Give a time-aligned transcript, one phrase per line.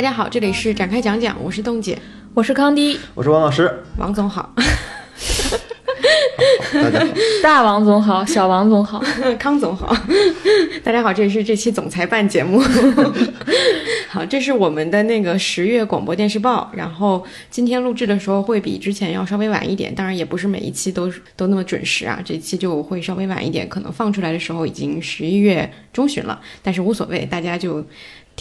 [0.00, 1.98] 大家好，这里是展开讲讲，我是冻姐，
[2.32, 4.50] 我是康迪，我是王老师，王总好，
[6.72, 7.06] 大家好。
[7.42, 9.04] 大王总好，小王总好，
[9.38, 9.94] 康总好，
[10.82, 12.62] 大家好，这里是这期总裁办节目。
[14.08, 27.84] 好，这是我们的那个十月广播电视报，然后今天录制的时候会比之前要稍微晚一点，当然也不是每一期都都那么准时啊，这期就会稍微晚一点，可能放出来的时候已经十一月中旬了，但是无所谓，大家就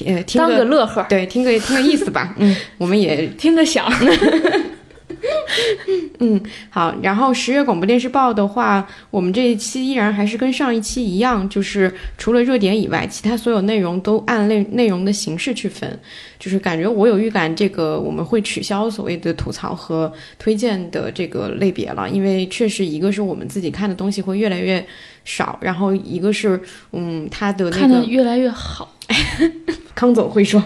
[0.06, 3.92] 呃听当个乐呵，对，听个听个意思吧， 嗯，我们也 听个响。
[6.20, 6.96] 嗯，好。
[7.02, 16.00] 然后十月广播电视报的话，我们这一期依然还是跟上一期一样，就是除了热点以外，其他所有内容都按内内容的形式去分。
[16.38, 24.86] 就是感觉我有预感，这个我们会取消所谓的吐槽和推荐的这个类别了，因为确实一个是我们自己看的东西会越来越
[25.30, 26.60] 少，然后一个是
[26.92, 28.96] 嗯，他的那个越来越好。
[29.94, 30.64] 康总会说，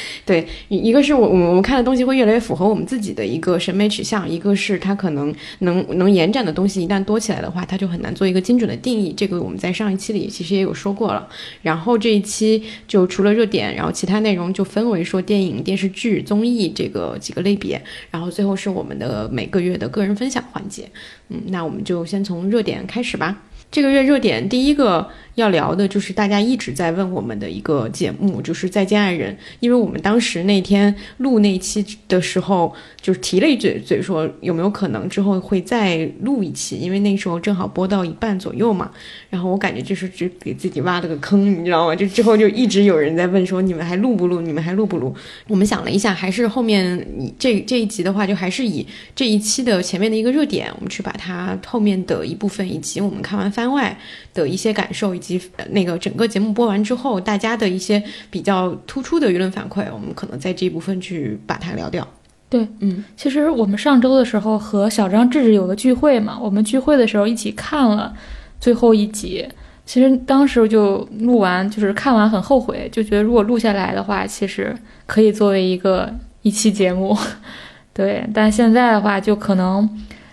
[0.24, 9.12] 对，一个是我我我们看的东西会越来越符合我们自己的一个审美取向，一个是它可能能能延展的东西一旦多起来的话，它就很难做一个精准的定义。
[9.16, 11.28] 这个我们在上一期里其实也有说过了。
[11.62, 20.88] 然后这一期就除了热点，然后其他内容就分为说电影、电视剧、综艺这个几个类别，然后最后是我们的每个月的个人分享环节。
[21.28, 23.42] 嗯，那我们就先从热点开始吧。
[23.72, 29.32] 这个月热点第一个要聊的就是大家一直在问我们的一个节目，就是《再见爱人》。
[29.60, 32.70] 因为我们当时那天录那期的时候，
[33.00, 38.90] 就是提了一嘴嘴说有没有可能之后会再录一期，因为那时候正好播到一半左右嘛。
[39.30, 41.96] 然后我感觉就是只给自己挖了个坑，你知道吗？
[41.96, 44.42] 就之后就一直有人在问说你们还录不录？
[44.42, 45.14] 你们还录不录？
[45.48, 47.02] 我们想了一下，还是后面
[47.38, 48.86] 这这一集的话，就还是以
[49.16, 53.96] 这一期的前面的一个热点，我们去把它后面的一部分以及我们看完番外
[54.34, 55.40] 的一些感受，以及
[55.70, 62.06] 那个整个节目播完之后大家的一些比较突出的舆论反馈，我们可能在这一部分去把它聊掉。
[62.48, 68.12] 对，嗯，其实我们上周的时候和小张、智智有个聚会嘛，我们聚会的时候一起看了
[68.58, 69.46] 最后一集。
[69.86, 74.74] 其实当时就录完，就是看完很后悔，就觉得如果录下来的话，其实
[75.06, 76.12] 可以作为一个
[76.42, 77.16] 一期节目。
[77.94, 79.88] 对，但现在的话，就可能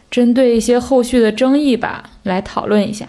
[0.10, 3.08] 针对一些后续的争议吧，来讨论一下。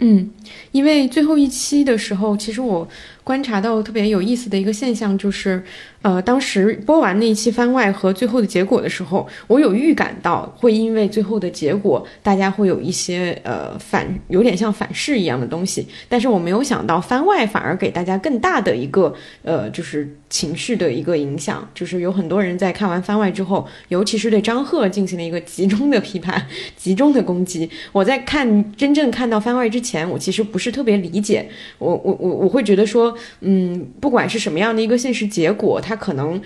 [0.00, 0.30] 嗯，
[0.72, 2.86] 因为最后一期的时候，其实我
[3.24, 5.62] 观察到特别有意思的一个现象，就是，
[6.02, 26.44] 呃，当时播完那一期番外和最后的结果的时候，我有预感到会因为最后的结果，大家会有一些呃反，有点像反噬一样的东西，但是我没有想到番外反而给大家更大的一个呃，就是情绪的一个影响，就是有很多人在看完番外之后，尤其是对张赫进行了一个集中的批判、
[26.76, 27.70] 集中的攻击。
[27.92, 31.48] 我在看真正看到番外之前，我其实不是特别理解，
[31.78, 36.40] 我我我我会觉得说，嗯，不管是什么样的一个现实结果，他可能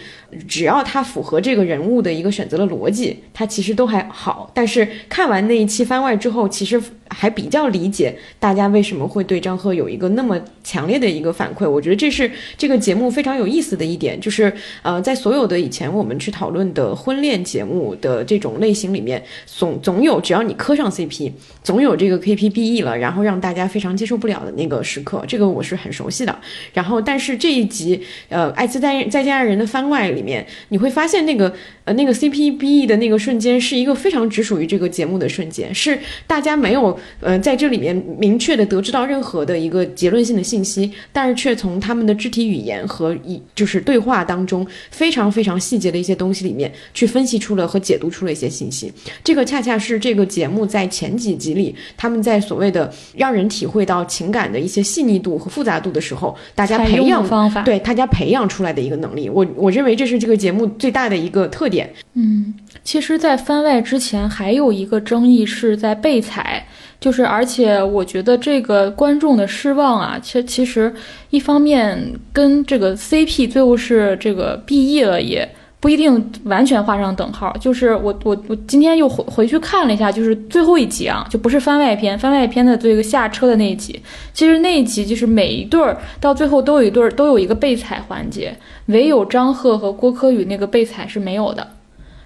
[0.46, 4.50] 只要他符合这个人物的一个选择的逻辑，他其实都还好。
[4.54, 11.68] 但是看完那一期番外之后，其实还比较理解大家为什么会对张赫有一个那么强烈的一个反馈。
[11.68, 14.52] 我觉得这是这个节目非常有意思的一点，就是
[14.82, 26.36] 呃，在所有的以前我们去讨论的婚恋节目的这种类型里面，总总有只要你磕上 CP，总有这个 KPBE 了，然后让大家非常接受不了的那个时刻，这个我是很熟悉的。
[26.72, 31.52] 然后，但是这一集呃《爱次再再见爱人》的番外里面，你会发现那个
[31.86, 48.92] 呃那个 CPBE 的那个瞬间是一个非常只属于这个节目的瞬间，是大家没有呃在这里面明确的得知到任何的一个结论性的信息，但是却从他们的肢体语言和一就是对话当中非常非常细节的一些东西里面去分析出了和解读出了一些信息。
[49.22, 59.30] 这个恰恰是这个节目在前几集里，他们在所谓的让人体会到情感的一些细腻度和复杂度的时候，大家培养方法对大家培养出来的一个能力。
[59.30, 61.75] 我我认为这是这个节目最大的一个特点。
[62.14, 66.66] 嗯，其实，在番外之前还有一个争议是在被踩，
[67.00, 70.94] 就是而且我觉得这个观众的失望啊，其其实
[71.30, 75.48] 一方面跟这个 CP 最后是这个 BE 了也。
[75.78, 84.00] 不一定完全画上等号，就是我我我今天又回回去看了一下，就是最后一集啊，就不是番外篇，番外篇的这个下车的那一集，
[84.32, 88.56] 其实那一集就是每一对儿到最后都有一对儿都有一个被踩环节，
[88.86, 91.66] 唯有张赫和郭柯宇那个被踩是没有的。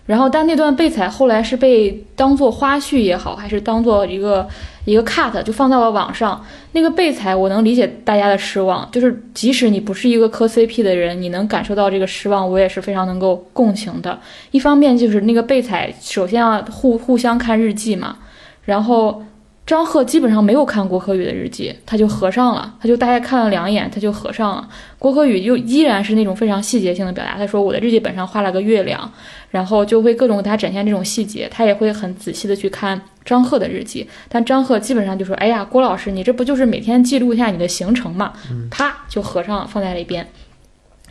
[0.06, 4.48] 然后，但那段被踩后来是被当做花絮也好，还是当做一个
[4.90, 6.44] 一个 cut 就放到了网上。
[6.72, 14.18] 那个被采我能理解大家的失望，就是即使你不是一个磕 CP 的人，你能感受到这个失望，我也是非常能够共情的。
[14.50, 18.16] 一方面就是那个被采，首先要互互相看日记嘛，
[18.64, 19.22] 然后
[19.70, 24.68] 张赫基本上没有看郭可宇的日记，他就合上了，他就大概看了两眼，他就合上了。
[24.98, 29.08] 郭可宇又依然是那种非常细节性的表达，他说我的日记本上画了个月亮，
[29.50, 38.32] 然后就会各种给他展现这种细节，他也会很仔细的去看张赫的日记，但张赫基本上就说，哎呀，郭老师，你这不就是每天记录一下你的行程嘛？
[38.72, 40.28] 啪就合上了，放在了一边。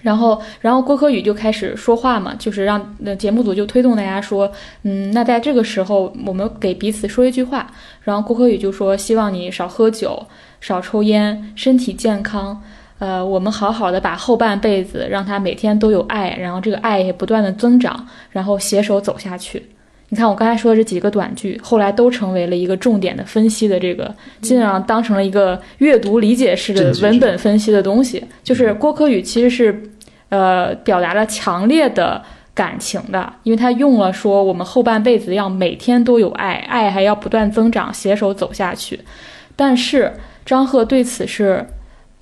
[0.01, 4.51] 然后，然后郭柯宇就开始说话嘛，就是让那节目组就推动大家说，
[4.84, 7.69] 嗯，那在这个时候，我们给彼此说一句话。
[8.04, 10.25] 然后郭柯宇就说，希望你少喝酒，
[10.62, 12.62] 少抽烟，身体健康。
[13.00, 19.66] 呃，我们好好的把后半辈子让他每天都有爱，然后这个爱也不断的增长，然后携手走下去。
[20.09, 28.23] 你看我刚才说的这几个短句，后来都成为了一个重点的分析的这个，基本上当成了一个阅读理解式的文本分析的东西。
[28.44, 29.83] 就是郭柯宇其实是，
[30.29, 32.21] 呃，表达了强烈的
[32.53, 39.00] 感情的，因为他用了说我们后半辈子要每天都有爱，爱还要不断增长，携手走下去。
[39.56, 40.11] 但是
[40.45, 41.65] 张赫对此是。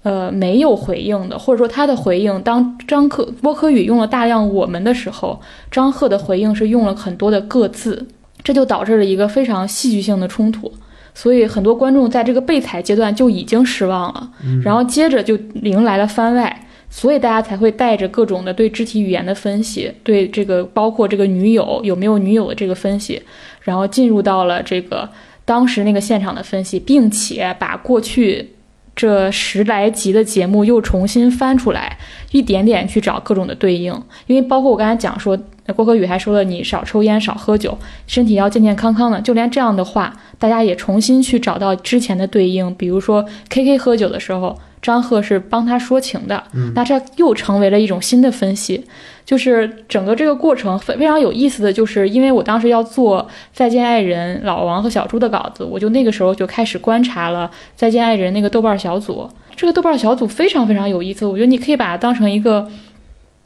[0.04, 8.08] 呃，没有回应的，或者说他的回应，当张克郭柯宇用了大量“我们”的时候，张赫的回应是用了很多的“各自”，
[8.42, 10.72] 这就导致了一个非常戏剧性的冲突。
[11.14, 14.32] 所以很多观众在这个备采阶段就已经失望了，
[14.64, 23.22] 然后接着就迎来了番外，所以大家才会带着各种的对肢体语言的分析，对这个包括这个女友有没有女友的这个分析，
[23.62, 25.10] 然后进入到了这个
[25.44, 28.54] 当时那个现场的分析，并且把过去。
[28.98, 31.98] 这十来集的节目又重新翻出来，
[32.32, 33.94] 一点点去找各种的对应，
[34.26, 35.38] 因为包括我刚才讲说，
[35.76, 37.78] 郭可宇还说了你少抽烟少喝酒，
[38.08, 44.58] 身体要健健康康的，就连这样的话，大家也重新去找到之前的对应，比如说 K K 喝酒的时候。
[44.82, 46.44] 张赫是帮他说情的，
[46.76, 48.86] 那这又成为了一种新的分析，
[49.26, 53.22] 就是整个这个过程非非常有意思的就是，因为我当时要做
[53.52, 62.70] 《再见爱人》老王和小朱的稿子，我就那个时候就开始观察了《再见爱人》那个豆瓣小组，这个豆瓣小组非常非常有意思，我觉得你可以把它当成一个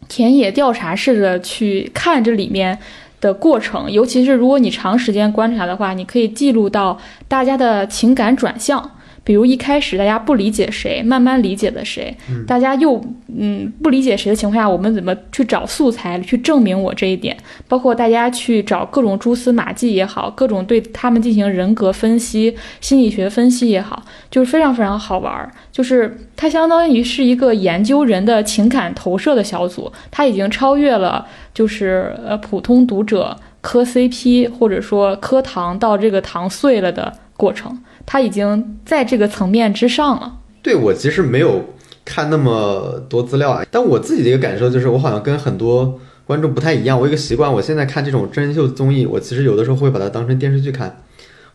[0.10, 2.78] 田野调查式的去看这里面
[3.22, 7.00] 的过程，尤其是如果你长时间观察的话，你可以记录到
[7.30, 8.92] 大家的情感转向。
[9.24, 12.16] 比如一开始大家不理解谁，慢慢理解了谁，
[12.48, 13.00] 大家又
[13.38, 17.38] 嗯不理解谁的情况下，我们怎么去找素材去证明我这一点？
[17.68, 25.52] 包括大家去找各种蛛丝马迹也好，各种对他们进行人格分析、心理学分析也好，就是非常非常好玩儿。
[25.72, 37.78] 就是它相当于是一个研究人的情感投射的小组，它已经超越了就是呃普通读者磕 CP 或者说磕糖到这个糖碎了的过程。
[38.12, 40.40] 他已经在这个层面之上了。
[40.62, 41.74] 对我其实没有
[42.04, 47.00] 看那么多资料啊，但我自己的一个感受就是，我好像跟很多观众不太一样。
[47.00, 51.04] 我一个习惯，我现在看这种真人秀综艺，我其实有的时候会把它当成电视剧看。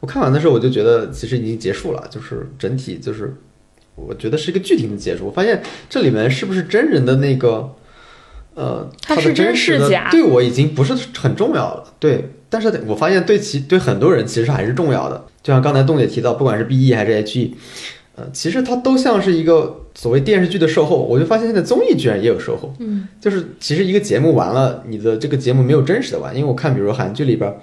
[0.01, 3.35] 我看完的时候，我就觉得其实已经结束了，就是整体就是，
[3.95, 5.27] 我觉得是一个剧情的结束。
[5.27, 7.71] 我发现这里面是不是真人的那个，
[8.55, 11.85] 呃，他是真是假，对我已经不是很重要了。
[11.99, 15.23] 对，但是我发现对其对很多人其实还是重要的。
[15.47, 17.55] 就像刚才洞姐提到，不管是 B E 还是 H E，
[18.17, 20.97] 呃，其实它都像是一个所谓电视剧的售后。
[20.97, 26.35] 我就发现现在综艺居然也有售后，嗯，就是其实一个节目完了，你的这个节目没有真实的完。
[26.35, 27.49] 因为我看，比如韩剧里边《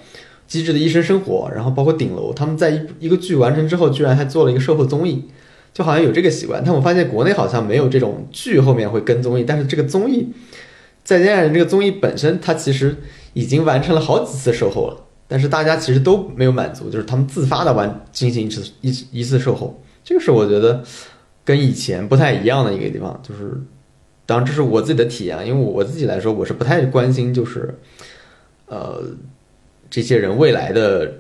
[0.48, 5.26] 机智的医生生活》，然后包括顶楼，他们在一一个剧完成之后，居然还做了一个售后综艺，
[5.74, 6.64] 就好像有这个习惯。
[6.66, 10.22] 但我发现国内好像没有这种剧后面会跟综艺，但是这个综艺
[11.04, 12.96] 《再见爱人》这个综艺本身，它其实
[13.34, 15.03] 已经完成了好几次售后了。
[15.34, 20.84] 但是大家其实都没有满足，就是他们自发的完进行一次一一次售后，这个是我觉得
[21.44, 23.20] 跟以前不太一样的一个地方。
[23.24, 23.60] 就是，
[24.28, 27.74] 当然这是我自己的体验，因为我自己来说，我是不太关心，就是
[28.68, 29.04] 呃
[29.90, 31.12] 这些人未来的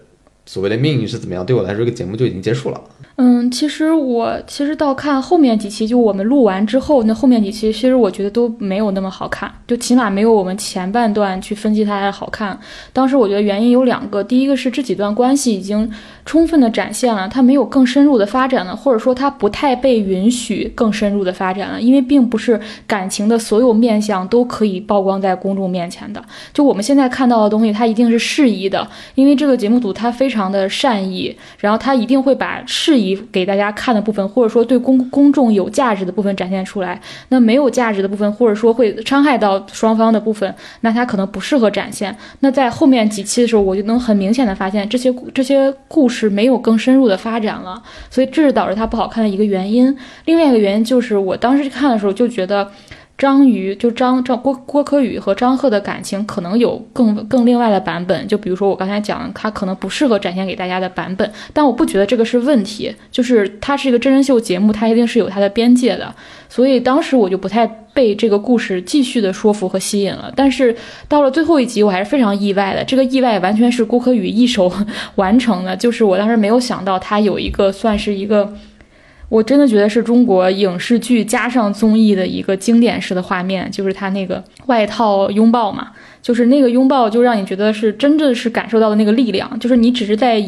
[0.45, 1.43] 所谓的命运是怎么样。
[1.43, 2.79] 对我来说，这个节目就已经结束了。
[3.15, 12.59] 嗯，其实我其实到看后面几期，就我们录完之后，那后面几期其实我觉得都没有那么好看，就起码没有我们前半段去分析它的好看。
[12.91, 15.87] 当时我觉得原因有两个，第一个是这几段关系已经
[16.25, 26.19] 充分的展现了，它没有更深入的发展了，或者说它不太被允许更深入的发展了，因为并不是感情的所有面相都可以曝光在公众面前的。
[26.51, 33.02] 就我们现在看到的东西，它一定是适宜的，因为这个节目组它非常的善意，然后它一定会把适宜。
[33.31, 42.15] 给大家看的部分，或者说对公公众有价值的部分展现出来，那没有价值的部分，或者说会伤害到双方的部分，那它可能不适合展现。
[42.41, 49.95] 那在后面几期的时候，我就能很明显的发现，这些这些故事没有更深入的发展了，所以这是导致它不好看的一个原因。
[50.25, 52.69] 另外一个原因就是，我当时看的时候就觉得。
[53.23, 66.13] 张瑜就张张郭郭柯宇和张赫的感情可能有更更另外的版本，就比如说我刚才讲，他可能不适合展现给大家的版本，但我不觉得这个是问题，就是它是一个真人秀节目，它一定是有它的边界的，
[66.49, 70.29] 所以当时我就不太被这个故事继续的说服和吸引了。
[70.35, 70.75] 但是
[71.07, 74.69] 到了最后一集，我还是非常意外的，这个意外完全是郭柯宇一手
[75.15, 78.53] 完成的，就是我当时没有想到他有一个算是一个。
[79.33, 85.87] 我真的觉得是中国影视剧加上综艺的一个经典式的画面，就是他那个外套拥抱嘛，
[86.21, 90.39] 就是那个拥抱就让你觉得是真的是感受到的那个力量，就是你只是在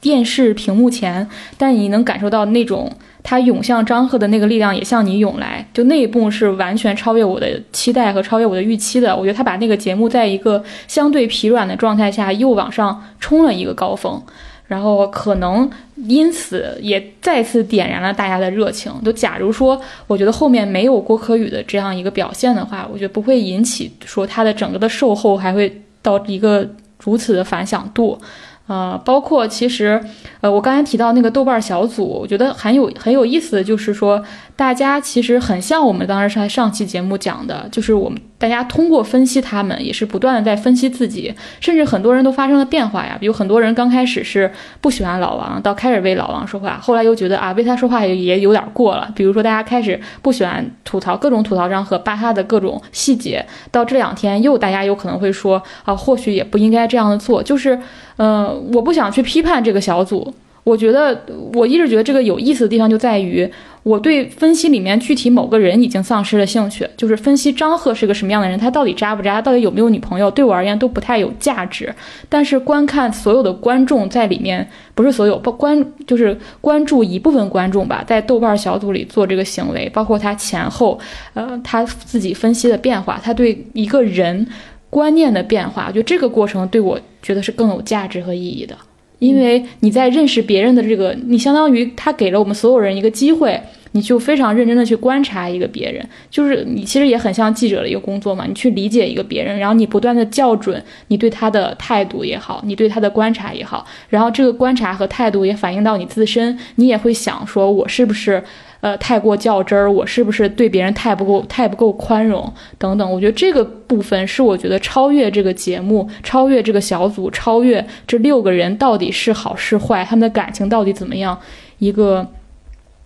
[0.00, 1.28] 电视屏幕前，
[1.58, 2.90] 但你能感受到那种
[3.22, 9.14] 他涌向张赫的那个力量也向你涌来，就那一幕是完全超越我的期待和超越我的预期的。
[9.14, 14.18] 我觉得他把那个节目在一个相对疲软的状态下又往上冲了一个高峰。
[14.66, 15.68] 然后可能
[16.06, 18.92] 因此也再次点燃了大家的热情。
[19.04, 26.68] 就假如说，我觉得后面没有郭可宇的这样一个表现的话，我觉得不会引起说他的整个的售后还会到一个
[27.02, 28.18] 如此的反响度。
[28.66, 30.00] 呃，包括其实，
[30.40, 34.22] 呃，我刚才提到那个豆瓣小组，我觉得很有很有意思的就是说，
[34.60, 43.16] 大家其实很像我们当时在上期节目讲的，就是我们大家通过分析他们，也是不断的在分析自己，甚至很多人都发生了变化呀。
[43.18, 44.52] 比如很多人刚开始是
[44.82, 49.10] 不喜欢老王，到开始为老王说话，后来又觉得啊，为他说话也也有点过了。
[49.16, 57.80] 比如说大家开始不喜欢吐槽各种吐槽张和扒他的各种细节，到这两天又大家有可能会说啊，或许也不应该这样的做，就是。
[58.22, 60.34] 嗯，我不想去批判这个小组。
[60.70, 61.20] 我觉得，
[61.54, 63.50] 我一直觉得这个有意思的地方就在于，
[63.82, 66.88] 我对分析里面具体某个人已经丧失了兴趣。
[66.96, 71.92] 就是分析张赫是个什么样的人，他到底渣不渣，到底有没有女朋友，对我而言都不太有价值。
[72.28, 80.96] 但是观看所有的观众在里面，不是所有，不关就是关注一部分观众吧，在豆瓣小组里做这个行为，包括他前后，
[81.34, 84.46] 呃，他自己分析的变化，他对一个人。
[84.90, 88.76] 观念的变化，就这个过程对我觉得是更有价值和意义的，
[89.20, 93.60] 因为你在认识别人的这个，你相当于他给了我们所有人一个机会，
[93.92, 108.42] 你就非常认真的去观察一个别人，就是你其实也很像记者的一个工作嘛，你去理解一个别人，然后你不断的校准你对他的态度也好，你对他的观察也好，然后这个观察和态度也反映到你自身，你也会想说，我是不是？
[108.80, 113.12] 呃，太过较真儿，我是不是对别人太不够、太不够宽容等等？
[113.12, 121.38] 我觉得这个部分是我觉得超越这个节目、超越这个小组、超越这六个人到底是好是坏，他们的感情到底怎么样，
[121.78, 122.26] 一个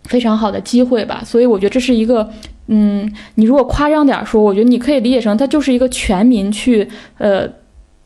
[0.04, 1.22] 非常好的机会吧。
[1.24, 2.30] 所以我觉得这是一个，
[2.68, 6.88] 嗯，你如果夸张点说，我觉得你可以理解成它就是一个全民去
[7.18, 7.48] 呃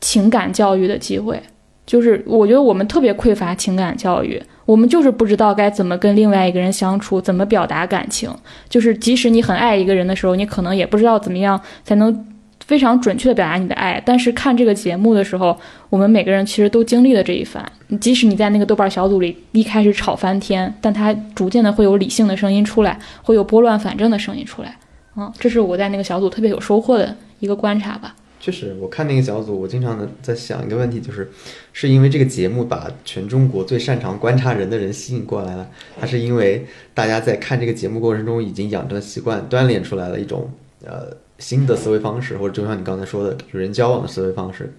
[0.00, 1.38] 情感教育的机会。
[1.84, 4.42] 就是我觉得我们特别匮乏情感教育。
[4.68, 8.30] 我们就是不知道该怎么跟另外一个人相处，怎么表达感情。
[8.68, 12.26] 就是即使你很爱一个人的时候，你可能也不知道怎么样才能
[12.66, 13.98] 非常准确的表达你的爱。
[14.04, 15.58] 但是看这个节目的时候，
[15.88, 17.64] 我们每个人其实都经历了这一番。
[17.98, 24.76] 即使你在那个豆瓣小组里一开始吵翻天，但它逐渐的会有理性的声音出来，会有拨乱反正的声音出来。
[25.16, 28.14] 嗯，这是我在那个小组特别有收获的一个观察吧。
[28.40, 31.28] 确实，我看那个小组，我经常的在想一个问题，就是，
[31.72, 35.68] 是因为这个节目把全中国最擅长观察人的人吸引过来了，
[35.98, 36.64] 还是因为
[36.94, 40.50] 大家在看这个节目过程中已经养成了习惯，锻炼出来了一种
[40.84, 44.72] 呃新的思维方式，或者就像你刚才说的与人交往的思维方式？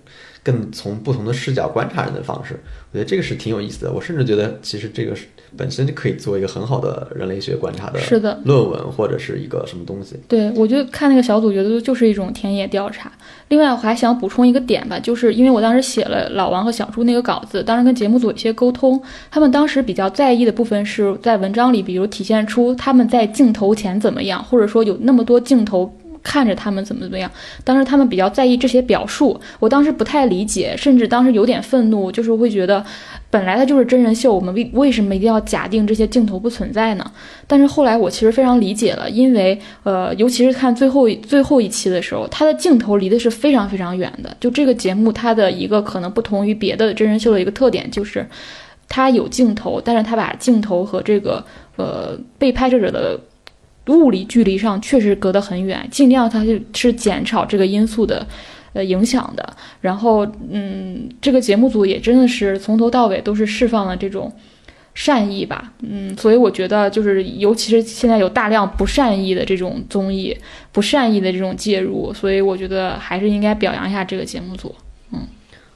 [0.43, 2.59] 更从不同的视角观察人的方式，
[2.91, 3.91] 我觉得这个是挺有意思的。
[3.91, 5.25] 我甚至觉得，其实这个是
[5.57, 10.15] 本身就可以做一个很好的人类学观察的，是的，论文或者是一个什么东西。
[10.27, 13.11] 对，我就看那个小组，觉得就是一种田野调查。
[13.49, 25.93] 另外，我还想补充一个点吧，就是因为我当时写了老王和小朱那个稿子，当时跟节目组一些沟通，他们当时比较在意的部分是在文章里，比如体现出他们在镜头前怎么样，或者说有那么多镜头。
[26.29, 27.31] 看着他们怎么怎么样，
[27.63, 32.85] 当时他们比较在意这些表述，我当时不太理解，甚至当时有点愤怒，就是会觉得，
[33.31, 37.11] 本来它就是真人秀，我们为为什么一定要假定这些镜头不存在呢？
[37.47, 44.29] 但是后来我其实非常理解了，因为呃，尤其是看最后最后一期的时候，它的镜头离的是非常非常远的。
[44.39, 48.23] 就这个节目，它的一个可能不同于别的真人秀的一个特点，就是
[48.87, 51.43] 它有镜头，但是它把镜头和这个
[51.75, 53.19] 呃被拍摄者的。
[53.89, 58.25] 物理距离上确实隔得很远，尽量它是减少这个因素的，
[58.73, 59.55] 呃影响的。
[59.81, 64.31] 然后，嗯，这个节目组也真的是从头到尾都是释放了这种
[64.93, 70.35] 善意吧，嗯，所以我觉得就是，尤其是现在有大量不善意的这种综艺，
[70.71, 74.75] 不善意的这种介入，所以我觉得还是应该表扬一下这个节目组，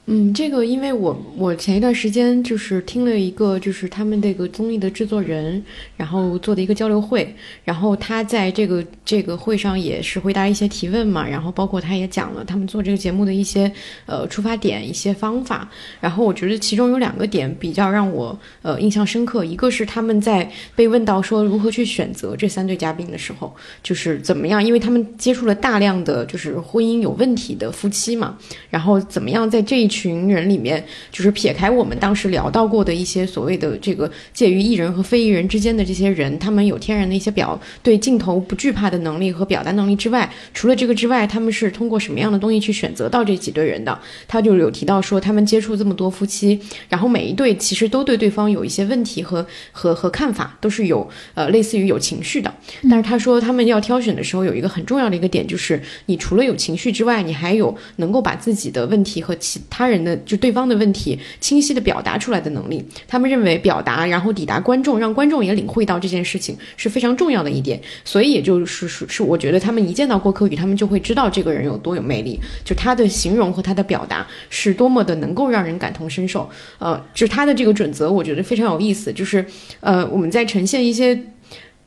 [0.06, 0.34] 嗯。
[0.34, 5.62] 这个因为我我前一段时间就是听了一个就是他们这个综艺的制作人，
[5.96, 7.32] 然后做的一个交流会，
[7.64, 13.70] 然后他在这个这个会上也是回答一些提问嘛，然后包括他也讲了他们做这个节目的一些
[14.06, 15.70] 呃出发点、一些方法，
[16.00, 28.36] 然后我觉得其中有两个点比较让我呃印象深刻，一个是他们在被问到说如何去选择这三对嘉宾的时候，就是怎么样，因为他们接触了大量的就是婚姻有问题的夫妻嘛，
[28.68, 43.96] 然后怎么样在这一群人里面，就是撇开我们当时聊到过的一些所谓的这个介于艺人和非艺人之间的这些人，他们有天然的一些表对镜头不惧怕的能力和表达能力之外，除了这个之外，他们是通过什么样的东西去选择到这几对人的？
[44.26, 46.58] 他就有提到说，他们接触这么多夫妻，
[46.88, 52.52] 然后每一对其实都对对方有一些问题和和和看法，都是有呃类似于有情绪的。
[52.90, 60.14] 但是他说，他们要挑选的时候有一个很重要的一个点，就是你除了有情绪之外，你还有能够把自己的问题和其他他人的。
[60.24, 67.78] 就对方的问题清晰的表达出来的能力，他们认为表达然后抵达观众，让观众也领会到这件事情是非常重要的一点。
[68.04, 76.48] 所以也就是是是，我觉得他们一见到郭柯宇，他们就会知道这个人有多有魅力，就他的形容和他的表达是多么的能够让人感同身受。
[76.78, 79.12] 呃，就他的这个准则，我觉得非常有意思。
[79.12, 79.44] 就是
[79.80, 81.20] 呃，我们在呈现一些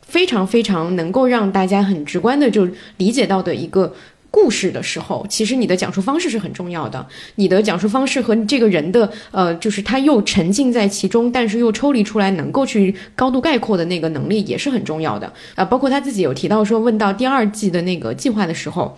[0.02, 3.94] 非常非常能够让大家很直观的就理解到的一个。
[4.30, 7.06] 故事的时候，其实你的讲述方式是很重要的。
[7.36, 15.32] 你的讲述方式和这个人的，呃，就是他又沉浸在其中，但是又抽离出来，能够去高度概括的那个能力也是很重要的。
[15.56, 18.98] 啊，包括他自己有提到说，问到第二季的那个计划的时候，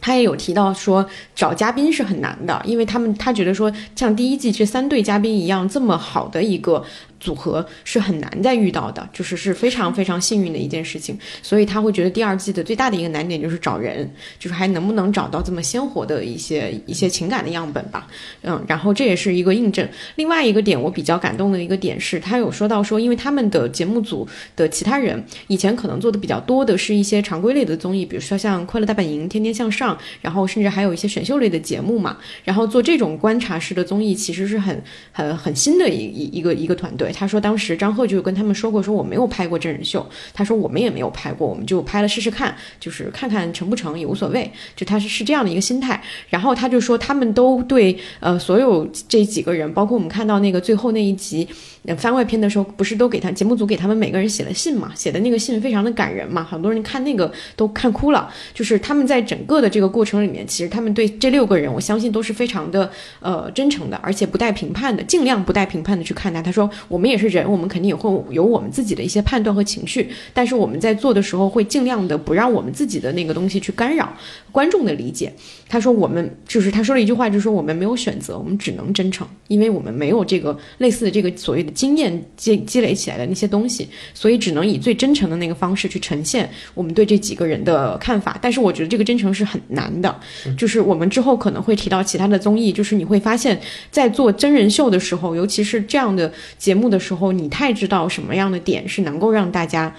[0.00, 6.84] 他也有提到说，找嘉宾是很难的，因为他们他觉得说，像第一季这三对嘉宾一样这么好的一个。
[7.20, 18.08] 组合是很难再遇到的，就是是非常非常幸运的一件事情，所以他会觉得第二季的最大的一个难点就是找人，就是还能不能找到这么鲜活的一些一些情感的样本吧，
[18.42, 19.86] 嗯，然后这也是一个印证。
[20.16, 37.09] 另外一个点我比较感动的一个点是，他有说到说，因为他们的节目组的其他人以前可能做的比较多的是一些常规类的综艺，比如说像《快乐大本营》《天天向上》，然后甚至还有一些选秀类的节目嘛，然后做这种观察式的综艺其实是很很很新的一一一个一个团队。
[37.12, 40.04] 他说，当时张赫就跟他们说过，说我没有拍过真人秀。
[40.32, 44.50] 他说我们也没有拍过，我们就拍了试试看，就是看看成不成也无所谓。
[44.76, 46.02] 就他是是这样的一个心态。
[46.28, 51.48] 然后他就说，他们都对呃所有这几个人，包括我们看到那个最后那一集
[51.82, 54.92] 那番外篇的时候，不是都给他节目组给他们每个人写了信嘛？
[54.94, 58.32] 写的那个信非常的感人嘛，很多人看那个都看哭了。
[58.54, 62.90] 就是他们在整个的这个过程里面，其实他们对这六个人，我相信都是非常的
[63.20, 66.40] 呃真诚的，而且不带评判的，尽量不带评判的去看待。
[66.40, 67.50] 他说我们也是人。
[67.50, 74.12] 我们肯定也会有我们自己的一些判断和情绪，但是我们在做的时候会尽量的不让我们自己的那个东西去干扰
[74.52, 75.32] 观众的理解。
[75.68, 88.36] 他说我们就是他说了一句话，就是说我们没有选择，我们只能真诚，因为我们没有这个类似的这个所谓的经验积积累起来的那些东西，所以只能以最真诚的那个方式去呈现我们对这几个人的看法。
[88.42, 90.20] 但是我觉得这个真诚是很难的，
[90.58, 93.60] 就是我们之后可能会提到其他的综艺，就是你会发现
[93.90, 97.30] 在做真人秀的时候，尤其是这样的节目的时候。
[97.30, 99.94] 你太知道什么样的点是能够让大家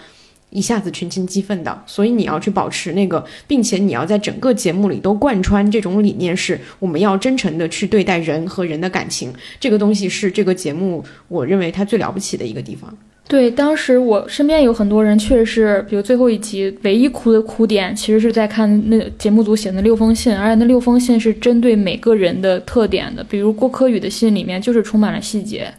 [0.52, 9.34] 一下子群情激愤的，所以你要去保持那个，并且你要在整个节目里都贯穿这种理念，是我们要真诚的去对待人和人的感情。
[9.60, 12.96] 这个东西是这个节目我认为它最了不起的一个地方。
[13.28, 25.74] 对，当时我身边有很多人，确实是，比如最后一集唯一哭的哭点，其实是在看那节目组写的六封信，而且那六封信是针对每个人的特点的，比如郭柯宇的信里面就是充满了细节。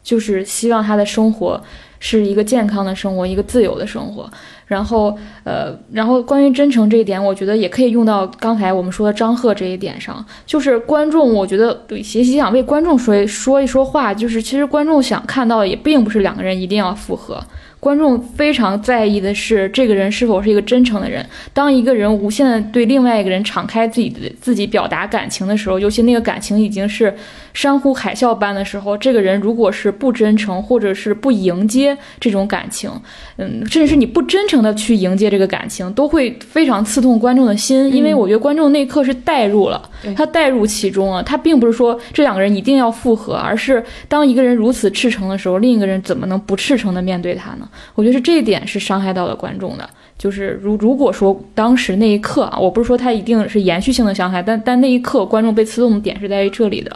[0.00, 1.62] 就是希望他的生活
[2.00, 4.30] 是一个健康的生活，一个自由的生活。
[4.66, 10.22] 然后，呃，然后关于真诚这一点，我觉得也可以用到刚才我们说的张赫这一点上。
[10.44, 17.42] 就是观众，我觉得对协琪想为观众说说一说话，就是其实观众想看到的也并不是两个人一定要复合。
[17.80, 21.24] 观众非常在意的是这个人是否是一个真诚的人。
[21.54, 27.14] 当一个人无限的对另外一个人敞开自己的自己表达感情的时候，尤其那个感情已经是
[27.58, 32.88] 山呼海啸般的时候，这个人如果是不真诚，或者是不迎接这种感情，
[33.36, 37.92] 嗯，甚至是你不真诚的去迎接这个感情，都会非常刺痛观众的心。
[37.92, 41.20] 因为我觉得观众那一刻是代入了，他代入其中了。
[41.20, 47.68] 他并不是说这两个人一定要复合，而是当一个人如此赤诚的时候，另一个人怎么能不赤诚的面对他呢？
[47.96, 56.94] 我觉得是这一点是伤害到了观众的，就是如如果说当时那一刻啊，我不是说他一定是延续性的伤害，但但那一刻观众被刺痛的点是在于这里的。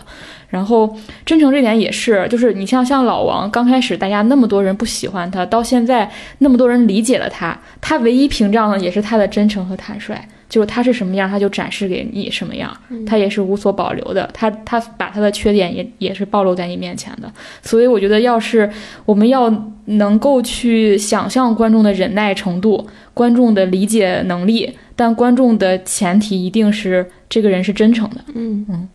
[0.49, 10.15] 然后真诚这点也是，就是你像像老王，刚开始大家那么多人不喜欢他，到现在那么多人理解了他，他唯一屏障的也是他的真诚和坦率。
[10.51, 12.71] 就是他是什么样，他就展示给你什么样，
[13.07, 14.29] 他也是无所保留的。
[14.35, 17.33] 他他把他的缺点也也是暴露在你面前的。
[17.63, 18.71] 所以我觉得，要是
[19.07, 19.51] 我们要
[19.87, 28.25] 能够去想象观众的忍耐程度、观众的理解能力，但观众的前提一定是这个人是真诚的。
[28.35, 28.89] 嗯嗯，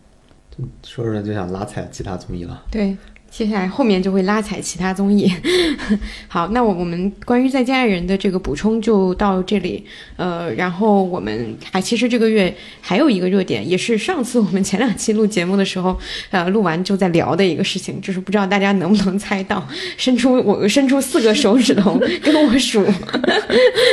[0.84, 2.64] 说着就想拉踩其他综艺了。
[2.70, 2.96] 对。
[3.30, 5.30] 接下来后面就会拉踩其他综艺。
[6.26, 9.84] 好，那我我们关于再见爱人的这个补充就到这里。
[10.16, 15.96] 呃，然后我们还其实这个月还有一个热点，也是上次我们前两期录节目的时候，
[16.32, 19.64] 呃，录完就在聊的一个事情，就是不知道大家能不能猜到，
[19.96, 22.84] 伸出我伸出四个手指头跟我数，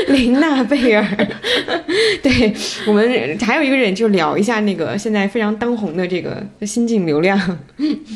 [0.08, 1.06] 林娜贝尔。
[2.24, 2.54] 对
[2.88, 7.60] 我们还有一个人就聊一下那个现在非常当红的这个新晋流量，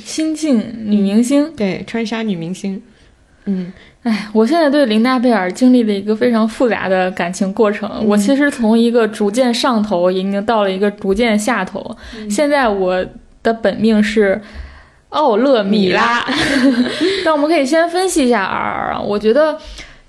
[0.05, 1.09] 新晋女。
[1.09, 2.81] 明星对川沙女明星，
[3.45, 3.71] 嗯，
[4.03, 8.05] 哎，我现在对琳娜贝尔经历了一个非常复杂的感情过程。
[8.05, 11.95] 我其实从一个逐渐上头，已经到了一个逐渐下头。
[12.29, 13.05] 现在我
[13.43, 14.41] 的本命是
[15.09, 16.25] 奥勒米拉。
[17.25, 19.57] 但我们可以先分析一下 R 啊，我觉得。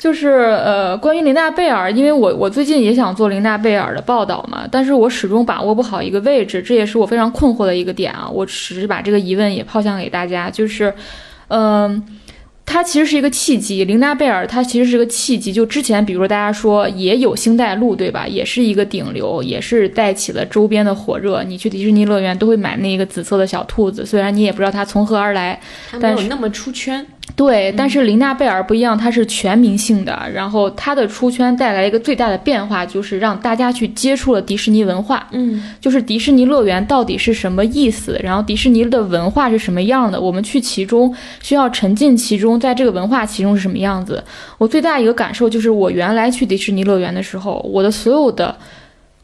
[0.00, 8.26] 就是呃，关于琳娜贝尔，因为我我最近也想做琳娜贝尔的报道嘛，但是我始终把握不好一个位置，这也是我非常困惑的一个点啊。
[8.28, 10.92] 我只是把这个疑问也抛向给大家，就是，
[11.48, 12.02] 嗯。
[12.72, 15.52] 它其实是一个契机，琳娜贝尔它其实是个契机。
[15.52, 18.28] 就之前，比如说大家说也有星黛露，对吧？
[18.28, 21.42] 也是一个顶流，也是带起了周边的火热。
[21.42, 25.60] 你去迪士尼乐园都会买那个紫色的小兔子，虽然你也不知道它从何而来，
[26.00, 27.04] 但是那么出圈。
[27.36, 30.28] 对，但是琳娜贝尔不一样，它是全民性的。
[30.34, 35.26] 然后它的出圈带来一个最大的变化，就是让大家去接触了迪士尼文化。
[35.30, 38.20] 嗯，就是迪士尼乐园到底是什么意思？
[38.22, 40.20] 然后迪士尼的文化是什么样的？
[40.20, 42.60] 我们去其中需要沉浸其中。
[42.60, 44.22] 在这个文化其中是什么样子？
[44.58, 48.54] 我最大一个感受就是，我原来去迪士尼乐园的时候，我的所有的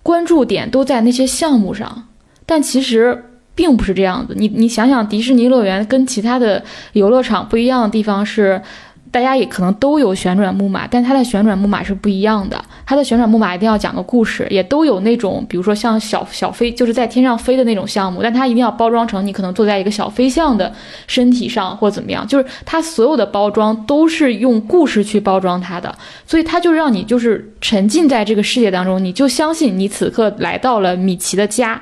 [0.03, 2.05] 关注点都在那些项目上，
[2.47, 3.23] 但其实
[3.57, 4.33] 并不是这样子。
[4.37, 8.63] 你你想想，迪士尼乐园跟其他的游乐场不一样的地方是。
[9.09, 12.63] 大家也可能都有旋转木马，但它的旋转木马是不一样的。
[12.85, 20.71] 它的旋转木马一定要讲个故事，也都有那种，比如说像小小飞，就是在天上飞的那种项目，但它一定要包装成你可能坐在一个小飞象的
[21.07, 31.81] 身体上或怎么样，就是它所有的包装都是用故事去包装它的，所以它就让你就是沉浸在这个世界当中，你就相信你此刻来到了米奇的家，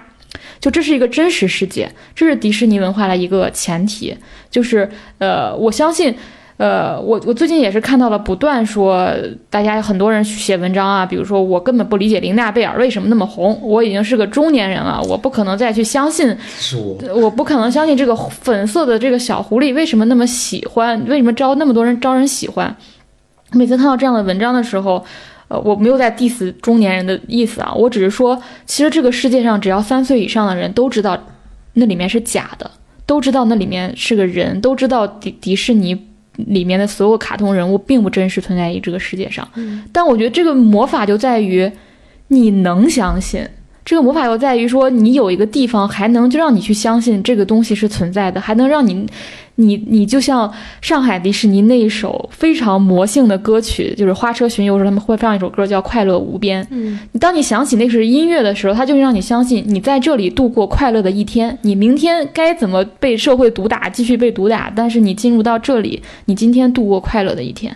[0.60, 4.16] 就这是一个真实世界，这是迪士尼文化的一个前提，
[4.50, 6.14] 就是呃，我相信。
[6.56, 9.12] 呃，我我最近也是看到了不断说，
[9.50, 16.28] 大家很多人写文章啊，比如说我根本不理解琳娜贝尔为什么那么红，我已经是个中年人了，我不可能再去相信，
[17.08, 22.76] 我，我不可能相信这个粉色的这个小狐狸为什么那么喜欢，为什么招那么多人招人喜欢。
[23.50, 25.04] 每次看到这样的文章的时候，
[25.48, 31.18] 呃，我没有在 diss 中年人的意思啊，我只是说，其实这个世界上只要三岁以上的人都知道，
[31.74, 32.70] 那里面是假的，
[33.06, 36.08] 都知道那里面是个人，都知道迪迪士尼。
[36.36, 39.48] 里面的所有卡通人物并不真实存在于这个世界上，
[39.92, 41.70] 但我觉得这个魔法就在于
[42.26, 43.46] 你能相信。
[43.84, 49.06] 这个魔法又在于说，你有一个地方还能就让你去相信这个东西是存在的，还能让你。
[49.56, 56.60] 你你就像上海迪士尼那一首非常魔性的歌曲，就是花车巡游时候他们会放一首歌叫《快乐无边》。
[56.70, 61.56] 嗯，当你想起那是音乐的时候，它就会让你相信你在这里度过快乐的一天。
[61.62, 67.72] 你明天该怎么被社会毒打，继续被毒打，但是你进入到这里，你今天度过快乐的一天。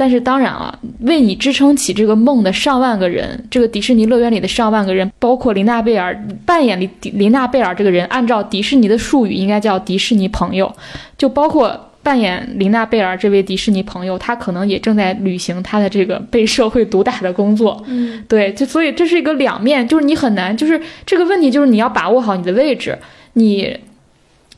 [0.00, 10.72] 但是当然啊，为你支撑起这个梦的上万个人，这个迪士尼乐园里的上万个人，包括琳娜贝尔扮演琳琳娜贝尔这个人，按照迪士尼的术语应该叫迪士尼朋友，
[11.16, 17.82] 就包括扮演琳娜贝尔这位迪士尼朋友，他可能也正在履行他的这个被社会毒打的工作。
[17.88, 22.96] 嗯，对，就所以这是一个两面，就是你很难，就是这个问题就是你要把握好你的位置，
[23.32, 23.76] 你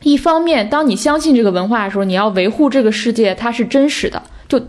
[0.03, 4.61] 一方面当你相信这个文化的时候，你要维护这个世界它是真实的，就。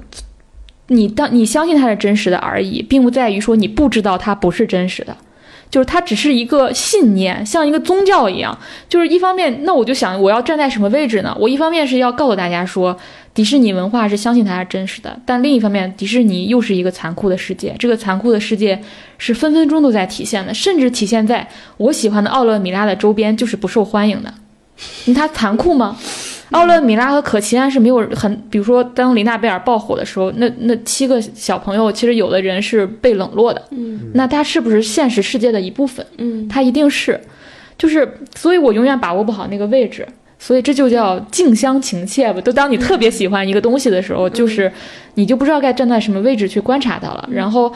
[0.89, 5.17] 你当你相信它是真实的而已，并不在于说你不知道它不是真实的，
[5.71, 8.59] 就是它只是一个信念，像一个宗教一样。
[8.89, 11.35] 就是一方面，那我就想我要站在什么位置呢？
[11.41, 12.95] 我一方面是要告诉大家说，
[13.33, 17.75] 迪士尼文化是相信它是真实的，但另一方面，迪士尼又是一个残酷的世界。
[17.79, 18.79] 这个残酷的世界
[19.17, 24.35] 是分分钟都在体现的，甚至体现在我喜欢的奥勒米拉的周边就是不受欢迎的。
[25.15, 25.97] 它残酷吗？
[26.53, 36.07] 奥勒米拉和可奇安是没有很，比如说当琳娜贝尔爆火的时候，那那七个小朋友其实有的人是被冷落的，嗯，那他是不是现实世界的一部分？
[36.19, 37.21] 嗯，他一定是，
[37.77, 40.07] 就是，所以我永远把握不好那个位置。
[40.39, 42.41] 所以这就叫近乡情怯吧。
[42.41, 44.71] 就当你特别喜欢一个东西的时候，就是
[45.15, 47.29] 你就不知道该站在什么位置去观察它了。
[47.31, 47.73] 然后。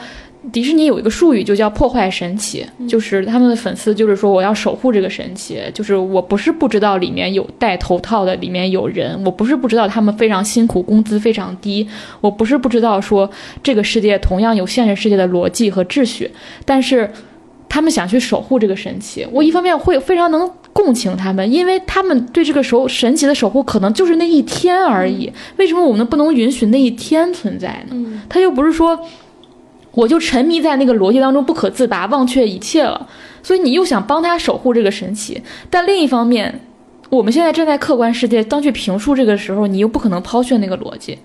[0.51, 11.87] 迪士尼有一个术语，就叫破坏神奇，就是他们的粉丝就是说我要守护这个神奇，就是我不是不知道里面有戴头套的，里面有人，我不是不知道他们非常辛苦，工资非常低，
[12.21, 13.29] 我不是不知道说
[13.61, 16.31] 这个世界同样有现实世界的逻辑和秩序，
[16.63, 17.11] 但是
[17.67, 28.21] 他们想去守护这个神奇，我一方面会非常能共情他们，因为他们对这个守神奇的守护可能就是那一天而已，为什么我们不能允许那一天存在呢？
[28.29, 28.97] 他又不是说。
[29.97, 33.07] 我就沉迷在那个逻辑当中不可自拔，忘却一切了。
[33.41, 36.61] 所以你又想帮他守护这个神奇，但另一方面，
[37.09, 41.17] 我们现在站在客观世界当去评述这个时候，你又不可能抛却那个逻辑。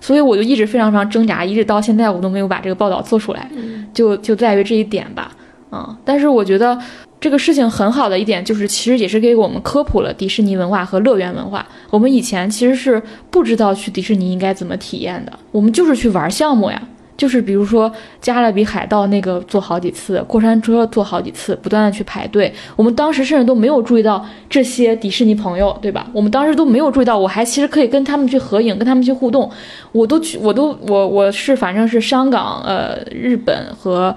[0.00, 3.48] 所以我就一直非常非常挣扎，一直到现在我都没有把这个报道做出来，
[3.94, 5.30] 就就在于这一点吧。
[5.70, 6.76] 嗯，但是我觉得
[7.20, 11.64] 这个事情很好的一点就是，其实也是给我们科普了迪士尼文化和乐园文化。
[11.90, 16.82] 我们以前其实是不知道去迪士尼应该怎么体验的，我们就是去玩项目呀。
[17.16, 22.52] 就是比如说加勒比海盗那个坐好几次，过山车坐好几次，不断的去排队。
[22.76, 26.06] 我们当时甚至都没有注意到这些迪士尼朋友，对吧？
[26.12, 29.50] 我们当时都没有注意到，我还其实可以跟他们去合影，跟他们去互动。
[29.92, 34.14] 我都去，我都我我是反正是香港、呃日本和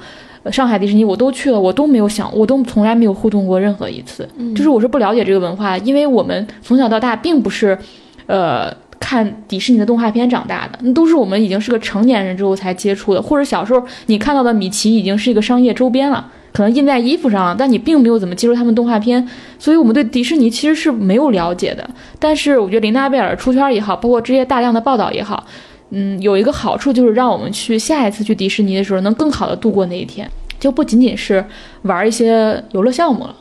[0.51, 4.27] 上海迪士尼我都去了，我都没有想，我都从来没有互动过任何一次。
[4.53, 7.77] 就是我是不了解这个文化，因为我们从小到大并不是，
[8.25, 8.73] 呃。
[8.99, 19.25] 看迪士尼的动画片长大的，那都是我们已经是个成年人之后才接触的，或者小时候你看到的米奇已经是一个商业周边了，可能印在衣服上了，但你并没有怎么接触他们动画片，
[19.57, 21.89] 所以我们对迪士尼其实是没有了解的。
[22.19, 25.43] 但是我觉得林娜贝尔出圈也好，包括这些大量的报道也好，
[25.91, 31.43] 嗯，有一个好处就是让我们去下一次去迪士尼的时候能更好的度过那一天，就不仅仅是
[31.83, 33.35] 玩一些游乐项目了。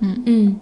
[0.00, 0.60] 嗯嗯，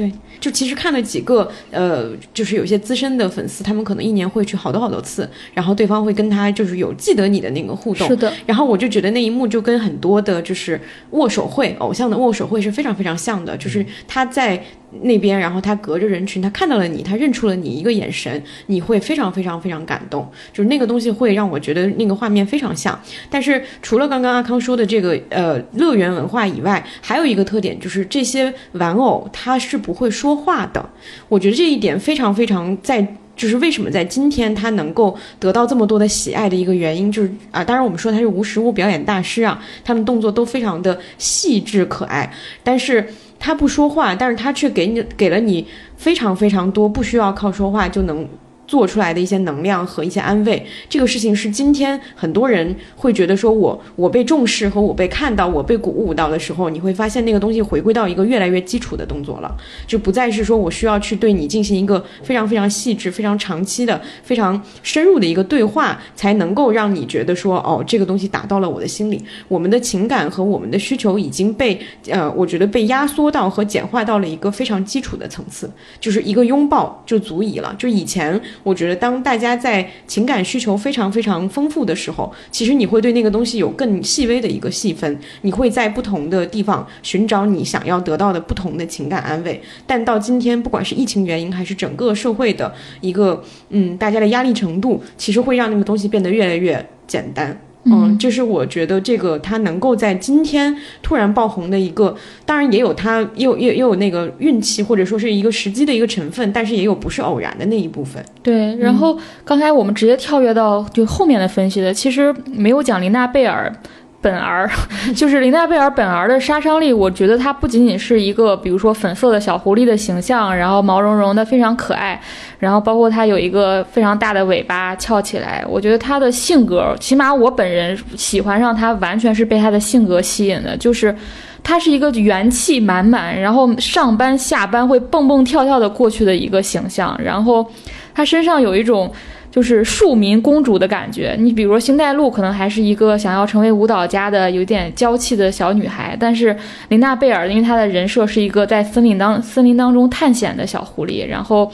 [0.00, 0.12] 对。
[0.40, 8.08] 就其实看了几个，呃，就是有些资深的粉丝，他们可能一年会去好多好多次，然后对方会跟他就是有记得你的那个互动。
[8.08, 8.32] 是的。
[8.46, 14.64] 然后我就觉得那一幕就跟很多的就是握手会，偶像的握手会是非常非常像的，就是他在。
[15.02, 23.00] 那边，然后他隔着人群，他看到了你，他认出了你，一个眼神，你会非常非常非常感动，就是那个东西会让我觉得那个画面非常像。
[23.30, 30.84] 但是除了刚刚阿康说的这个呃乐园文化以外，还有一个特点就是这些玩偶它是不会说话的。
[31.28, 33.00] 我觉得这一点非常非常在，
[33.36, 42.32] 就是为什么在今天它能够得到这么多的喜爱的一个原因，就是啊，当然我们说他是无实物表演大师啊，他们动作都非常的细致可爱，
[42.64, 43.06] 但是。
[43.40, 48.28] 他不说话，但是他却给你给了你非常非常多，不需要靠说话就能。
[48.70, 59.52] 做出来的一些能量和一些安慰，这个事情是今天很多人会觉得说，我我被重视和我被看到，我被鼓舞到的时候，你会发现那个东西回归到一个越来越基础的动作了，
[59.88, 69.20] 就不再是说我需要去对你进行一个非常非常细致、非常长期的、非常深入的一个对话，才能够让你觉得说，哦，这个东西打到了我的心里。
[69.48, 71.76] 我们的情感和我们的需求已经被
[72.08, 77.74] 呃，我觉得被压缩到和简化到了一个非常基础的层次，就是一个拥抱就足以了。
[77.76, 78.40] 就以前。
[78.62, 89.60] 我觉得，当大家在情感需求非常非常丰富的时候，其实你会对那个东西有更细微的一个细分，你会在不同的地方寻找你想要得到的不同的情感安慰。
[89.86, 97.58] 但到今天，不管是疫情原因，还是整个社会的一个嗯，大家的压力程度，其实会让那个东西变得越来越简单。
[97.84, 102.14] 嗯，这是我觉得这个他能够在今天突然爆红的一个，
[102.44, 108.22] 当然也有他又又又有那个运气或者说是一个时机的一个成分，但是也有不是偶然的那一部分。
[108.42, 113.74] 对，然后刚才我们直接跳跃到就后面的分析的，其实没有讲琳娜贝尔。
[114.22, 114.70] 本儿
[115.16, 122.20] 就是琳娜贝尔本儿的杀伤力，我觉得它不仅仅是一个，比如说粉色的小狐狸的形象，然后毛茸茸的非常可爱，
[122.58, 131.14] 然后包括它有一个非常大的尾巴翘起来，我觉得它的性格，起码我本人喜欢上它，完全是被它的性格吸引的，就是
[131.62, 137.66] 它是一个元气满满，然后上班下班会蹦蹦跳跳的过去的一个形象，然后
[138.14, 139.10] 它身上有一种。
[139.50, 141.34] 就是庶民公主的感觉。
[141.38, 146.56] 你比如说，星黛露可能还是一个想要成为舞蹈家的有点娇气的小女孩，但是
[146.88, 151.70] 琳娜贝尔因为她的人设是一个在森林当森林当中探险的小狐狸，然后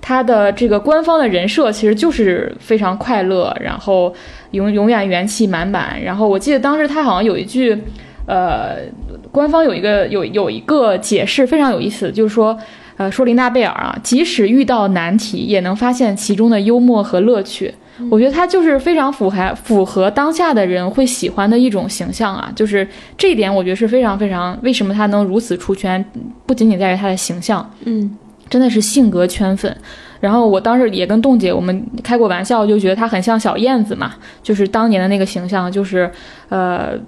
[0.00, 4.14] 她的这个官方的人设其实就是非常快乐，然后
[4.52, 6.00] 永永远元气满满。
[6.00, 7.76] 然后我记得当时她好像有一句，
[8.26, 8.76] 呃，
[9.32, 12.56] 官方有一个有有一个解释非常有意思，就是说。
[12.96, 17.74] 呃，说琳娜贝尔啊，即使遇到难题，也能发现其中的幽默和乐趣。
[18.10, 22.50] 我觉得她就是非常符合符合当下的人会喜欢的一种形象啊。
[22.54, 26.04] 就是这一点，我觉得是非常非常为什么她能如此出圈，
[26.46, 28.16] 不仅仅在于她的形象，嗯，
[28.48, 29.74] 真的是性格圈粉。
[30.20, 36.10] 然后我当时也跟栋姐我们开过玩笑，就觉得她很像小燕子嘛，就是当年的那个形象，就是
[36.48, 36.98] 呃。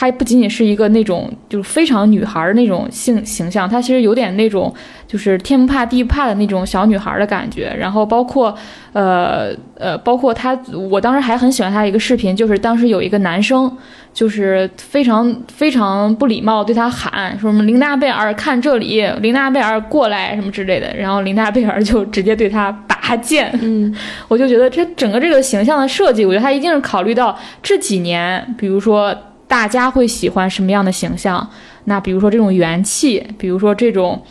[0.00, 4.72] 她不仅仅是一个那种就是非常女孩儿那种性形象，她其实有点那种
[5.06, 7.70] 就是天不怕地不怕的那种小女孩儿的感觉。
[7.78, 8.56] 然后包括
[8.94, 10.58] 呃呃，包括她，
[10.90, 13.70] 我当时还很喜欢她一个视频，就是当时有一个男生
[14.14, 23.50] 就是非常非常不礼貌对她喊说什么“林娜贝尔看这里，林娜贝尔过来”什么之类的，然后林娜贝尔就直接对她拔剑。
[23.60, 23.94] 嗯，
[24.28, 29.14] 我就觉得这整个这个形象的设计，我觉得她一定是考虑到这几年，比如说。
[29.50, 31.50] 大家会喜欢什么样的形象？
[31.86, 34.22] 那比如说这种元气，比如说这种，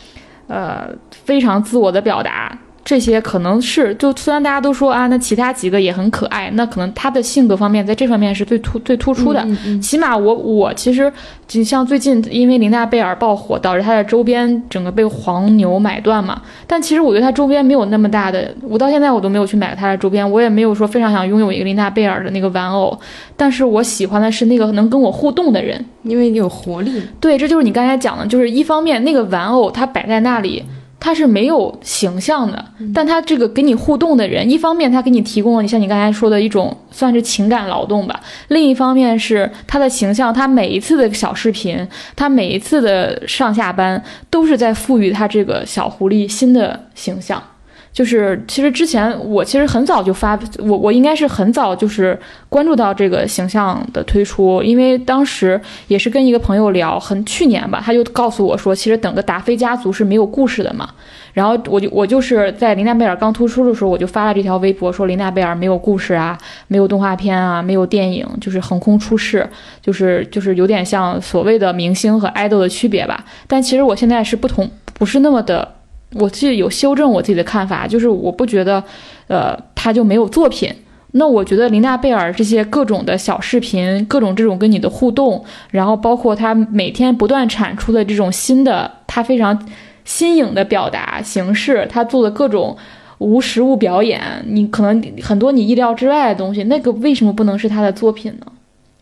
[0.46, 2.56] 呃，非常自我的表达。
[2.82, 9.46] 这些可能是，就虽然大家都说啊，那其他几个也很可爱，那可能他的性格方面在这方面是最突最突出的。
[9.80, 11.12] 起码我我其实，
[11.46, 16.40] 就像最近因为琳娜贝尔爆火，导致他的周边整个被黄牛买断嘛。
[16.66, 22.98] 但其实我觉得他周边没有那么大的，我到现在我都没有去买他的周边，我也没有说非常想拥有一个琳娜贝尔的那个玩偶。
[23.36, 27.02] 但是我喜欢的是那个能跟我互动的人，因为你有活力。
[27.20, 30.64] 对，这就是你刚才讲的，就是一方面那个玩偶它摆在那里。
[31.00, 32.62] 他是没有形象的，
[32.94, 47.42] 但他这个给你互动的人，一方面他给你提供了你像你刚才说的一种算是情感劳动吧，另一方面是他的形象，他每一次的小视频，他每一次的上下班都是在赋予他这个小狐狸新的形象。
[47.92, 60.88] 就是其实之前我其实很早就发我我应该是很早就是关注到这个形象的推出，因为当时也是跟一个朋友聊，很去年吧，他就告诉我说，其实整个达菲家族是没有故事的嘛。
[61.32, 69.48] 然后我就我就是在林娜贝尔刚突出的时候，我就发了这条微博说林娜贝尔没有故事啊，没有动画片啊，没有电影，就是横空出世，
[69.82, 73.24] 就是就是有点像所谓的明星和爱豆的区别吧。
[73.46, 75.79] 但其实我现在是不同，不是那么的。
[76.14, 78.82] 我自己有修正我自己的看法，就是我不觉得，
[79.28, 80.72] 呃，他就没有作品。
[81.12, 89.66] 那我觉得琳娜贝尔这些各种的小视频，各种这种跟你的互动，然后包括他每天不断产出的这种新的，他非常
[90.04, 92.76] 新颖的表达形式，他做的各种
[93.18, 98.46] 无实物表演，你可能很多你意料之外的东西，那个为什么不能是他的作品呢？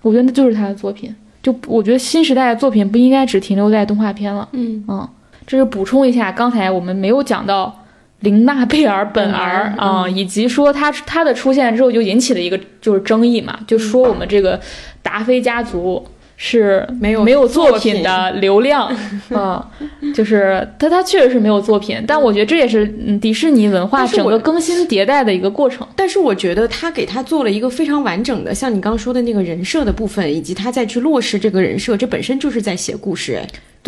[0.00, 1.14] 我觉得那就是他的作品。
[1.42, 4.48] 就我觉得新时代的作品不应该只停留在动画片了。
[4.52, 5.08] 嗯嗯。
[5.48, 7.84] 这是补充一下，刚才我们没有讲到
[8.20, 14.60] 林娜贝尔本儿啊，以及说他他的出现之后就引起了一个就是争议嘛，就说我们这个
[15.02, 16.04] 达菲家族
[16.36, 18.94] 是没有没有作品的流量
[19.34, 19.66] 啊，
[20.14, 25.86] 就是他他确实是没有作品，但我觉得这也是嗯迪士尼文化整个更新迭代的一个过程。
[25.96, 33.40] 但是我觉得他给他做了一个非常完整的，像你刚刚说的那个人设的部分，以及他再去落实这个人设，这本身就是在写故事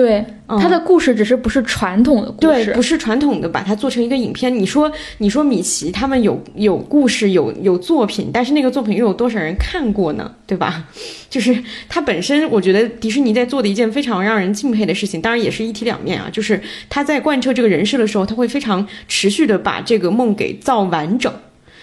[0.07, 0.21] 哎。
[0.21, 4.53] 对，他的故事只是不是传统的故事，对，不是传统的，把它做成一个影片。
[4.53, 10.35] 你说，你说米奇他们有有故事，有有作品，但是那个作品又有多少人看过呢？
[10.47, 10.89] 对吧？
[11.31, 11.57] 就是
[11.89, 16.29] 它本身，我觉得迪士尼在做的一件非常让人敬佩的事情，当然也是一体两面啊。
[16.33, 21.33] 就是他在贯彻这个人设的时候，他会非常持续的把这个梦给造完整。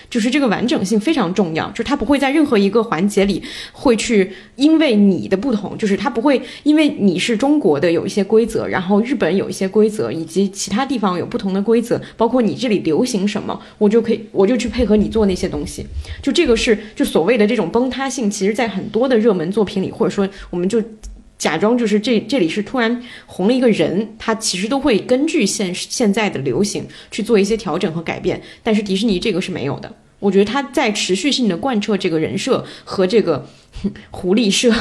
[0.10, 3.42] 就是这个完整性非常重要，就是它不会在任何一个环节里
[3.72, 15.86] 会去因为你的不同，就是它不会因为你是中国的有一些规则，然后日本有一些规则，以及其他地方有不同的规则，包括你这里流行什么，我就可以我就去配合你做那些东西。
[16.22, 20.82] 就这个是就所谓的这种崩塌性，其实在很多的热门作品里，或者说我们就
[21.38, 29.92] 假装就是这这里是突然红了一个人，他其实都会根据现现在的流行去做一些调整和改变，但是迪士尼这个是没有的。
[30.20, 33.46] 我觉得他在持续性的贯彻这个人设和这个
[34.10, 34.74] 狐狸社，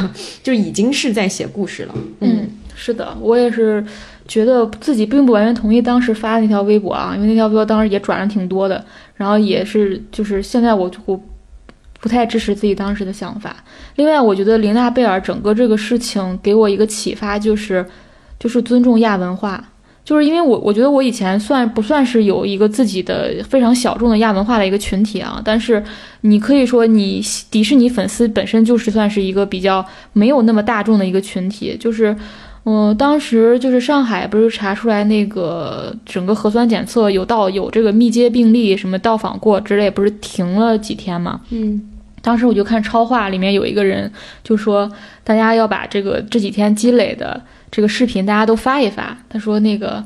[0.42, 1.94] 就已经是在写故事了。
[2.20, 3.84] 嗯，是的，我也是
[4.26, 8.82] 觉得自己并不完全同意当时发的那条微博啊，因为那条微博当时也转了挺多的，
[9.14, 11.22] 然后也是就是现在我我
[12.06, 13.56] 不太支持自己当时的想法。
[13.96, 17.84] 另外，我觉得琳娜贝尔整个这个事情给我一个启发，就是
[18.38, 19.72] 就是尊重亚文化。
[20.04, 25.42] 就是因为我我觉得我以前算不算是有一个自己的非常小众的亚文化的一个群体啊？
[25.44, 25.82] 但是
[26.20, 31.76] 你可以说你迪士尼粉丝本身就是算是一个比较没有那么大众的一个群体。
[31.76, 32.14] 就是，
[32.66, 41.40] 嗯，当时就是上海不是查出来那个整个核酸检测有到有这个密接病例什么到访过之类，不是停了几天嘛？
[41.50, 41.82] 嗯，
[42.26, 44.12] 当时我就看超话里面有一个人
[44.42, 44.90] 就说，
[45.22, 47.40] 大家要把这个这几天积累的。
[47.70, 49.16] 这个视频大家都发一发。
[49.28, 50.04] 他说：“那个，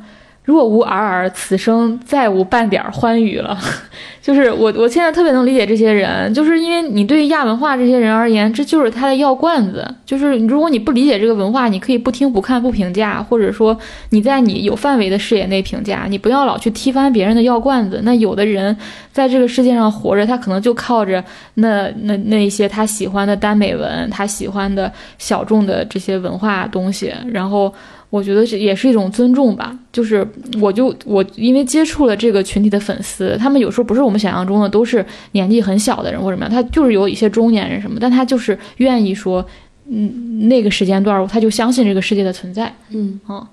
[0.50, 3.56] 若无尔尔，此生再无半点欢愉了。
[4.20, 9.86] 就是我，我现在特别能理解这些人，就是因为你对亚文化这些人而言，这就是他的药罐子。
[10.04, 13.76] 就是如果你不理解这个文化，你可以不听、不看、不评价，或者说
[14.10, 18.00] 你在你有范围的视野内评价，你不要老去踢翻别人的药罐子。
[18.02, 18.76] 那有的人
[19.12, 21.24] 在这个世界上活着，他可能就靠着
[21.54, 27.72] 那那那一些他喜欢的耽美文，他喜欢的小众的这些文化东西，然后。
[28.10, 30.26] 我觉得这也是一种尊重吧，就是
[30.60, 39.44] 我就我因为接触了这个群体的粉丝，他们有时候不是我们想象中的都是年纪很小的人或者什么样，他就是有一些中年人什么，但他就是愿意说，
[39.88, 43.18] 嗯，那个时间段他就相信这个世界的存在，嗯。
[43.28, 43.46] 嗯。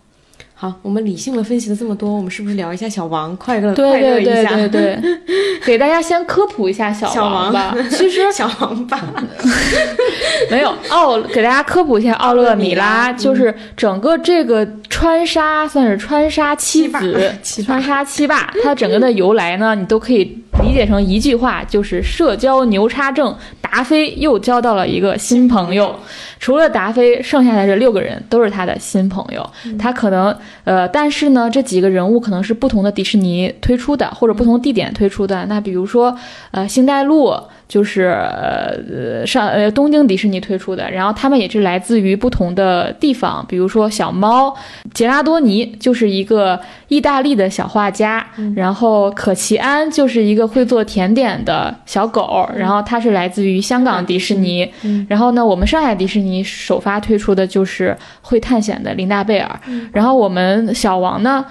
[0.60, 4.56] 好，我们理性的分析了这么多，我们是不是聊一下小王快乐快乐一下？
[4.56, 7.78] 对对对对， 给大家先科普一下小王吧。
[7.92, 9.00] 其实小王吧，
[10.50, 17.32] 没有奥，给大家科普一下奥勒米拉，就是整个这个川沙算是川沙七子，
[17.64, 20.24] 川沙七霸，它整个的由来呢，你都可以
[20.64, 25.96] 理解成一句话，就是社交牛叉症，达菲又交到了一个新朋友。
[26.40, 29.48] 除了达菲，剩下的这六个人都是他的新朋友。
[29.80, 35.46] 他可能，呃，但是呢，这几个人物可能是不同的迪士尼推出的，或者不同地点推出的。
[35.46, 36.16] 那比如说，
[36.52, 37.34] 呃，星黛露。
[37.68, 44.56] 就是呃上呃东京迪士尼推出的，然后他们也是来自于不同的地方，比如说小猫
[44.94, 48.26] 杰拉多尼就是一个意大利的小画家，
[48.56, 54.66] 然后可奇安就是一个会做甜点的小狗，然后它是来自于香港迪士尼，
[55.10, 59.60] 然后呢我们上海迪士尼首发推出的就是会探险的琳达贝尔，
[59.92, 60.37] 然后我们
[60.74, 61.46] 小王呢。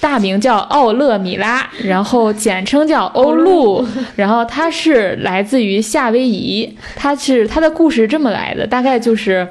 [0.00, 9.46] 大名叫奥勒米拉，然后简称叫欧露，然后他是来自于夏威夷，他是他的故事这么来的，大概就是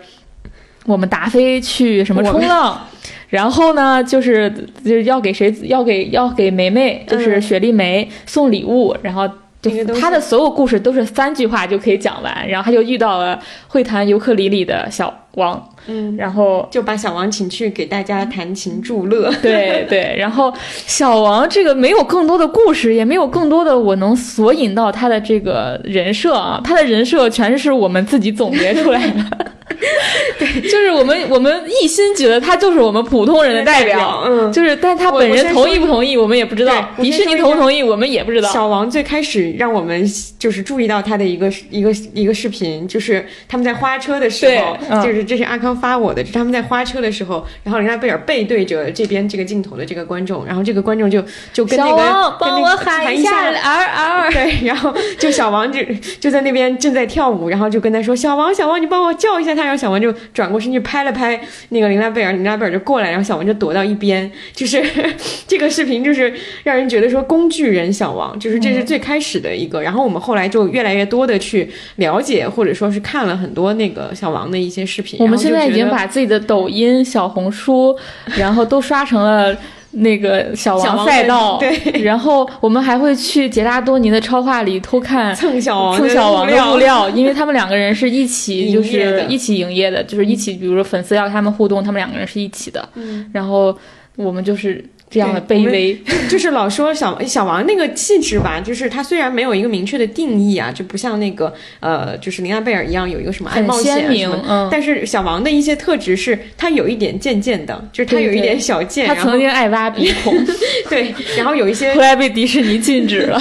[0.86, 2.86] 我们达菲去什么冲浪，
[3.30, 4.54] 然后呢就是
[4.84, 9.30] 就是要给谁要给要给梅梅，就是雪莉梅送礼物，然后
[9.62, 15.14] 就他的所有故事都是三句话就可以讲完，然后他就遇到了会弹尤克里里的小。
[15.36, 19.32] 王，嗯，然后就把小王请去给大家弹琴助乐。
[19.42, 20.54] 对对，然后
[20.86, 29.52] 小王这个没有更多的故事，也没有更多的我能索引到他的这个人设啊，他的人设全是我们自己总结出来的。
[30.38, 36.90] 对，就是我们我们一心觉得他就是我们普通人的代表，嗯，就是，但他本人同意不同意，我们也不知道。
[36.98, 38.50] 迪士尼同不同意，我们也不知道。
[38.52, 40.06] 小王最开始让我们
[40.38, 45.22] 就是注意到他的一个一个一个视频，就是他们在花车的时候，就是。
[45.32, 51.24] 这是阿康发我的，是他们在花车的时候，然后人家贝尔背对着这边这个镜头的这个观众，然后这个观众就
[51.54, 53.50] 就跟那个帮我喊一下
[54.32, 55.80] 对，然后就小王就
[56.20, 64.84] 就在那边正在跳舞，然后就跟他说小王小王，你帮我叫一下他，然后小王就转过身去拍了拍那个琳娜贝尔，琳娜贝尔就过来，然后小王就躲到一边，就是
[65.48, 75.20] 这个视频就是让人觉得说工具人小王，就是这是最开始的一个，然后我们后来就越来越多的去了解或者说是看了很多那个小王的一些视频。
[75.20, 77.98] 我们现在已经把自己的抖音、小红书，
[78.38, 79.56] 然后都刷成了
[79.92, 81.58] 那个小王赛道。
[81.58, 92.88] 对， 然后我们还会去杰拉多尼的超话里偷看蹭小王蹭小王的物料，因为他们两个人是一起， 就是一起营业的，就是一起，比如说粉丝要他们互动，他们两个人是一起的。
[92.96, 93.78] 嗯，然后
[94.16, 94.84] 我们就是。
[95.12, 95.94] 这样的卑微，
[96.30, 110.34] 就是老说小小王那个气质吧，就是他虽然没有一个明确的定义啊，就不像那个呃，就是林安贝尔一样有一个什么爱冒险什么，但是小王的一些特质是，他有一点贱贱的，就是他有一点小贱，他曾经爱挖鼻孔，
[110.90, 113.38] 对，然后有一些后来被迪士尼禁止了，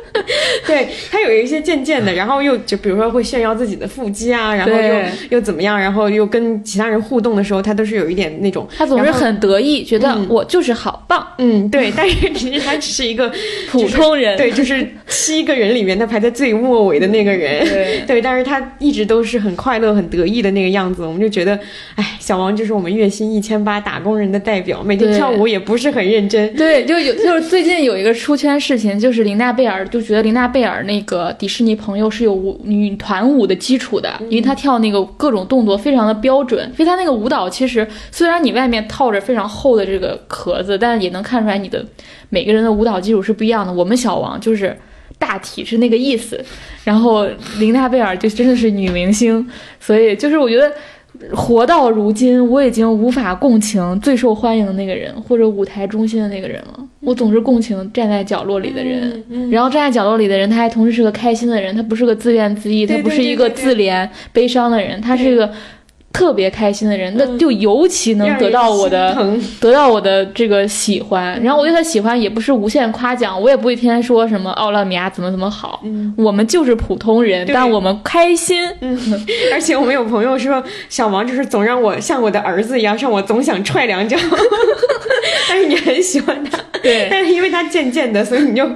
[0.66, 4.94] 对他有一些贱贱的，然后又就比如说会炫耀自己的腹肌啊，然后又
[5.30, 10.97] 又怎么样，然后又跟其他人互动的时候，他都是有一点那种，他总是很得意，觉得我就是好。
[11.06, 13.32] 棒，嗯，对，但是其实他只是一个
[13.70, 21.58] 普通人，对，就是七个人里面他排在最末尾的那个人，对， 对但是他一直都是很快乐、很得意的那个样子，我们就觉得，
[21.94, 41.84] 哎，小王就是我们月薪一千八打工人的代表，每天跳舞也不是很认真，对，就有就是最近有一个出圈事情，就是林娜贝尔就觉得林娜贝尔那个迪士尼朋友是有舞女团舞的基础的，因为她跳那个各种动作非常的标准，因为她那个舞蹈其实虽然你外面套着非常厚的这个壳子，但但也能看出来你的
[42.30, 43.70] 每个人的舞蹈基础是不一样的。
[43.70, 44.74] 我们小王就是
[45.18, 46.42] 大体是那个意思，
[46.82, 47.28] 然后
[47.58, 49.46] 琳娜贝尔就真的是女明星，
[49.78, 50.72] 所以就是我觉得
[51.36, 56.80] 活到如今，我已经无法共情最受欢迎的那个人或者舞台中心的那个人了。
[57.00, 65.52] 我总是共情站在角落里的人，然后站在角落里的人，他还同时是个开心的人，他不是个自怨自艾，他不是一个自怜悲伤的人，他是一个。
[66.12, 69.16] 特别开心的人，那嗯就尤其能得到我的
[69.60, 71.40] 得到我的这个喜欢。
[71.42, 75.80] 然后我对他喜欢也不是无限夸奖，我也不会天天说什么奥拉米亚怎么怎么好。
[75.84, 78.68] 嗯我们就是普通人，但我们开心。
[78.80, 78.98] 嗯，
[79.52, 84.16] 而且我们有朋友说，小王就是总让我像我的儿子一样，让我总想踹两脚。
[85.48, 88.68] 但是你很喜欢他，对但是因为他渐渐的，所以你就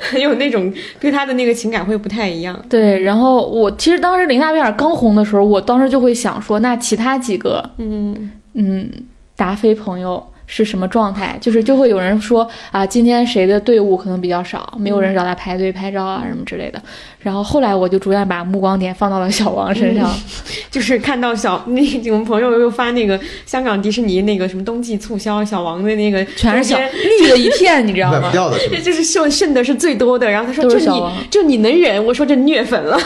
[0.00, 2.58] 很 有那种对他的那个情感会不太一样。
[2.70, 8.90] 对，然后我其实当时林娜贝尔刚红的时候，我当时就会想说，那其他几个，嗯，嗯，
[9.36, 11.38] 达菲朋友是什么状态？
[11.40, 16.82] 就是就会有人说啊，今天谁的队伍可能比较少，没有人找他排队拍照啊什么之类的。
[17.20, 20.10] 然后后来我就逐渐把目光点放到了小王身上。
[20.70, 28.30] 就是看到小那我们朋友又发那个香港迪士尼那个什么冬季促销小王的那个，全是小绿的一片，你知道吗？
[28.32, 28.82] 掉的是吧这？
[28.90, 30.30] 就是剩剩的是最多的。
[30.30, 32.98] 然后他说：“就你就你能忍？”我说：“这虐粉了。”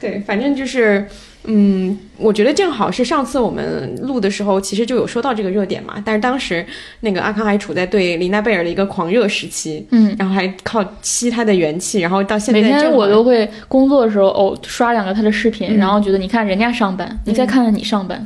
[0.00, 1.06] 对，反正就是，
[1.44, 5.94] 嗯，我觉得正好是上次我们录的时候，其实就有说到这个热点嘛。
[6.04, 6.64] 但是当时
[7.00, 18.22] 那个阿康还处在对琳娜贝尔的一个狂热时期，嗯，然后还靠吸他的元气，然后到现在每天我都会工作的时候哦刷两个他的视频，嗯然后觉得你看人家上班，你再看看你上班。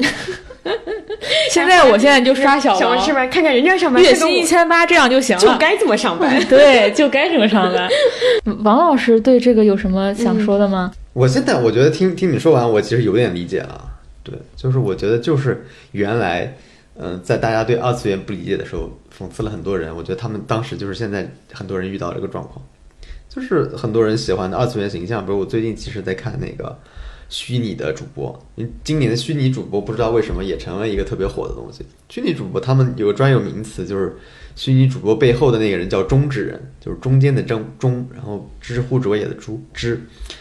[1.51, 3.27] 现在我现在就刷小王，是吧？
[3.27, 5.43] 看看人家上班，月薪一千八，这样就行了。
[5.43, 6.41] 就该这么上班。
[6.49, 7.89] 对，就该这么上班。
[8.63, 10.93] 王老师对这个有什么想说的吗？
[11.13, 14.01] 我现在我觉得听听你说完，我其实有点理解了。
[14.23, 16.57] 对，就是我觉得就是原来，
[16.97, 19.95] 嗯、在大家对二次元不理解的时候，讽刺了很多人。
[19.95, 22.65] 我觉得他们当时就是现在很多人遇到这个状况，
[23.29, 25.25] 就是很多人喜欢的二次元形象。
[25.27, 26.79] 比如我最近其实在看那个
[27.29, 28.47] 虚拟的主播，
[28.85, 31.85] 今年的虚拟主播不知道为什么也成了一个特别火的东西。
[32.09, 34.17] 虚拟主播他们有个专有名词，就是
[34.55, 40.01] 虚拟主播背后的那个人叫中之人，就是中间的中中，然后知乎者也的知知。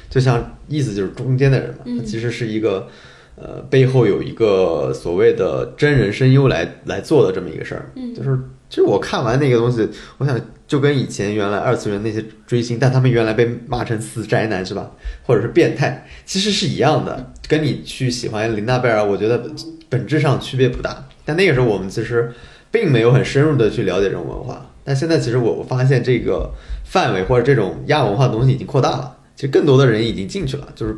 [0.09, 2.87] 就像意思就是中间的人嘛，他其实是一个，
[3.35, 7.89] 呃，背后有一个所谓的真人声优来来做的这么一个事儿。
[8.15, 8.37] 就是
[8.69, 9.87] 其实我看完那个东西，
[10.17, 14.91] 我想就跟以前原来二次元那些追星，但他们原来被骂成死宅男是吧，
[15.23, 17.33] 或者是变态，其实是一样的。
[17.47, 19.49] 跟你去喜欢林娜贝尔，我觉得
[19.89, 21.05] 本质上区别不大。
[21.23, 22.31] 但那个时候我们其实
[22.71, 26.49] 并没有很深入的去了解这种文化，但现在其实我我发现这个
[26.85, 29.17] 范围或者这种亚文化的东西已经扩大了。
[29.35, 30.95] 其实更多的人已经进去了，就是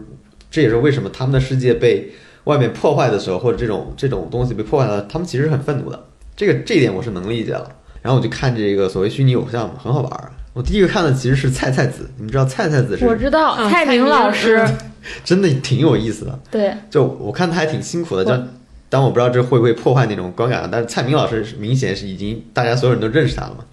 [0.51, 2.11] 这也是为什么他们的世界被
[2.43, 6.05] 外面破坏的时候，或者这种这种东西被破坏了，他们其实很愤怒的。
[6.35, 7.69] 这个这一点我是能理解了。
[8.01, 10.29] 然后我就看这个所谓虚拟偶像嘛，很好玩儿。
[10.51, 14.61] 我第一个看的其实是菜菜子，你们知道菜菜子是我知道嗯蔡明老师，
[15.23, 16.39] 真的挺有意思的。
[16.51, 18.47] 对，就我看他还挺辛苦的，我
[18.93, 20.69] 但我不知道这会不会破坏那种观感。
[20.71, 23.65] 但是蔡明老师明显是已经大家所有人都认识他了嘛。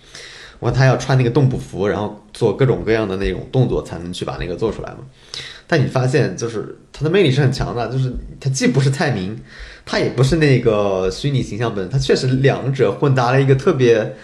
[0.61, 4.99] 我他要穿那个动捕服，然后做各种各样的那种动作，才能去把那个做出来嘛。
[5.67, 8.11] 但你发现，就是他的魅力是很强的，就是
[8.41, 9.39] 他既不是蔡明，
[9.85, 14.15] 他也不是那个虚拟形象本，他确实两者混搭了一个特别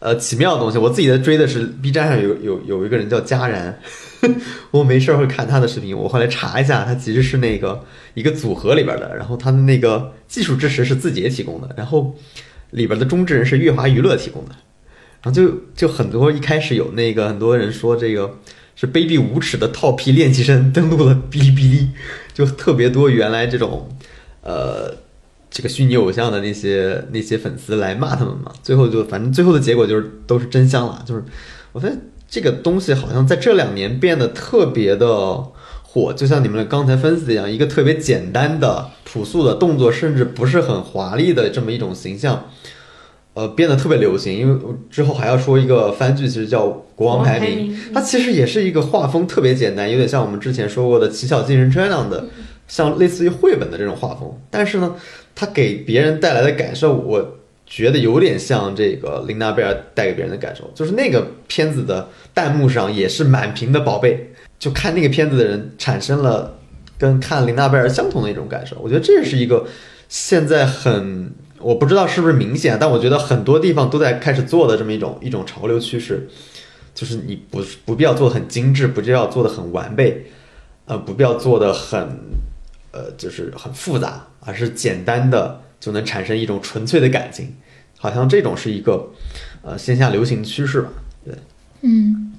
[0.00, 0.76] 呃奇妙的东西。
[0.76, 3.78] 我自己在追的是 B 站上有有有一个人叫佳然，
[4.70, 12.16] 我没事儿会看他的视频，我后来查一下，他其实是那个一个组合里边的，然后他的那个技术支持是字节提供的，然后
[12.70, 14.50] 里边的中之人是乐华娱乐提供的，
[15.22, 18.38] 然后就就很多一开始有那个很多人说这个
[18.74, 21.88] 是卑鄙无耻的套皮练习生登录了哔哩哔哩，
[22.32, 23.88] 就特别多原来这种
[24.42, 24.94] 呃
[25.50, 31.22] 这个虚拟偶像的那些那些粉丝来骂他们嘛，最后就反正最后的结果就是都是真香了，就是
[31.72, 31.98] 我发现
[32.32, 35.36] 这个东西好像在这两年变得特别的
[35.82, 42.48] 火，就像你们刚才分析的一样，一个特别简单的朴素的动作，甚至不是很华丽的这么一种形象。
[43.34, 46.66] 呃，变得特别流行，因为我之后还要说一个番剧，其实叫
[46.96, 52.24] 《国王排名》，它其实也是一个画风特别简单，有点像我们之前说过的《奇巧计程车》那样的，
[52.66, 54.34] 像类似于绘本的这种画风。
[54.50, 54.94] 但是呢，
[55.34, 57.38] 它给别人带来的感受，我
[57.74, 66.58] 觉得有点像这个琳娜贝尔带给别人的感受，就是那个片子的弹幕上也是满屏的宝贝，就看那个片子的人产生了
[66.98, 68.76] 跟看琳娜贝尔相同的一种感受。
[68.82, 69.66] 我觉得这是一个
[70.10, 71.32] 现在很。
[71.58, 76.28] 我不知道是不是明显，但我觉得很多地方都在开始做的这么一种一种潮流趋势，
[76.92, 80.26] 就是你不不必要做的很精致，不必要做的很完备，
[80.86, 82.00] 呃，不必要做的很
[82.90, 87.52] 呃就是很复杂，而是简单的就能产生一种纯粹的感情，
[87.98, 89.10] 好像这种是一个
[89.62, 90.88] 呃线下流行趋势吧。
[91.24, 91.34] 对，
[91.80, 92.32] 嗯，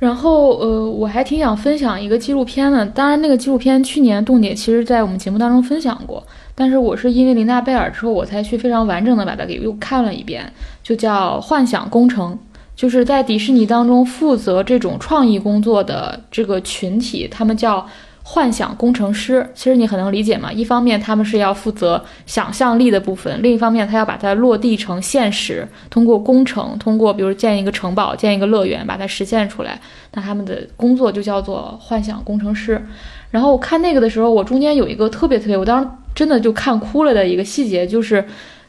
[0.00, 2.84] 然后呃，我还挺想分享一个纪录片的。
[2.86, 6.26] 当然，那个纪录片去年冻姐其实在我们节目当中分享过，
[6.56, 12.32] 但是我是因为林娜贝尔之后，我才去非常完整的把它给又看了一遍，就叫《幻想工程》。
[12.74, 17.84] 就是在迪士尼当中负责这种创意工作的这个群体，他们叫
[18.30, 19.48] 幻想工程师。
[19.54, 29.80] 其实你很能理解嘛，一方面他们是要负责想象力的部分，另一方面他要把它落地成现实，通过工程，通过比如建一个城堡、建一个乐园，把它实现出来。
[30.12, 32.84] 那他们的工作就叫做幻想工程师。
[33.30, 38.22] 然后我看那个的时候，我中间有一个特别特别，我当时真的就看哭了的一个细节，就是。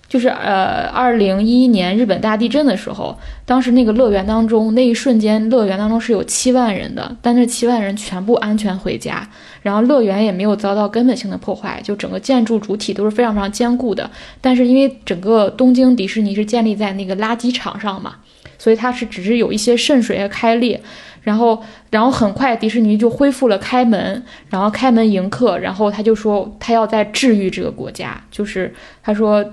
[0.10, 9.30] 就是呃，二零一一年日本大地震的时候，当时那个乐园当中，那一瞬间，乐园当中是有七万人的，但那七万人全部安全回家，
[9.62, 14.10] 然后乐园也没有遭到根本性的破坏，就整个建筑主体都是非常非常坚固的。
[14.42, 18.16] 但是因为整个东京迪士尼是建立在那个垃圾场上嘛，
[18.58, 20.82] 所以它是只是有一些渗水和开裂。
[21.22, 25.60] 然后，然后很快迪士尼就恢复了开门，然后开门迎客。
[25.60, 29.46] 然后他就说他要在治愈这个国家，就是他说，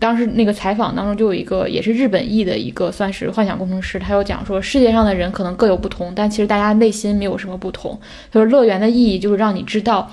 [0.00, 7.96] 当时那个采访当中就有一个也是日本裔的一个算是幻想工程师，他又讲说世界上的人可能各有不同，但其实大家内心没有什么不同。
[8.32, 10.10] 他说乐园的意义就是让你知道，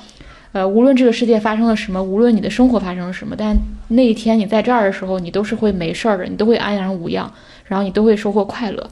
[0.51, 7.31] 呃，无论这个世界发生了什么，无论你的生活发生了什么，但那一天你在这儿的时候，你都是会没事儿的，你都会安然无恙，
[7.65, 8.87] 然后你都会收获快乐。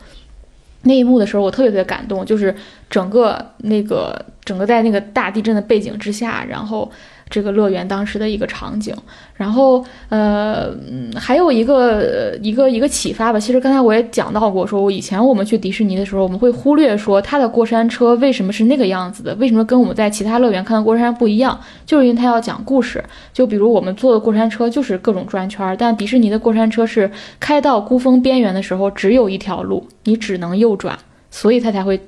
[0.82, 2.56] 那一幕的时候，我特别特别感动，就是
[2.90, 6.92] 整个那个整个在那个大地震的背景之下，然后。
[7.30, 8.96] 这个乐园当时的一个场景，
[9.34, 10.70] 然后呃，
[11.16, 13.40] 还有一个一个一个启发吧。
[13.40, 23.04] 其实刚才我也讲到过，说我以前我们去迪士尼的时候，我们会忽略说它的过山车为什么是那个样子的，为什么跟我们在其他乐园看的过山不一样，就是因为它要讲故事。
[23.34, 27.10] 就比如我们坐的过山车就是各种转圈，但迪士尼的过山车是
[27.40, 30.98] 开到孤峰边缘的时候只有一条路，你只能右转，
[31.32, 32.00] 所以它才会。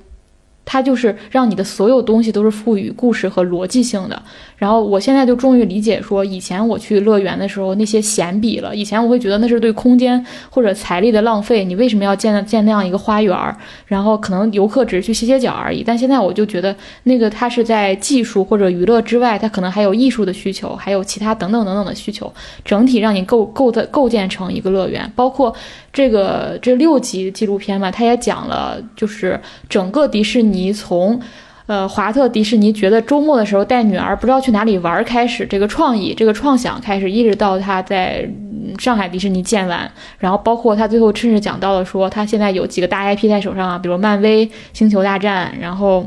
[0.70, 4.22] 它就是让你的所有东西都是赋予故事和逻辑性的。
[4.58, 8.76] 然后我现在就终于理解，说以前我去乐园的时候那些闲笔了。
[8.76, 11.64] 以前我会觉得那是对空间或者财力的浪费。
[11.64, 13.56] 你为什么要建建那样一个花园？
[13.86, 15.82] 然后可能游客只是去歇歇脚而已。
[15.82, 22.30] 但现在我就觉得，那个它是在技术或者娱乐之外，它可能还有艺术的需求，还有其他等等等等的需求，
[22.64, 25.54] 整体让你构构的构建成一个乐园，包括。
[25.90, 31.20] 这个这六集纪录片嘛，它也讲了，就是整个迪士尼从，
[31.66, 38.28] 呃，华特迪士尼觉得周末的时候带女儿不知道去哪里玩开始，这个创意，这个创想开始，一直到他在
[38.78, 46.06] 上海迪士尼建完，然后包括他最后甚至讲到了说，他现在有几个大 IP 在手上啊，比如漫威、星球大战，然后。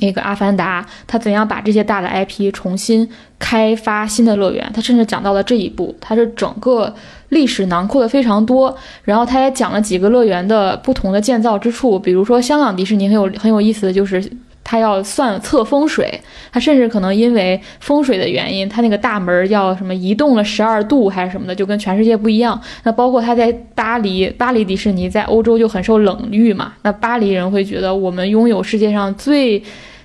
[0.00, 3.08] 那个《阿凡达》，他怎样把这些大的 IP 重新
[3.38, 4.68] 开发新的乐园？
[4.74, 6.92] 他甚至讲到了这一步，他是整个
[7.34, 8.74] 历史囊括的非常多。
[9.02, 14.26] 然后他也讲了几个乐园的不同的建造之处，比如说香港迪士尼很有很有意思的就是。
[14.66, 16.18] 他要算测风水，
[16.50, 22.58] 他甚至可能因为风水的原因，他那个大门要什么移动了十二度还是什么的，就跟全世界不一样。
[22.82, 26.72] 那包括他在巴黎，巴黎迪士尼在欧洲就很受冷遇嘛。
[26.80, 29.62] 那巴黎人会觉得我们拥有世界上最。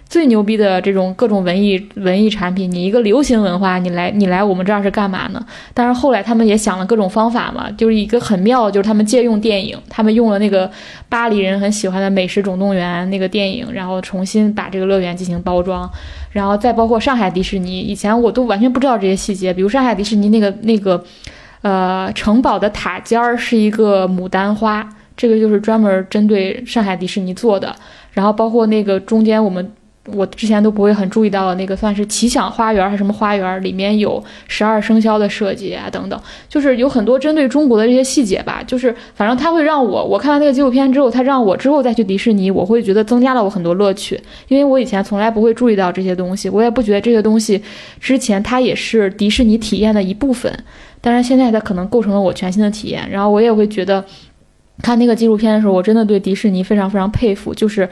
[0.10, 5.45] 最牛逼的这种各种文艺文艺产品，你一个流行文化，你来你来我们这儿是干嘛呢？
[5.72, 10.70] 但是后来他们也想了各种方法嘛，就是一个很妙，就是他们借用电影，他们用了那个
[11.07, 15.88] 巴黎人很喜欢的《美食总动员》那个电影，然后重新把这个乐园进行包装，
[16.32, 21.03] 然后再包括上海迪士尼，以前我都完全不知道这些细节，比如上海迪士尼那个那个，
[21.62, 27.76] 呃，城堡的塔尖儿是一个牡丹花，这个就是专门针对上海迪士尼做的，
[28.14, 29.72] 然后包括那个中间我们。
[30.06, 33.62] 我之前都不会很注意到的那个，算是奇想花园还是什么花园？
[33.62, 38.64] 里面有十二生肖的设计啊，等等，就是有很多针对中国的这些细节吧。
[38.66, 47.62] 就是反正他会让我，我看完那个纪录片之后，他让我之后再去迪士尼，我会觉得增加了我很多乐趣，因为我以前从来不会注意到这些东西，我也不觉得这些东西
[48.00, 50.52] 之前它也是迪士尼体验的一部分。
[51.02, 54.04] 但是现在它可能构成了我全新的体验，然后我也会觉得
[54.82, 57.88] 看那个纪录片的时候，我真的对迪士尼非常非常佩服，就是。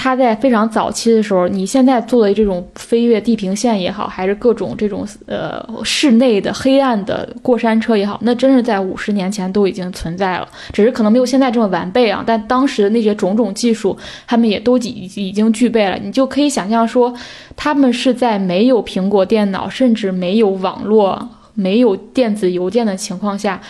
[0.00, 12.22] 他在非常早期的时候，你现在做的这种飞越地平线也好，还是各种这种呃室内的黑暗的过山车也好，那真是在五十年前都已经存在了，只是可能没有现在这么完备啊。
[12.24, 15.98] 但当时的那些种种技术，他们也都已已经具备了。
[16.00, 17.12] 你就可以想象说，
[17.56, 23.60] 他们是在没有苹果电脑，甚至没有网络、没有电子邮件的情况下，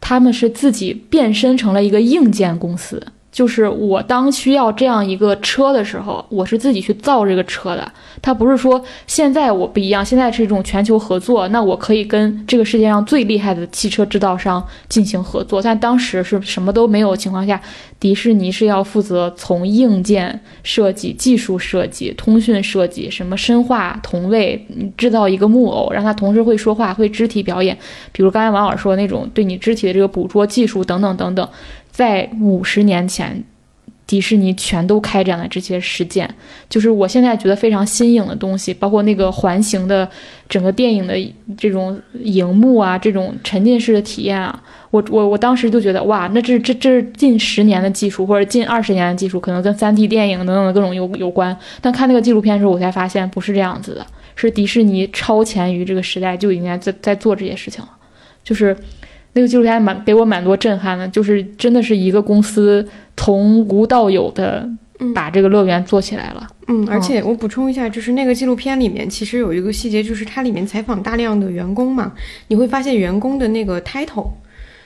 [0.00, 3.00] 他们是自己变身成了一个硬件公司。
[3.36, 7.86] 就是我当需要这样一个车的时候，我是自己去造这个车的。
[8.22, 15.60] 它不是说现在我不一样，现在是一种全球合作，那我可以跟这个世界上最厉害的汽车制造商进行合作。
[15.60, 17.60] 但当时是什么都没有情况下，
[18.00, 24.66] 迪士尼是要负责从硬件设计、技术设计、通讯设计，什么深化同位，
[24.96, 27.76] 制造一个木偶，让它同时会说话、会肢体表演，
[28.12, 31.46] 比如刚才王老师说那种对你肢体的这个捕捉技术等等等等。
[31.96, 33.42] 在五十年前，
[34.06, 36.28] 迪士尼全都开展了这些实践，
[36.68, 40.06] 就是我现在觉得非常新颖的东西，包括那个环形的
[40.46, 41.16] 整个电影的
[41.56, 51.56] 这种荧幕啊，这种沉浸式的体验啊，我我我当时就觉得哇，那这这这是近十年的技术或者近二十年的技术，可能跟三 D 电影等等的各种有有关。
[51.80, 57.90] 但看那个纪录片的时候，我才发现不是这样子的，是迪士尼超前于这个时代就应该在在做这些事情了，
[58.44, 58.76] 就是
[59.36, 62.84] 那个纪录片蛮给我蛮多震撼的，就是真的是一个公司。
[63.18, 64.68] 从无到有的
[65.14, 66.46] 把这个乐园做起来了。
[66.68, 72.12] 嗯，而且我补充一下，就是那个纪录片里面其实有一个细节，就是它里面采访大量的员工嘛，
[72.48, 74.28] 你会发现员工的那个 title，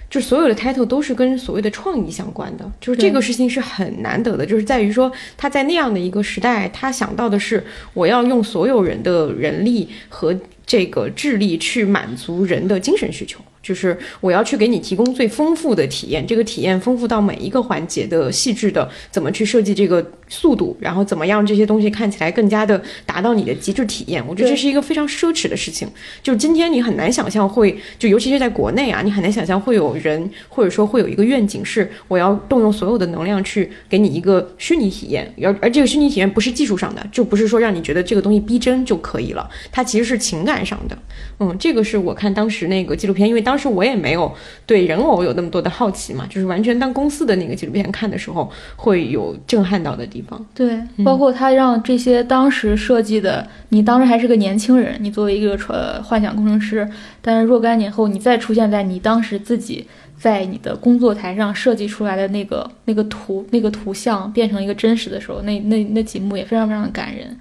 [0.08, 10.32] 就所有的 title 都是跟所谓的创意相关的，就是这个事情是很难得的，就是在于说他在那样的一个时代，他想到的是我要用所有人的人力和
[10.64, 13.40] 这个智力去满足人的精神需求。
[13.62, 24.24] 就是我要去给你提供最丰富的体验，这个体验丰富到每一个环节的细致的怎么去设计这个速度，然后怎么样这些东西看起来更加的达到你的极致体验。
[24.26, 25.86] 我觉得这是一个非常奢侈的事情。
[26.22, 40.96] 就今天你很难想象会，就尤其是在国内啊，你很难想象会有人或者说会有一个愿景是我要动用所有的能量去给你一个虚拟体验，而而这个虚拟体验不是技术上的，就不是说让你觉得这个东西逼真就可以了，它其实是情感上的。
[41.40, 44.32] 嗯，这个是我看当时那个纪录片，因为当时我也没有
[44.64, 50.19] 对人偶有那么多的好奇嘛，就是完全当公司的那个纪录片看的时候，会有震撼到的地方。
[50.54, 56.88] 对，包括他让这些当时设计的，你当时还是个年轻人，你作为一个呃幻想工程师，
[57.20, 59.86] 但是若干年后你再出现在你当时自己
[60.18, 67.36] 在你的工作台上设计出来的那个 那个图那个图像变成一个真实的时候，那那那几幕也非常非常的感人。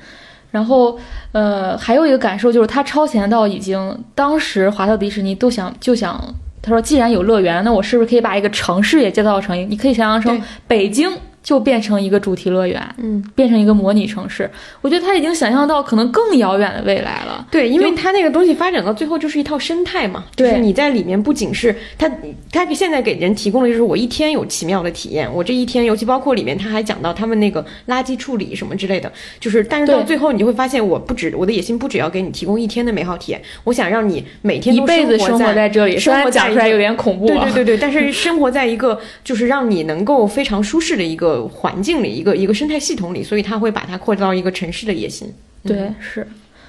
[0.51, 0.97] 然后，
[1.31, 6.19] 呃，还有一个感受就是，他超前到已经，当时华特迪士尼都想就想，
[6.59, 9.55] 他说，既然有乐园，那我是不是可以把一个城市也建造成？
[9.69, 11.07] 你可以想象成北京。
[11.49, 14.47] 就变成一个主题乐园，嗯，变成一个模拟城市。
[14.81, 17.43] 我觉得他已经想象到可能更遥远的未来了。
[17.49, 20.25] 对，因为他那个东西发展到最后就是一套生态嘛。
[20.35, 22.07] 对，你在里面不仅是他，
[22.51, 25.27] 他现在给人提供的就是我一天有奇妙的体验。
[25.33, 35.97] 我这一天，尤其包括里面他还讲到他们那个垃圾处理什么之类的，就是但是到最后你就会发现，我不止我的野心不只要给你提供一天的美好体验，我想让你每天一辈子生活在这里。
[35.97, 37.25] 生活讲出来有点恐怖。
[37.25, 42.09] 对对对对，但是生活在一个就是让你能够非常舒适的一个环境里。
[42.09, 45.31] 一个一个生态系统里，所以它会把它扩到一个城市的野心。
[45.63, 46.27] 对，是，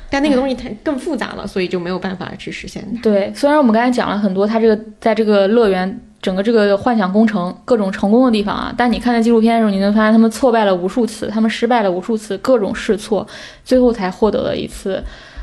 [0.09, 2.85] 但那个东西太更复杂了，所以就没有办法去实现。
[3.03, 13.27] 对，虽然我们刚才讲了很多，它这个在这个乐园整个这个幻想工程各种成功的地方啊，但你看那纪录片的时候，你能发现他们挫败了无数次，他们失败了无数次，各种试错，
[13.65, 15.03] 最后才获得了一次，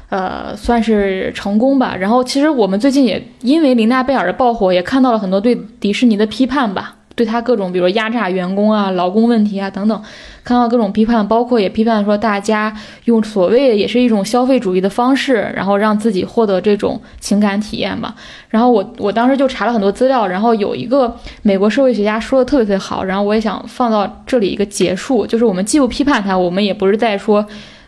[0.10, 1.96] 呃，算是成功吧。
[1.96, 6.96] 然后其实我们最近也因为琳娜贝尔的爆火，也看到了很多对迪士尼的批判吧。
[7.18, 10.02] 对他各种，比如压榨员工啊、劳工问题啊等等，
[10.44, 12.72] 看到各种批判，包括也批判说大家
[13.06, 18.14] 用所谓的也是一种消费主义的方式，然后让自己获得这种情感体验吧。
[18.50, 27.44] 然后我我当时就查了很多资料，然后有一个美国社会学家说的特别特别好，然后我也想放到这里一个结束，就是我们既不批判他，我们也不是在说。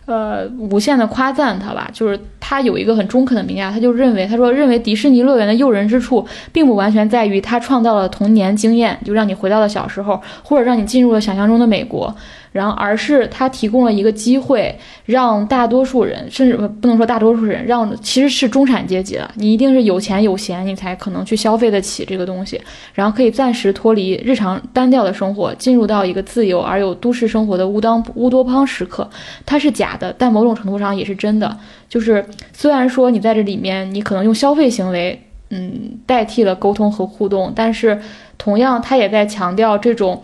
[0.10, 12.12] 呃，无限的夸赞他吧，就是他有一个很中肯的评价，他就认为，他说认为迪士尼乐园的诱人之处，并不完全在于它创造了童年经验，就让你回到了小时候，或者让你进入了想象中的美国。
[12.52, 14.76] 然后，而是他提供了一个机会，
[15.06, 19.30] 让大多数人，甚至不能说大多数人，让其实是中产阶级了。
[19.36, 22.60] 你一定是有钱有闲，你才可能去消费得起这个东西，
[22.94, 29.08] 然后可以暂时脱离日常单调的生活，进入到一个自由而有都市生活的乌当乌多邦时刻。
[29.46, 31.56] 它是假的，但某种程度上也是真的。
[31.88, 35.22] 就是虽然说你在这里面，你可能用消费行为，
[35.52, 38.00] 嗯，代替了沟通和互动，但是
[38.40, 40.20] 同样，它也在强调这种。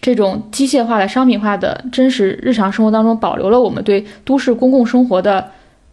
[0.00, 5.50] 这种机械化的、商品化的真实日常生活当中，保留了我们对都市公共生活的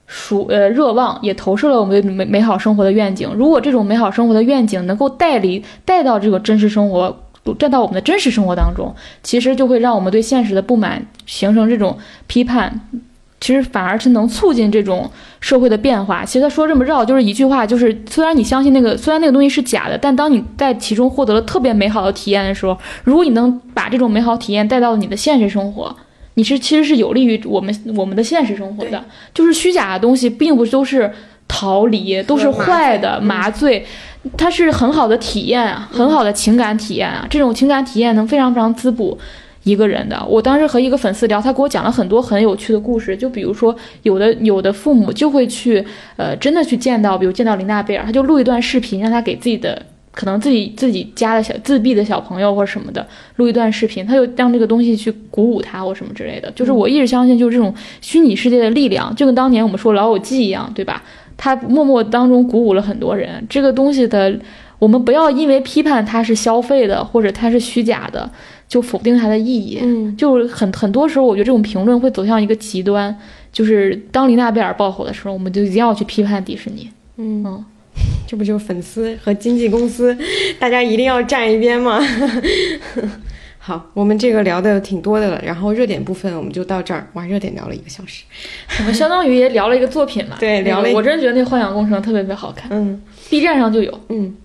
[0.08, 3.30] 熟呃热望，也投射了我们对美美好生活的愿景。
[3.36, 7.18] 如果这种美好生活的愿景能够带离带到这个真实生活，
[7.60, 12.82] 站到我们的真实生活当中，其实就会让我们对现实的不满形成这种批判。
[13.46, 15.08] 其实反而是能促进这种
[15.40, 16.26] 社会的变化。
[16.26, 25.96] 其实他说这么绕，就是一句话，就是虽然你相信那个，虽然那个东西是假的，但当你在其中获得了特别美好的体验的时候，如果你能把这种美好体验带到你的现实生活，
[26.34, 29.06] 你是其实是有利于我们我们的现实生活的。
[29.32, 31.12] 就是虚假的东西，并不都是
[31.48, 33.86] 逃离，都是坏的麻醉，
[34.36, 37.28] 它是很好的体验啊，很好的情感体验啊。
[37.30, 39.16] 这种情感体验能非常非常滋补。
[39.66, 43.18] 一个人的，我当时和一个粉丝聊，他给我讲了很多很有趣的故事。
[43.18, 45.84] 就比如说，有的有的父母就会去，
[46.16, 53.06] 呃，真的去见到，比如见到林娜贝尔，他就录一段视频，让他给自己的可能自己自己家的小自闭的小朋友或者什么的
[53.38, 56.52] 录一段视频，他就让这个东西去鼓舞他或什么之类的。
[56.52, 61.02] 就是我一直相信，就是这种虚拟世界的力量，就跟当年我们说《老友记》一样，对吧？
[61.38, 63.46] 他默默当中鼓舞了很多人。
[63.50, 64.40] 这个东西的，
[64.80, 68.30] 我们不要因为批判它是消费的或者它是虚假的，
[68.76, 69.80] 就否定它的意义。
[69.82, 73.16] 嗯就很很多时候，我觉得这种评论会走向一个极端，
[73.54, 76.90] 就是当琳娜贝尔爆火的时候，我们就一定要去批判迪士尼。
[77.16, 77.64] 嗯嗯，
[78.28, 80.18] 这不就是粉丝和经纪公司，
[80.60, 82.02] 大家一定要站一边吗？
[83.58, 87.08] 好，我们这个聊的挺多的了，然后热点部分我们就到这儿。
[87.14, 88.26] 哇，热点聊了一个小时。
[88.80, 94.00] 我们相当于也聊了一个作品嘛， 对聊了一那个我真觉得那《幻想工程》特别特别好看嗯，B 站上就有。
[94.10, 94.36] 嗯。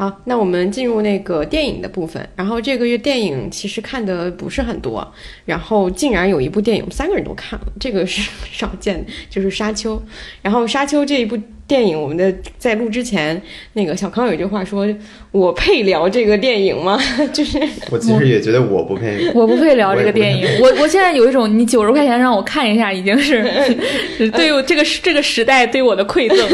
[0.00, 2.26] 好，那我们进入那个电影的部分。
[2.34, 5.06] 然后这个月电影其实看的不是很多，
[5.44, 9.96] 然后竟然有一部电影我们三个人都看了，这个是少见的，就是《沙丘》。
[10.40, 11.36] 然后《沙丘》这一部
[11.66, 13.38] 电影，我们的在录之前，
[13.74, 14.88] 那个小康有一句话说
[15.32, 16.98] ：“我配聊这个电影吗？”
[17.30, 17.58] 就是
[17.90, 19.30] 我其实也觉得我不配。
[19.34, 23.76] 我不配聊这个电影， 我我现在有一种你九十块钱让我看一下，已经是
[24.16, 26.48] 是 对我这个这个时代对我的馈赠。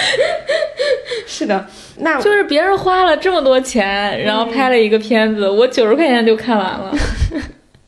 [1.26, 1.66] 是的，
[1.98, 6.94] 那就是别人花了这么多钱，然后拍了一个片子，我九十块钱就看完了。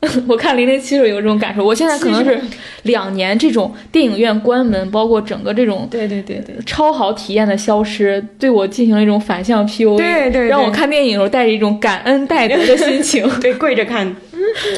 [0.27, 2.37] 我看零零七时候有这种感受，我现在可能是
[2.81, 13.25] 两年这种电影院关门，包括整个这种对对对对，超好体验的消失，对我进行了一种反向 PUA，对对对让我看电影的时候带着一种感恩戴德的心情。
[13.39, 14.13] 对跪着看，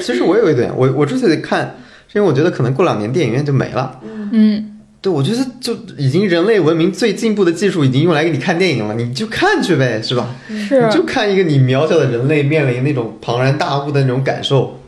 [0.04, 1.76] 其实我有一点，我我之所以看，
[2.08, 4.00] 是因为我觉得可能过两年电影院就没了。
[4.32, 4.75] 嗯，
[5.06, 10.36] 对，我觉得就已经人类文明最进步的技术已经用来给你看电影了，你就看去呗，是吧？
[10.68, 14.80] 是你就看一个你渺小的人类面临那种庞然大物的那种感受，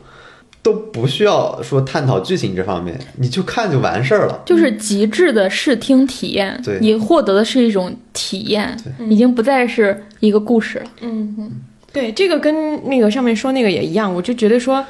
[0.60, 4.42] 都不需要说探讨剧情这方面，你就看就完事儿了。
[4.44, 8.76] 就是极致的视听体验，对你获得的是一种体验，
[9.08, 10.90] 已经不再是一个故事了。
[11.02, 11.52] 嗯嗯，
[11.92, 14.84] 对，这个跟那个上面说那个也一样，我就觉得说。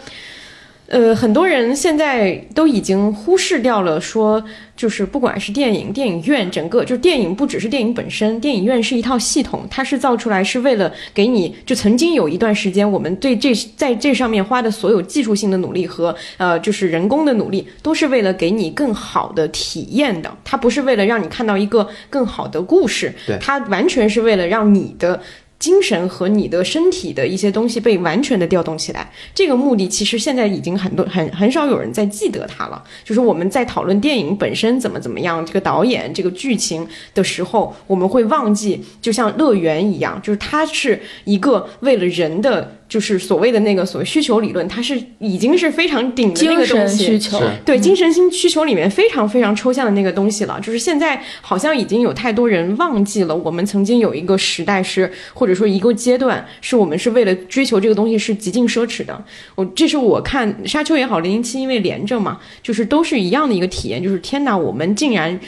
[0.89, 4.43] 呃，很多人现在都已经忽视掉了，说
[4.74, 25.20] 就是不管是电影、电影院，整个就是电影不只是电影本身，电影院是一套系统，它是造出来是为了给你，就曾经有一段时间，我们对这在这上面花的所有技术性的努力和呃就是人工的努力，都是为了给你更好的体验的，它不是为了让你看到一个更好的故事对，它完全是为了让你的。
[25.59, 32.82] 精神和你的身体的一些东西被完全的调动起来，这个目的其实现在已经很多很很少有人在记得它了。
[33.04, 47.18] 就是我们在讨论电影本身怎么怎么样，这个导演这个剧情的时候，我们会忘记，就像乐园一样，就是它是一个为了人的，就是所谓的那个所谓需求理论，它是已经是非常顶的那精个东神需西。
[47.18, 59.24] 求，对精神性需求里面非常非常抽象的那个东西了，就是现在好像已经有太多人忘记了，我们曾经有一个时代是，或者说一个阶段，是我们是为了追求这个东西是极尽奢侈的。
[59.55, 65.39] 我这是我看《沙丘》也好，《零零七》因为连着嘛，就是都是一样的一个体验，就是天哪，我们竟然。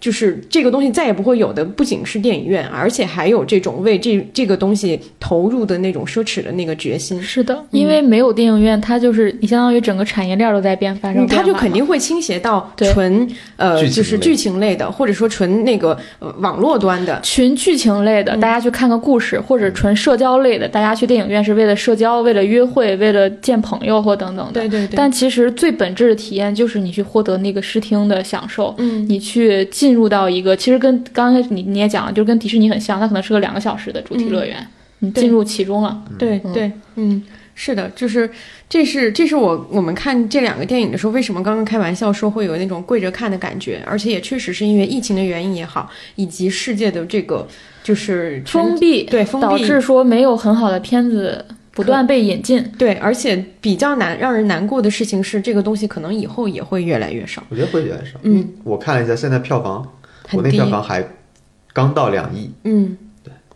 [0.00, 7.22] 就是这个东西再也不会有的，不仅是电影院，而且还有这种为这这个东西投入的那种奢侈的那个决心。
[7.22, 17.20] 是的，因为没有电影院，它就是你相当于整个产业链都在变发生嗯，它变化嘛，就肯定会倾斜到纯呃，就是剧情类的，或者说纯那个呃网络端的。
[17.20, 24.60] 群剧情类的，大家去看个故事，或者纯社交类的，大家去电影院是为了社交、为了约会、为了见朋友或等等的。
[24.60, 34.66] 对对对，但其实最本质的体验就是你去获得那个视听的享受，嗯，你去进入到一个，其实跟刚才你你也讲了，就是跟迪士尼很像，它可能是个两个小时的主题乐园，
[35.00, 36.02] 你进入其中了。
[36.10, 36.16] 嗯。
[36.18, 37.22] 对对，嗯，
[37.54, 38.30] 是的，就是
[38.68, 47.46] 这是这是我我们看这两个电影的时候，为什么刚刚开玩笑说会有那种跪着看的感觉，而且也确实是因为疫情的原因也好，以及世界的这个
[47.82, 52.62] 就是封闭对封闭导致说没有很好的片子不断被引进。
[52.76, 58.18] 对，而且比较难让人难过的事情是，这个东西可能以后也会越来越少，我觉得会越来越少。
[58.22, 59.86] 嗯，我看了一下，现在票房
[60.30, 61.06] 国内票房还
[61.72, 62.50] 刚到两亿。
[62.64, 62.96] 嗯，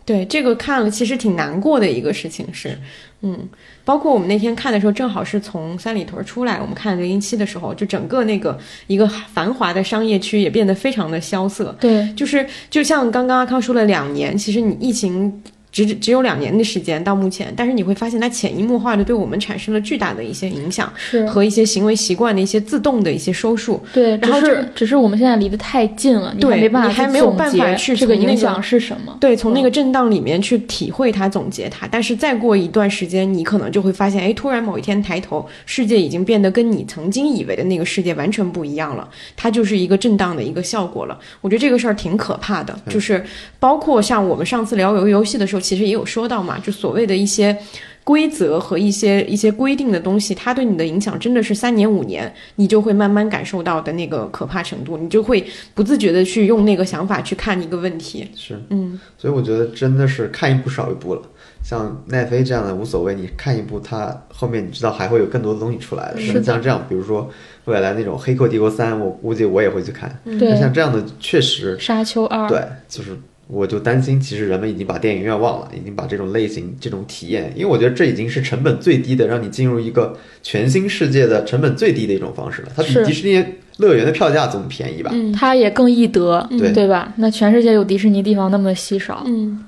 [0.05, 2.77] 对，这个看了其实挺难过的一个事情是，
[3.21, 3.37] 嗯，
[3.83, 8.57] 包括我们那天看的时候，正好是从三里屯出来，我们看零零七的时候，就整个那个
[8.87, 15.43] 一个繁华的商业区也变得非常的萧瑟，对，就是就像刚刚阿康说了两年，其实你疫情。
[15.83, 23.83] 只只有两年的时间到目前，但是你会发现它潜移默化的对我们产生了巨大的一些影响是和一些行为习惯的一些自动的一些收束。
[23.91, 29.17] 对，然后这只是只是我们现在离得太近了，你对还没办法你还没有办法去这个从那个影响是什么。
[29.19, 39.07] 对，从那嗯个震荡里面去体会它、总结它，但是再过一段时间，你可能就会发现，哎，突然某一天抬头，世界已经变得跟你曾经以为的那个世界完全不一样了。
[39.35, 41.19] 它就是一个震荡的一个效果了。
[41.41, 43.21] 我觉得这个事儿挺可怕的，就是
[43.59, 47.57] 包括像我们上次聊鱿鱼游戏的时候，其实也有说到嘛，就所谓的一些。
[48.05, 55.43] 规则和一些一些规定的东西，它对你的影响真的是三年五年，你就会慢慢感受到的那个可怕程度，你就会
[55.73, 58.29] 不自觉的去用那个想法去看一个问题。
[58.35, 61.21] 是，嗯，所以我觉得真的是看一部少一部了。
[61.63, 66.21] 像奈飞这样的无所谓，你看一部，它后面你知道还会有更多的东西出来的。
[66.21, 67.27] 是的像这样，比如说
[67.63, 70.15] 未来那种《黑客帝国三》，我估计我也会去看。
[70.23, 73.17] 对那像这样的，确实沙丘二，对，就是
[73.47, 82.69] 我就担心，其实人们已经把电影院忘了，已经把这种类型、这种体验，因为我觉得这已经是成本最低的，让你进入一个全新世界的成本最低的一种方式了。
[82.75, 83.45] 它比迪士尼
[83.77, 85.11] 乐园的票价总便宜吧？
[85.13, 87.13] 嗯它也更易得，对对吧？
[87.17, 89.63] 那全世界有迪士尼地方那么稀少，嗯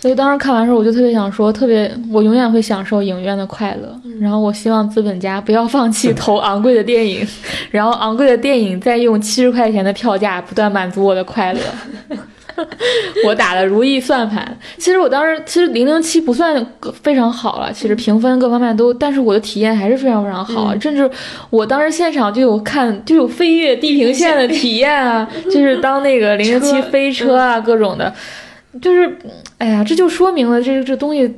[0.00, 3.98] 所以当时看完之后，我就特别想说，特别我永远会享受影院的快乐。
[4.20, 7.26] 然后我希望资本家不要放弃投 昂贵的电影，
[7.70, 11.60] 然后昂贵的电影再用七十块钱的票价不断满足我的快乐。
[13.26, 14.56] 我打了如意算盘。
[14.78, 16.64] 其实我当时其实零零七不算
[17.02, 20.78] 非常好了，其实评分各方面都，但是我的体验还是非常非常好。
[20.78, 21.10] 甚至
[21.50, 28.12] 我当时现场就有看就有飞跃地平线的体验啊，就是当那个零零七飞车啊各种的，
[28.80, 29.18] 就是
[29.58, 31.34] 哎呀，这就说明了这这东西。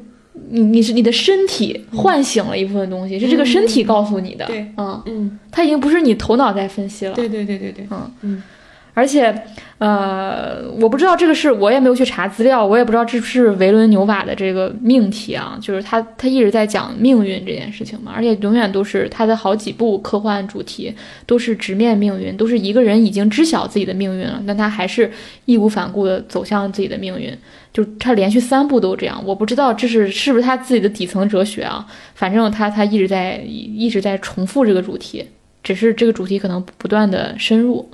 [0.50, 8.12] 你你是你的身体唤醒了一部分东西，是这个身体告诉你的，对嗯，嗯，它已经不是你头脑在分析了，对对对对对，嗯。
[8.20, 8.42] 嗯，
[8.97, 9.42] 而且，
[9.76, 20.94] 呃，我不知道这个是我也没有去查资料，我也不知道这是维伦纽瓦的这个命题啊，就是他他一直在讲命运这件事情嘛，而且永远都是他的好几部科幻主题
[21.26, 25.12] 都是直面命运，都是一个人已经知晓自己的命运了，但他还是
[25.44, 27.36] 义无反顾地走向自己的命运，
[27.74, 35.22] 就他连续三部都这样，我不知道这是是不是他自己的底层哲学啊，反正他他一直在一直在重复这个主题，
[35.62, 37.86] 只是这个主题可能不断的深入。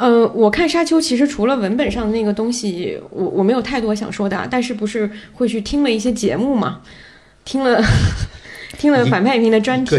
[0.00, 6.80] 呃，我看《沙丘》其实除了文本上的那个东西，我我没有太多想说的啊，但是不是会去听了一些节目嘛，
[7.44, 7.82] 听了
[8.78, 9.96] 听了反派影评的专题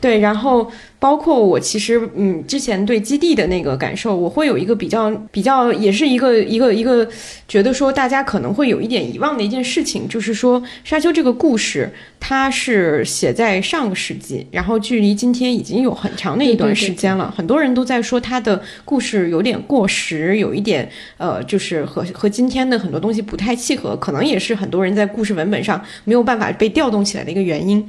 [0.00, 0.68] 对，然后
[0.98, 7.06] 包括我其实嗯之前对基地的那个感受，我会有一个比较比较，也是一个一个一个
[7.46, 20.88] 觉得说大家可能会有一点遗忘的一件事情，就是说沙丘这个故事它是写在上个世纪，然后距离今天已经有很长的一段时间了，很多人都在说它的故事有点过时，有一点
[21.18, 27.86] 呃，就是和和今天的很多东西不太契合，可能也是很多人在故事文本上没有办法被调动起来的一个原因。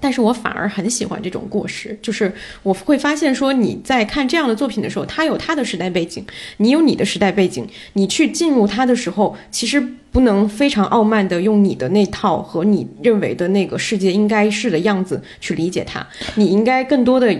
[0.00, 2.32] 但是我反而很喜欢这种过时，就是
[2.62, 6.24] 我会发现说你在看这样的作品的时候，它有它的时代背景，
[6.58, 9.80] 你有你的时代背景，你去进入它的时候，其实
[10.12, 17.34] 不能非常傲慢的用你的那套和你认为的那个世界应该是的样子去理解它，你应该更多的。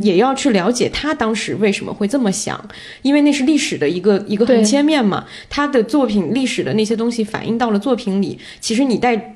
[0.00, 2.68] 也要去了解他当时为什么会这么想，
[3.02, 5.26] 因为那是历史的一个一个横切面嘛。
[5.50, 9.33] 他的作品历史的那些东西反映到了作品里，其实你带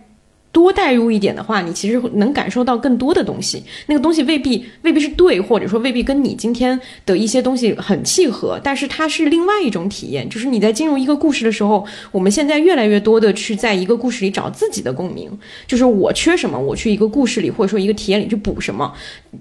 [0.50, 3.62] 多带入一点的话，你其实能感受到更多的东西。
[3.86, 10.28] 那个东西未必未必是对，或者说未必跟你今天的一些东西很契合，但是它是另外一种体验。
[10.28, 15.30] 就是你在进入一个故事的时候，我们现在越来越多的去在一个故事里找自己的共鸣，
[15.66, 18.92] 就是我缺什么，我去一个故事里或者说一个体验里去补什么，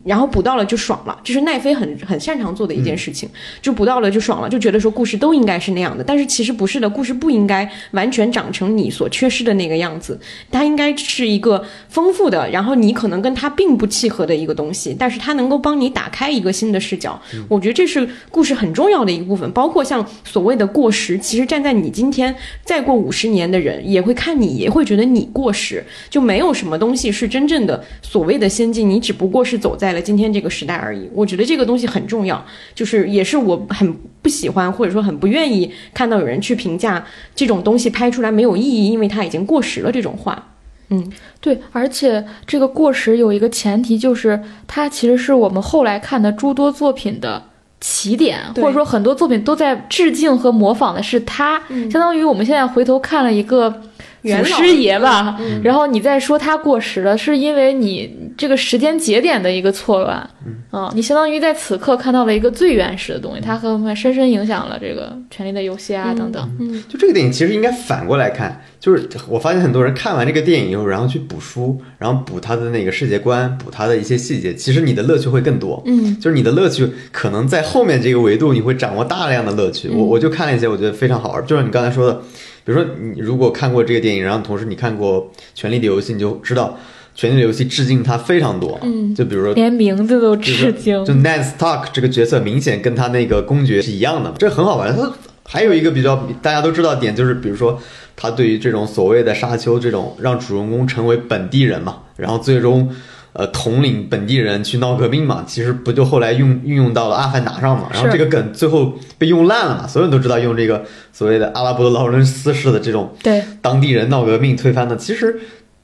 [0.03, 1.20] 然后补到了就爽了。
[1.24, 3.30] 这是奈飞很很擅长做的一件事情，
[3.62, 10.20] 就补到了就爽了，就觉得说故事都应该是那样的，但是其实不是的，故事不应该完全长成你所缺失的那个样子，
[10.51, 17.20] 它应该是一个丰富的，然后你可能跟它并不契合的一个东西，但是它能够帮你打开一个新的视角。
[17.47, 31.10] 我觉得这是故事很重要的一个部分，包括像所谓的过时，其实站在你今天再过五十年的人也会看你，也会觉得你过时，就没有什么东西是真正的所谓的先进，你只不过是走在了今天这个时代而已。
[31.14, 32.45] 我觉得这个东西很重要，
[32.76, 40.55] 就是也是我很不喜欢或者说很不愿意看到有人去评价这种东西拍出来没有意义，因为它已经过时了这种话。
[40.89, 41.11] 嗯，
[41.41, 47.43] 对，而且这个过时有一个前提，就是它其实是我们后来看的诸多作品的
[47.81, 51.91] 起点，或者说很多作品都在致敬和模仿的是它，嗯。
[51.91, 53.81] 相当于我们现在回头看了一个
[54.24, 55.61] 祖师爷吧，嗯。
[55.63, 60.30] 然后你再说他过时了，是因为你这个时间节点的一个错乱，
[60.72, 66.57] 嗯，你相当于在此刻看到了一个最原始的东西，它和深深影响了这个《权力的游戏》啊等等。
[66.59, 66.84] 嗯。
[66.89, 75.82] 就这个电影其实应该反过来看，就是我发现很多人看完这个电影以后，然后去补书，然后补他的那个世界观，补他的一些细节，其实你的乐趣会更多。
[75.86, 76.18] 嗯。
[76.20, 79.89] 就是你的乐趣可能在后面这个维度，你会掌握大量的乐趣。
[79.89, 81.45] 我我就看了一些，我觉得非常好玩。
[81.45, 82.22] 就像你刚才说的，
[82.68, 85.24] 比如说你如果看过这个电影，然后同时你看过
[85.55, 86.78] 《权力的游戏》，你就知道
[87.18, 88.78] 《权力的游戏》致敬他非常多。
[88.84, 94.93] 嗯就比如说连名字都就是致敬，就 Ned Stark 这个角色明显跟他那个公爵是一样的，这很好玩。
[94.93, 95.09] 他
[95.45, 97.82] 还有一个比较大家都知道的点，就是比如说
[98.18, 102.93] 他对于这种所谓的沙丘这种让主人公成为本地人嘛，然后最终。
[103.38, 107.88] 呃，统领本地人去闹革命嘛，其实不就后来用运用到了《阿凡达》上嘛？
[107.93, 110.83] 然后这个梗最后被用烂了嘛，所有人都知道用这个
[111.13, 115.39] 所谓的阿拉伯劳伦斯式的这种对，当地人闹革命推翻的，其实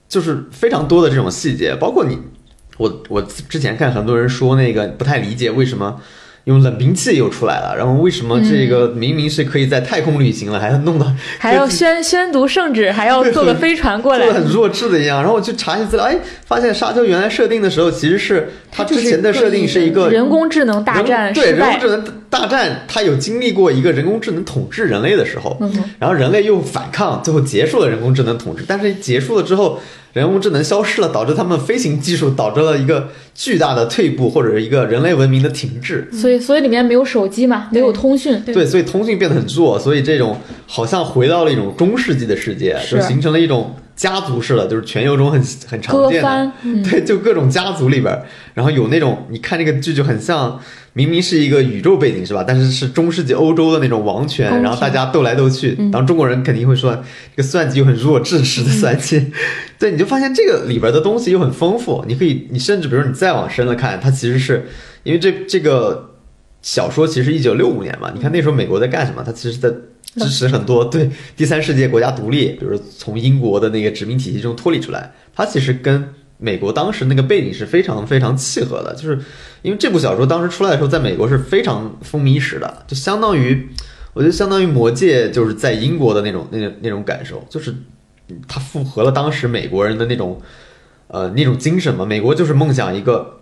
[0.10, 2.18] 就是非常多的这种细节，包括你，
[2.80, 6.01] 我我之前看很多人说那个不太理解为什么
[6.46, 21.52] 用冷兵器又出来了，然后为什么这个明明是可以在太空旅行了，还要弄到 还要宣宣读圣旨，还要坐个 飞船过来做的，很弱智的一样，然后我去查一些资料，哎，发现沙丘原来设定的时候其实是它之前的设定是一个人工智能大战人对。
[21.52, 22.04] 人工智能
[22.34, 25.56] 大战，它有经历过一个人工智能统治人类的时候，
[26.00, 28.66] 然后人类又反抗，最后结束了人工智能统治。
[28.68, 29.80] 但是结束了之后，
[30.14, 36.10] 人工智能消失了，导致他们飞行技术导致了一个巨大的退步，或者是一个人类文明的停滞。
[36.12, 50.60] 所以，所以里面没有手机嘛，没有通讯，对对，所以通讯变得很弱，所以这种好像回到了一种中世纪的世界，就形成了一种家族式的，就是全游中很很常见的，，嗯，对，就各种家族里边儿，然后有那种你看这个剧就很像，
[50.94, 52.44] 明明是一个宇宙背景是吧？
[52.46, 55.78] 但是是中世纪欧洲的那种王权，然后大家斗来斗去。
[55.91, 56.91] 然中国人肯定会说
[57.36, 59.32] 这个算计又很弱智式的算计，
[59.78, 62.04] 对，你就发现这个里边的东西又很丰富。
[62.08, 64.66] 你可以，你甚至比如你再往深了看，它其实是
[65.04, 66.16] 因为这这个
[66.64, 69.22] 小说其实一九六五年嘛，你看那时候美国在干什么？
[69.24, 69.72] 它其实在
[70.16, 76.07] 支持很多对第三世界国家独立，比如从英国的那个殖民体系中脱离出来，它其实跟
[76.38, 79.18] 美国当时那个背景是非常非常契合的，就是
[79.61, 83.70] 因为这部小说当时出来的时候，在美国是非常风靡一时的，就相当于，
[84.14, 87.74] 我觉得相当于《魔戒》就是在英国的那种那种那种感受，就是
[88.47, 90.41] 它符合了当时美国人的那种
[91.07, 92.05] 呃那种精神嘛。
[92.05, 93.39] 美国就是梦想一个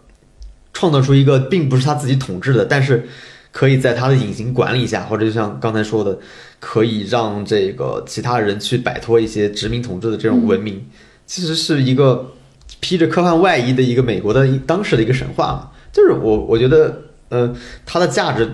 [0.72, 3.08] 创造出一个并不是他自己统治的，但是
[3.52, 6.20] 可以在他的隐形管理下，或者就像刚才说的，
[6.62, 10.80] 可以让这个其他人去摆脱一些殖民统治的这种文明，
[11.26, 12.32] 其实是一个
[12.80, 15.72] 披着科幻外衣的一个美国的当时的一个神话嘛。
[15.92, 17.54] 就是我我觉得，呃，
[17.86, 18.50] 它的价值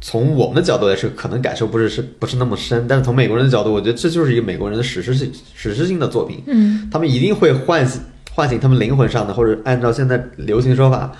[0.00, 6.42] 从我们的角度来说，可能感受不是是不是那么深，但是从美国人的角度，我觉得这就是一个美国人的史诗性史诗性的作品。
[6.46, 8.00] 嗯，他们一定会唤醒
[8.32, 11.12] 唤醒他们灵魂上的，或者按照现在流行说法，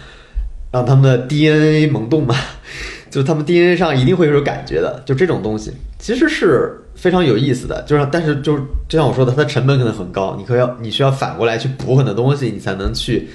[0.71, 2.35] 让他们的 DNA 萌动嘛，
[3.11, 5.03] 就是他们 DNA 上一定会有感觉的。
[5.05, 5.73] 就这种东西，
[6.05, 7.83] 其实是非常有意思的。
[7.87, 13.31] 就是但是就是就像我说的，它的成本可能很高，你可要你需要反过来去补很多东西，你才能去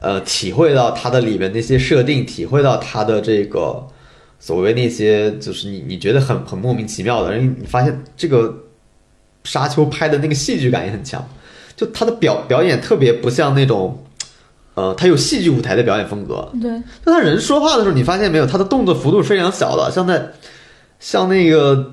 [0.00, 3.86] 呃体会到它的里面那些设定，体会到它的这个
[4.40, 8.64] 所谓那些就是你你觉得很很莫名其妙的，因为你发现这个
[9.44, 11.22] 沙丘拍的那个戏剧感也很强。
[11.76, 14.02] 就他的表表演特别不像那种，
[14.72, 16.50] 呃，他有戏剧舞台的表演风格。
[16.62, 16.70] 对，
[17.04, 20.26] 就他人说话的时候，你发现没有，他的动作幅度是非常小的，像在
[20.98, 21.92] 像那个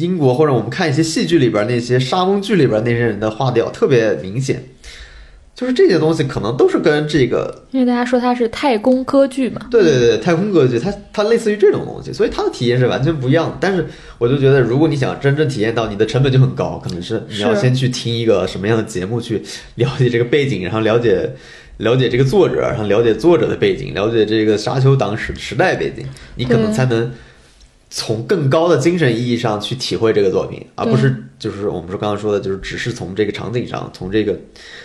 [0.00, 4.64] 英国或者我们看一些戏剧里边那些沙翁剧里边那些人的话调特别明显。
[5.52, 13.58] 就是这些东西可能都是跟这个因为大家说它是太空歌剧嘛，对对对，太空歌剧，它它类似于这种东西，所以它的体验是完全不一样的。
[13.60, 13.86] 但是
[14.16, 19.42] 我就觉得，如果你想真正体验到，你的成本就很高，可能是你要先去听一个什么样的节目，去
[19.74, 21.30] 了解这个背景，然后了解
[21.76, 27.10] 了解这个作者，然后了解作者的背景，了解这个沙丘党史时代背景，你可能才能
[27.90, 34.38] 从更高的精神意义上去体会这个作品，而不是就是我们说刚刚说的，就是只是从这个场景上，从这个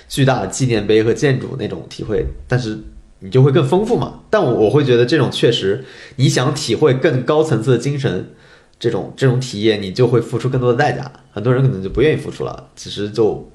[0.09, 2.77] 巨大的纪念碑和建筑那种体会，但是
[3.19, 4.21] 你就会更丰富嘛。
[4.29, 5.85] 但我我会觉得这种确实，
[6.15, 8.29] 你想体会更高层次的精神，
[8.79, 11.11] 这种这种体验，你就会付出更多的代价。
[11.31, 13.49] 很多人可能就不愿意付出了，其实就。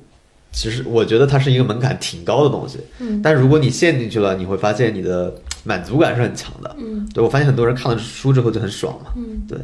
[0.53, 5.33] 其实我觉得它是一个门槛挺高的东西，嗯但如果你陷进去了，你会发现你的
[5.65, 6.77] 满足感是很强的。
[6.79, 7.07] 嗯。
[7.15, 9.11] 对我发现很多人看了书之后就很爽嘛。
[9.17, 9.43] 嗯。
[9.49, 9.59] 对，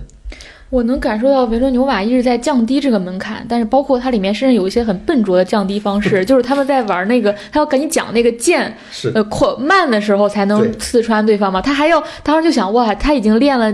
[0.70, 9.12] 我能感受到维伦纽瓦一直在降低这个门槛，但是包括它里面甚至有一些很笨拙的降低方式， 就是他们在玩那个，他要跟你讲那个剑，是。
[9.14, 13.72] 呃，扩慢的时候才能刺穿对方嘛，他还要当时就想哇，他已经练了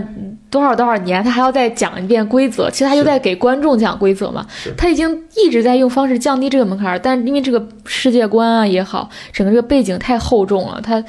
[0.51, 4.45] 多少多少年，他还要再讲一遍规则，其实他就在给观众讲规则嘛。
[4.77, 11.03] 他已经一直在用方式降低这个门槛儿，但因为这个世界观啊也好，整个这个背景太厚重了，他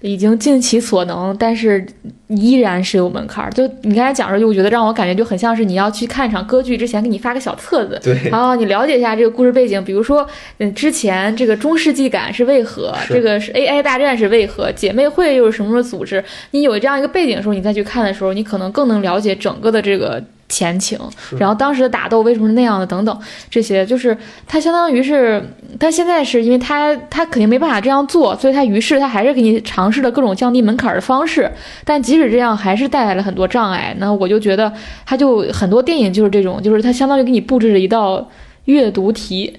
[0.00, 1.84] 已经尽其所能，但是
[2.28, 3.50] 依然是有门槛儿。
[3.50, 10.24] 就你刚才讲的时候，就我觉得让我感觉就很像是你要去看一场歌剧之前给你发个小册子，对，然 后你了解一下这个故事背景，比如说，
[10.58, 16.22] 嗯，之前这个中世纪感是为何，这个是 AI 大战是为何，姐妹会又是什么组织？
[16.52, 20.98] 你有这样一个背景的时候，你再去看的时候，你可能更能了解整个的这个前情，
[21.38, 23.20] 然后当时的打斗为什么是那样的等等，
[23.50, 24.16] 这些就是
[24.46, 25.42] 他相当于是，
[25.78, 31.50] 他现在是因为他他肯定没办法这样做，所以他于是他还是给你尝试了各种降低门槛的方式，
[31.84, 33.94] 但即使这样，还是带来了很多障碍。
[33.98, 34.72] 那我就觉得，
[35.04, 38.26] 他就很多电影就是这种，就是他相当于给你布置了一道
[38.64, 39.58] 阅读题，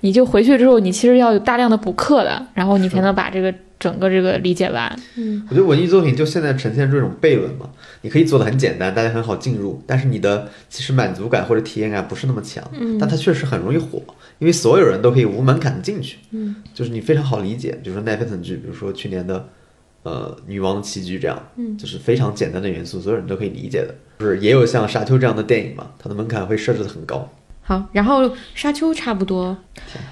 [0.00, 4.96] 你就回去之后，你其实要有大量的补课的，然后你才能把这个整个这个理解完。
[5.16, 5.44] 嗯。
[5.50, 7.68] 我觉得文艺作品就现在呈现出这种悖论嘛，
[8.02, 12.96] 你可以做的很简单，大家很好进入，但是你的其实满足感或者体验感不是那么强，嗯。
[12.98, 14.00] 但它确实很容易火，
[14.38, 19.48] 因为所有人都可以无门槛的进去，嗯，就是你非常好理解，比如说奈飞腾剧，比如说去年的
[20.02, 21.76] 呃女王的棋局这样，嗯。
[21.78, 27.26] 就是非常简单的元素，所有人都可以理解的，就是也有像沙丘这样的电影嘛，它的门槛会设置的很高，
[27.62, 29.56] 好，然后沙丘差不多，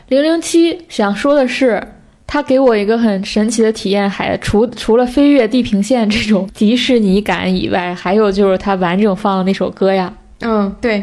[0.09, 1.83] 零零七想说的是，
[2.31, 10.13] 它给我一个很神奇的体验，还除除了飞越地平线这种迪士尼感以外，还有就是它完整放的那首歌呀。
[10.41, 11.03] 嗯，对，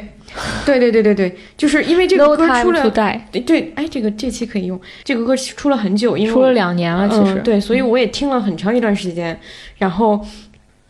[0.66, 2.90] 对对对对对，就是因为这个歌出 to 了
[3.32, 7.34] 对对，哎，这个这期可以用，这个歌出了很久，因为出了两年了，其实。
[7.34, 9.38] 嗯，对，所以我也听了很长一段时间，
[9.80, 10.24] 然后，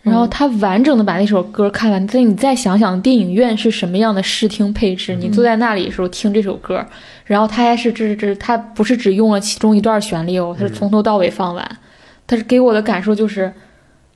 [0.05, 6.85] 然后他完整的把那首歌看完，所以你再想想电影院是什么样的视听配置，你坐在那里的时候听这首歌，
[7.25, 11.77] 然后他还是这这他不是只用了其中一段旋律哦，他是从头到尾放完，
[12.25, 13.51] 但是给我的感受就是，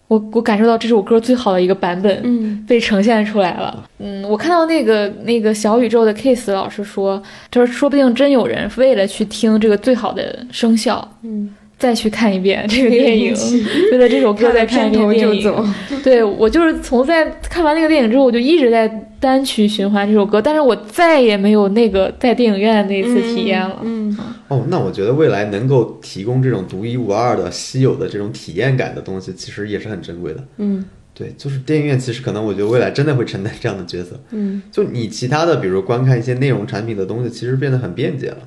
[0.07, 2.49] 我我感受到这首歌最好的一个版本，嗯。
[2.67, 3.83] 被呈现出来了。
[3.97, 13.33] 嗯，我看到那个那个小宇宙的 Kiss 老师说，他说说不定真有人为了去听这个最好的声效，嗯，再去看一遍这个电影，
[13.93, 15.41] 为了这首歌再看一遍头电影。
[15.41, 15.65] 就走，
[16.03, 18.85] 对我就是从在看完那个电影之后，我就一直在
[19.19, 23.79] 单曲循环这首歌，但是我再也没有那个在电影院那次体验了。
[23.81, 24.15] 嗯，
[24.49, 30.43] 哦，那我觉得未来能够提供这种独一无二的、稀有的这种体验感的东西，其实也是很珍贵的。
[30.57, 30.83] 嗯
[31.13, 34.17] 对，就是电影院，其实可能我觉得未来真的会承担这样的角色。
[34.31, 38.37] 嗯就你其他的，比如观看一些内容产品的东西，其实变得很便捷了。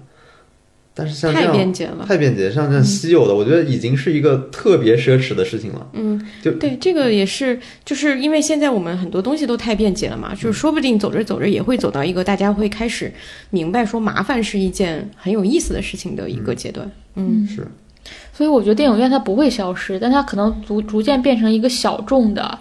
[0.95, 2.05] 但是像这太便捷了。
[2.07, 5.89] 太便捷，像这样稀有的，我觉得已经是一个特别奢侈的事情了。
[5.95, 13.13] 嗯，就对，这个也是，就是因为现在我们很多东西都太便捷了嘛，就是说不定走着走着也会走到一个大家会开始
[13.51, 16.91] 明白说麻烦是一件很有意思的事情的一个阶段。
[17.15, 17.67] 嗯是，
[18.33, 22.59] 所以我觉得电影院它不会消失，但它可能逐逐渐变成一个小众的、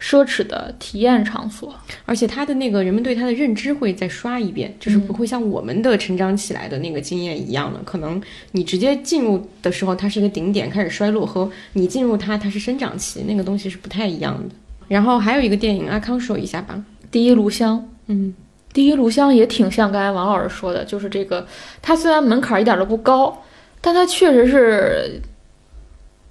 [0.00, 1.74] 奢侈的体验场所。
[2.06, 7.80] 而且他的那个人们对他的认知会再刷一遍，就是不会像我们的成长起来的那个经验一样了。
[7.84, 8.20] 可能
[8.52, 14.54] 你直接进入的时候，它是一个顶点开始衰落，和你进入它它是生长期，那个东西是不太一样的。
[14.88, 16.82] 然后还有一个电影，阿康说一下吧。
[17.10, 18.34] 第一炉香，嗯
[18.72, 21.46] 第一炉香也挺像刚才王老师说的，就是这个，
[21.82, 23.42] 它虽然门槛一点都不高，
[23.80, 25.20] 但它确实是，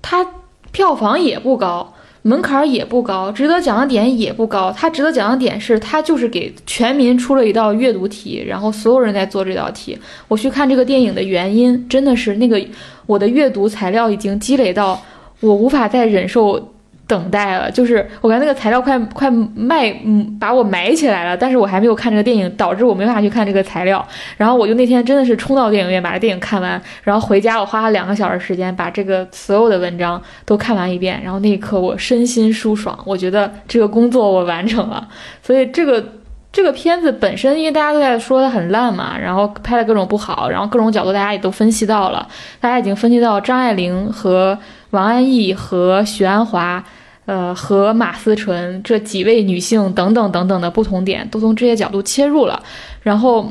[0.02, 0.26] 它
[0.72, 4.74] 票房也不高，门槛也不高，值得讲的点也不高。
[4.76, 9.98] 它值得讲的点是，它就是给全民出了一道阅读题，然后所有人在做这道题。
[10.28, 12.62] 我去看这个电影的原因，真的是那个
[13.06, 15.02] 我的阅读材料已经积累到
[15.40, 16.74] 我无法再忍受。
[17.10, 24.08] 等待了，就是我感觉那个材料快快卖，嗯，把我埋起来了，但是我还没有看这个电影，导致我没法去看这个材料。
[24.38, 35.08] 然后我就那天真的是冲到电影院把这电影看完，然后回家我花了两个小时时间把这个所有的文章都看完一遍，然后那一刻我身心舒爽，我觉得这个工作我完成了。
[35.42, 36.04] 所以这个
[36.52, 42.28] 这个片子本身，因为大家都在说它很烂嘛，然后拍的各种不好，然后各种角度大家也都分析到了，
[42.60, 44.56] 大家已经分析到张爱玲和
[44.92, 46.84] 王安忆和许鞍华。
[47.30, 52.60] 呃，和马思纯这几位女性等等等等的不同点，都从这些角度切入了。
[53.04, 53.48] 然后，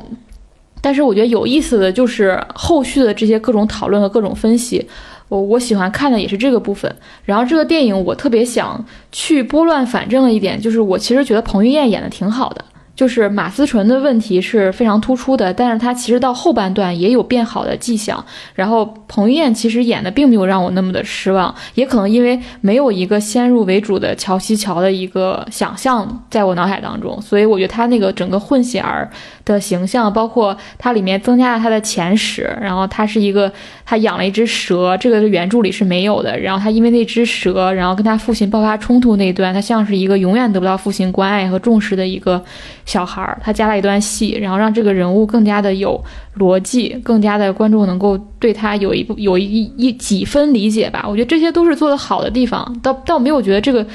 [0.81, 4.85] 但是我觉得有意思的就是后续的这些各种讨论和各种分析，
[5.29, 6.93] 我我喜欢看的也是这个部分。
[7.25, 12.65] 然后这个电影我特别想去拨乱反正的一点，就是我其实觉得彭于晏演的挺好的。
[12.99, 18.23] 就是马思纯的问题是非常突出的，但是她其实到后半段也有变好的迹象。
[18.57, 29.09] 然后彭于晏其实演的并没有让我那么的失望，也可能因为没有一个先入为主的乔西乔的一个想象在我脑海当中，所以我觉得他那个整个混血儿
[29.55, 33.53] 的形象，包括它里面增加了他的前史，然后他是一个
[33.85, 36.39] 他养了一只蛇，这个原著里是没有的。
[36.39, 42.43] 然后他因为那只蛇，然后跟他父亲爆发冲突那一段，他像是一个永远得不到父亲关爱和重视的一个。
[42.85, 46.03] 小孩儿，他加了一段戏，然后让这个人物更加的有
[46.39, 51.05] 逻辑，更加的观众能够对他有一部有一一几分理解吧。
[51.07, 53.87] 我觉得这些都是做的好的地方，倒倒没有觉得这个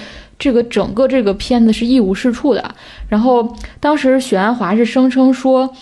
[0.44, 2.76] 这个整个这个片子是一无是处的。
[3.08, 5.74] 然后当时许鞍华是声称说。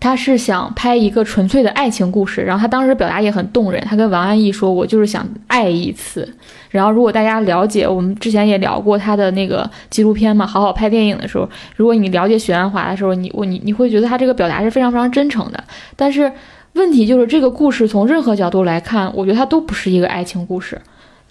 [0.00, 3.80] 他是想拍一个纯粹的爱情故事，然后他当时表达也很动人。
[3.88, 6.28] 他跟王安忆说：“我就是想爱一次。”
[6.68, 15.64] 然后如果大家了解，我们之前也聊过他的那个纪录片嘛，好好拍电影的时候，如果你了解许鞍华的时候，你我你你会觉得他这个表达是非常非常真诚的。
[15.96, 16.30] 但是
[16.74, 20.78] 问题就是这个故事从任何角度来看，我觉得它都不是一个爱情故事，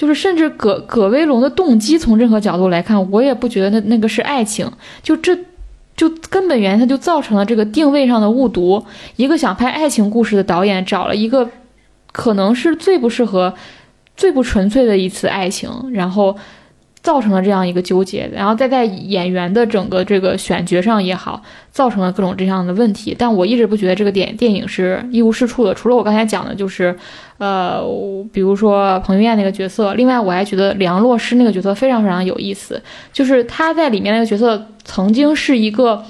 [0.04, 4.70] 就是甚至葛葛威龙的动机从任何角度来看，我也不觉得那那个是爱情。
[5.02, 5.38] 就这。
[5.96, 8.84] 就根本原因，他就造成了这个定位上的误读。
[9.16, 11.48] 一个想拍爱情故事的导演，找了一个
[12.12, 13.54] 可能是最不适合、
[14.18, 16.36] 最不纯粹的一次爱情，然后
[17.04, 18.28] 造成了这样一个纠结。
[18.34, 23.16] 然后再在演员的整个这个选角上也好，造成了各种这样的问题。
[23.16, 25.76] 但我一直不觉得这个电电影是一无是处的。
[25.76, 26.98] 除了我刚才讲的，就是
[27.38, 27.84] 呃，
[28.32, 32.82] 比如说彭于晏那个角色，另外我还觉得梁洛施那个角色非常非常有意思，
[33.12, 34.66] 就是他在里面那个角色。
[34.86, 36.04] 曾经是一个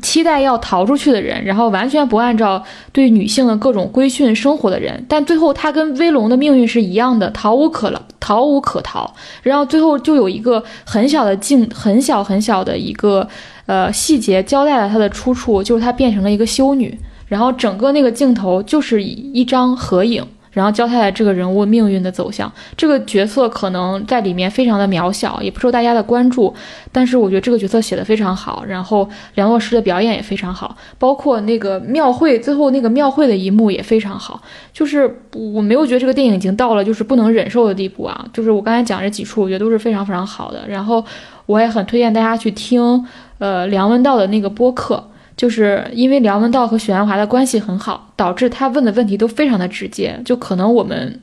[0.00, 2.62] 期待要逃出去的人，然后完全不按照
[2.92, 9.12] 对女性的各种规训生活的人，但最后他跟威龙的命运是一样的，逃无可了，逃无可逃。
[9.42, 13.26] 然后最后就有一个很小的镜，很小很小的一个
[13.66, 16.96] 呃细节交代了他的出处，就是他变成了一个修女，
[17.26, 20.24] 然后整个那个镜头就是一张合影。
[20.52, 26.52] 然后交代了这个人物命运的走向，这个角色可能在里面非常的渺小，也不受大家的关注，
[26.90, 41.04] 但是我觉得这个角色写的非常好，然后梁洛施的表演也非常好，包括那个庙会最后那个庙会的一幕也非常好，就是我没有觉得这个电影已经到了就是不能忍受的地步啊，就是我刚才讲这几处，我觉得都是非常非常好的，然后
[41.46, 43.06] 我也很推荐大家去听，
[43.38, 45.04] 呃，梁文道的那个播客。
[45.40, 51.18] 就是因为梁文道和许鞍华的关系很好，导致他问的问题都非常的直接，就可能我们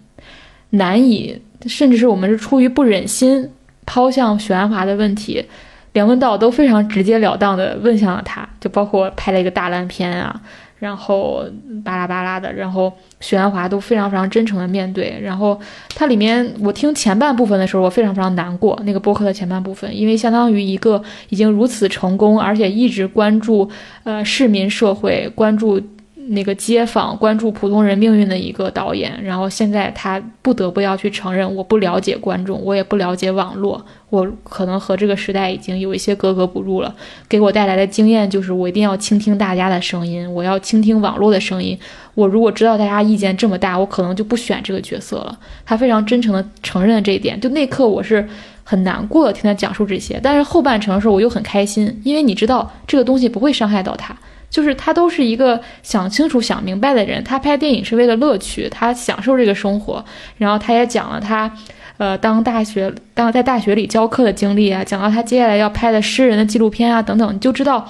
[0.71, 3.47] 难以，甚至是我们是出于不忍心
[3.85, 5.45] 抛向许鞍华的问题，
[5.93, 10.41] 梁文道都非常直截了当的问向了他，就包括拍了一个大烂片啊。
[10.79, 11.43] 然后
[11.83, 15.19] 巴拉巴拉的，然后许鞍华都非常非常真诚的面对。
[15.21, 15.59] 然后
[15.95, 18.79] 它里面，我听前半部分的时候，我非常非常难过。
[18.83, 23.69] 那个播客的前半部分，因为相当于一个已经如此成功，而且一直关注
[24.03, 25.81] 呃市民社会，关注。
[26.29, 36.93] 那个街坊关注普通人命运的一个导演，然后现在他不得不要去承认，我不了解观众，我也不了解网络，我可能和这个时代已经有一些格格不入了。
[37.29, 41.77] 给我带来的经验就是，我一定要倾听大家的声音，我要倾听网络的声音。
[42.13, 45.39] 我如果知道大家意见这么大，我可能就不选这个角色了。
[45.65, 48.27] 他非常真诚的承认这一点，就那刻我是
[48.63, 54.15] 很难过的听他讲述这些，但是后半程的时候我又很开心，因为你知道这个东西不会伤害到他。
[54.49, 57.23] 就是他都是一个想清楚、想明白的人。
[57.23, 60.03] 他拍电影是为了乐趣，他享受这个生活。
[60.37, 61.51] 然后他也讲了他，
[61.97, 67.85] 呃，当大学当在大学里教课的经历啊，讲到他接下来要拍的诗人的纪录片啊等等，你就知道，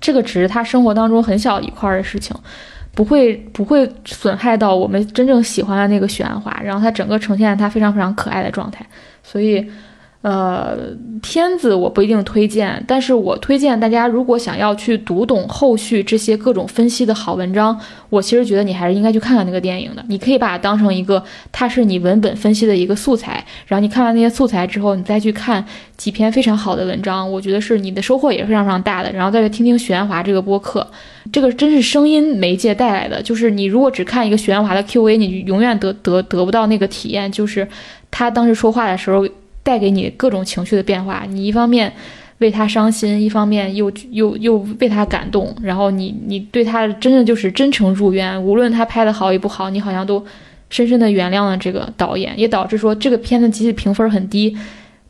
[0.00, 2.34] 这个只是他生活当中很小一块的事情，
[2.94, 6.58] 不会不会损害到我们真正喜欢的那个许鞍华。
[6.64, 8.84] 然后他整个呈现他非常非常可爱的状态，
[9.22, 9.64] 所以。
[10.24, 10.74] 呃，
[11.20, 17.78] 片子我不一定推荐，但是我推荐大家，如果想要去读懂后续这些各种分析的好文章，
[18.08, 20.02] 我其实觉得你还是应该去看看那个电影的。
[20.08, 21.22] 你可以把它当成一个，
[21.52, 25.62] 它是你文本分析的一个素材，然后你看完那些素材之后，你再去看
[25.98, 29.12] 几篇非常好的文章，我觉得是你的收获也是非常非常大的。
[29.12, 30.86] 然后再去听听许鞍华这个播客，
[31.30, 37.68] 这个真是声音媒介带来的，就是你如果只看一个许鞍华的 Q&A，你永远得得得不到那个体验，就是
[38.10, 39.28] 他当时说话的时候。
[39.64, 41.92] 带给你各种情绪的变化，你一方面
[42.38, 50.22] 为他伤心，一方面又又又为他感动，然后你你对他真的就是真诚入愿，无论他拍的好与不好，你好像都
[50.68, 54.54] 深深的原谅了这个导演，也导致说这个片子即使评分很低，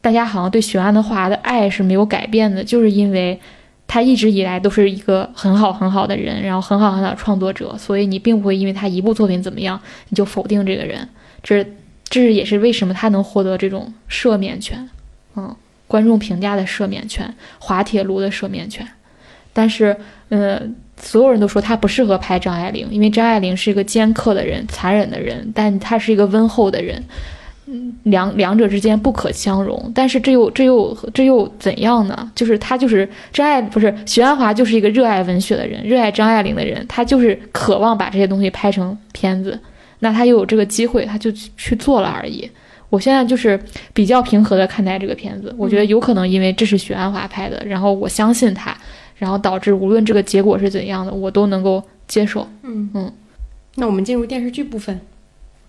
[0.01, 3.41] 大家好像对许鞍华的爱是没有改变的，就是因为
[3.89, 11.09] 他一直以来都是一个很好很好的人，然后很好很好的创作者，所以你并不会因为他一部作品怎么样，你就否定这个人，
[11.43, 11.67] 这。
[12.15, 14.89] 这也是为什么他能获得这种赦免权，
[15.35, 15.53] 嗯，
[15.89, 18.87] 观众评价的赦免权，滑铁卢的赦免权，
[19.53, 19.97] 但是，
[20.29, 20.63] 呃，
[20.97, 27.03] 所有人都说他不适合拍张爱玲，因为张爱玲是一个尖刻的人、残忍的人，但他是一个温厚的人。
[27.67, 32.31] 嗯，两两者之间不可相容，但是这又这又这又怎样呢？
[32.33, 39.59] 就是他就是张爱不是徐安华，就是一个热爱文学的人，热爱张爱玲的人，他就是渴望把这些东西拍成片子，
[40.05, 42.47] 那他又有这个机会，他就去做了而已。
[42.91, 43.59] 我现在就是
[43.95, 48.77] 比较平和的看待这个片子，我觉得有可能因为这是许鞍华拍的，然后我相信他，
[49.17, 52.47] 然后导致无论这个结果是怎样的，我都能够接受。
[52.63, 53.11] 嗯嗯，
[53.77, 55.01] 那我们进入电视剧部分。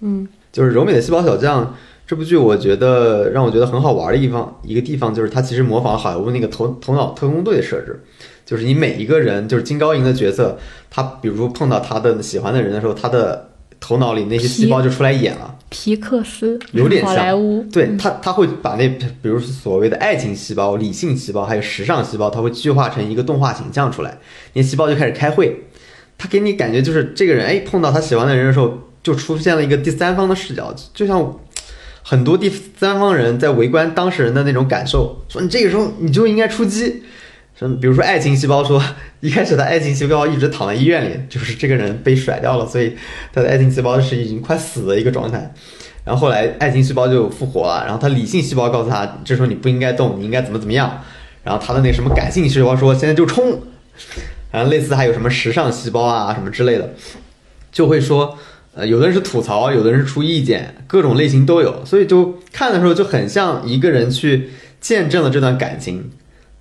[0.02, 1.74] 嗯，就是柔美的细胞小将
[2.06, 8.04] 这部剧，我觉得让我觉得很好玩的地方，一个地方就是它其实模仿好莱坞那个头头脑特工队的设置，
[8.46, 10.60] 就是你每一个人，就是金高银的角色，
[10.92, 13.50] 他比如说碰到他的喜欢的人的时候，他的
[13.86, 15.56] 头脑里那些细胞就出来演了。
[15.70, 18.88] 皮克斯有点像好莱坞，对他，他会把那
[19.22, 24.18] 比如所谓的爱情细胞、理性细胞，还有时尚细胞，他会具化成一个动画形象出来。
[24.54, 25.66] 那细胞就开始开会，
[26.18, 31.40] 他给你感觉就是这个人，哎，碰到他喜欢的人的时候，就出现了一个第三方的视角，就像
[32.02, 37.04] 很多第三方人在围观当事人的那种感受，说你这个时候你就应该出击。
[37.58, 37.78] 什么？
[37.80, 38.84] 比如说爱情细胞说，
[39.22, 42.96] 一开始的爱情细胞一直躺在医院里，就是这个人被甩掉了，所以
[43.34, 45.54] 他的爱情细胞是已经快死的一个状态。
[46.04, 51.02] 然后后来爱情细胞就复活了，然后他理性细胞告诉他，这时候你不应该动，你应该怎么怎么样。
[51.44, 53.60] 然后他的那什么感性细胞说，现在就冲。
[54.52, 56.94] 然后类似还有什么时尚细胞啊什么之类的，
[57.72, 58.38] 就会说，
[58.74, 64.50] 呃，有的人是吐槽，有的人是出意见，各种类型都有，所以就看的时候就很像一个人去
[64.80, 66.12] 见证了这段感情。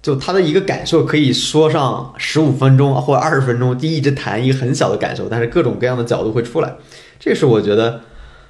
[0.05, 6.75] 就他的一个感受可以说上十五分钟或者二十分钟，第一直谈一个很小的感受，但是各种各样的角度会出来，
[7.19, 8.03] 这是我觉得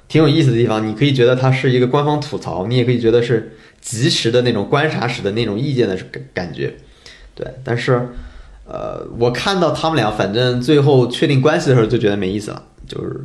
[0.09, 0.85] 挺有意思的地方。
[0.85, 6.75] 你可以觉得它是一个官方吐槽，你也可以觉得是及时的那种观察时的那种意见的感感觉，
[7.33, 7.47] 对。
[7.63, 8.09] 但是，
[8.65, 13.21] 呃，我看到他们俩反正最后确定关系的时候就觉得没意思了，就是，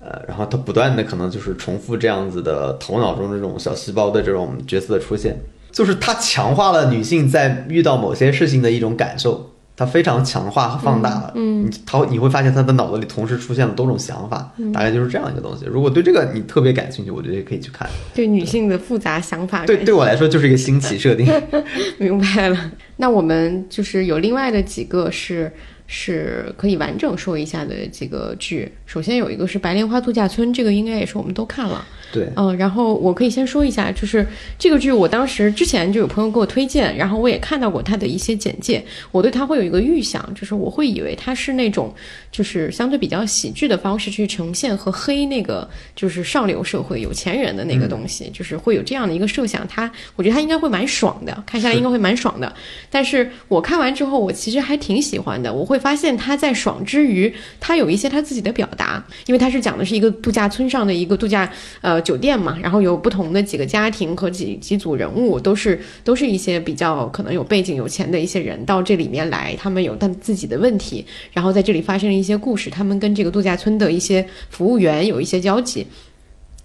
[0.00, 5.38] 呃，然后他不断的可能就是重复这样子的头脑中这种小细胞的这种角色的出现。
[5.78, 11.32] 就是它强化了女性在遇到某些事情的一种感受，它非常强化和放大了。
[11.36, 15.66] 嗯，你他你会发现她的脑子里同时出现了多种想法，大概就是这样一个东西。
[15.66, 17.88] 如果对这个你特别感兴趣，我觉得也可以去看。
[18.12, 21.24] 对女性的复杂想法，对对我来说就是一个新奇设定。
[21.98, 22.72] 明白了。
[22.96, 25.52] 那我们就是有另外的几个是
[25.86, 28.68] 是可以完整说一下的几个剧。
[28.84, 31.86] 首先有一个是《白莲花度假村》，这个应该也是我们都看了。
[32.10, 34.26] 对，嗯，然后我可以先说一下，就是
[34.58, 38.82] 这个剧，我当时之前就有朋友给我推荐，然后我也看到过他的一些简介，
[39.12, 41.94] 我对他会有一个预想，就是我会以为他是那种
[42.32, 49.68] 就是相对比较喜剧的方式去呈现和黑那个就是上流社会有钱人的那个东西，就是会有这样的一个设想。
[49.68, 52.50] 他我觉得他应该会蛮爽的，看下来应该会蛮爽的。
[52.88, 55.52] 但是我看完之后，我其实还挺喜欢的。
[55.52, 57.30] 我会发现他在爽之余，
[57.60, 61.46] 他有一些他自己的表达，因为他是讲的是一个度假村上的一个度假
[61.82, 61.97] 呃。
[62.00, 75.86] 酒店嘛，然后有不同的几个家庭和几几组人物，都是都是一些比较可能有背景、有钱的一些人到这里面来，他们有他自己的问题，然后在这里发生了一些故事，他们跟这个度假村的一些服务员有一些交集。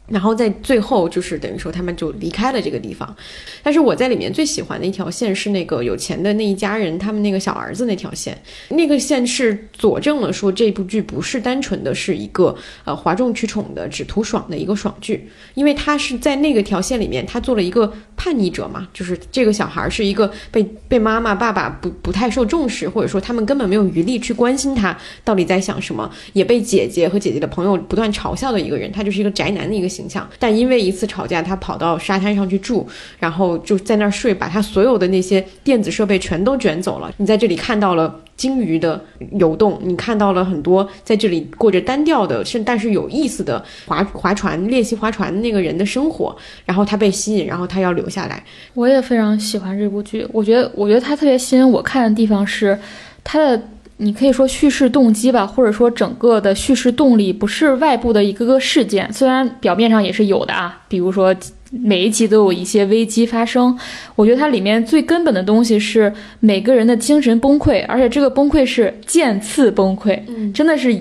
[0.10, 3.16] 然后在最后，就是等于说他们就离开了这个地方。
[3.64, 8.38] 但是我在里面最喜欢的一条线是那个有钱的那一家人，他们那个小儿子那条线。
[8.70, 30.28] 那个线是佐证了说这部剧不是单纯的是一个呃哗众取宠的只图爽的一个爽剧，因为他是在那个条线里面，他做了一个叛逆者嘛，就是这个小孩是一个被被妈妈爸爸不不太受重视，或者说他们根本没有余力去关心他到底在想什么，也被姐姐和姐姐的朋友不断嘲笑的一个人，他就是一个宅男的一个形象。
[30.40, 32.88] 但因为一次吵架，他跑到沙滩上去住，
[33.20, 37.14] 然后就在那儿睡，把他所有的那些电子设备全都卷走了。
[37.18, 39.00] 你在这里看到了鲸鱼的
[39.34, 46.36] 游动，你看到了很多在这里过着单调的，甚但是有意思的划划船练习划船的那个人的生活。
[46.66, 48.44] 然后他被吸引，然后他要留下来。
[48.74, 52.78] 我也非常喜欢这部剧，我觉得我觉得它特别吸引我看的地方是
[53.24, 53.62] 它的。
[54.04, 61.34] 你可以说叙事动机吧，或者说整个的叙事动力不是外部的一个个事件，虽然表面上也是有的啊，比如说
[61.72, 63.76] 每一集都有一些危机发生。
[64.16, 70.20] 我觉得它里面最根本的东西是每个人的精神崩溃，而且这个崩溃是渐次崩溃，
[70.54, 70.94] 真的是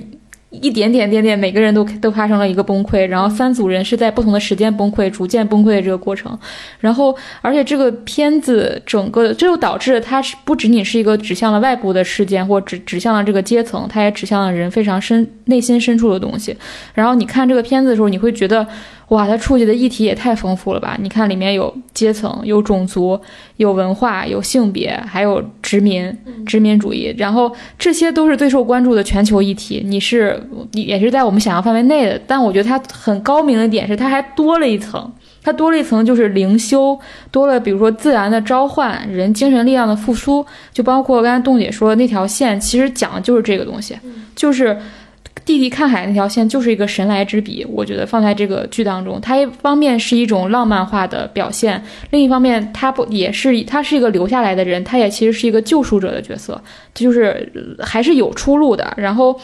[0.53, 6.39] 一点点点点，每个人都都发生了一个崩溃，然后三组人是在不同的时间崩溃，逐渐崩溃的这个过程。
[6.79, 16.57] 然后，而且这个片子整个，这就导致它是不仅仅是一个指向了外部的事件，或指指向了这个阶层，它也指向了人非常深内心深处的东西。
[16.95, 18.67] 然后你看这个片子的时候，你会觉得。
[19.09, 20.97] 哇，它触及的议题也太丰富了吧！
[20.99, 23.21] 你看，里面有阶层、有种族、
[23.59, 26.17] 有文化、有性别，还有殖民、
[26.47, 29.83] 殖民主义，然后这些都是最受关注的全球议题。
[29.85, 30.43] 你是
[30.73, 35.13] 也是在我们想象范围内的，但我觉得它很高明的点是，它还多了一层，
[35.43, 36.99] 它多了一层就是灵修，
[37.31, 43.95] 多了比如说自然的召唤、人精神力量的复苏，就包括刚才洞姐说的那条线，其实讲的就是这个东西，
[44.35, 44.75] 就是。
[45.45, 56.61] 弟弟看海那条线就是一个神来之笔，我觉得放在这个剧当中，它一方面是一种浪漫化的表现，另一方面他不也是他是一个留下来的人，他也其实是一个救赎者的角色，
[56.95, 58.93] 就是还是有出路的。
[58.97, 59.39] 然后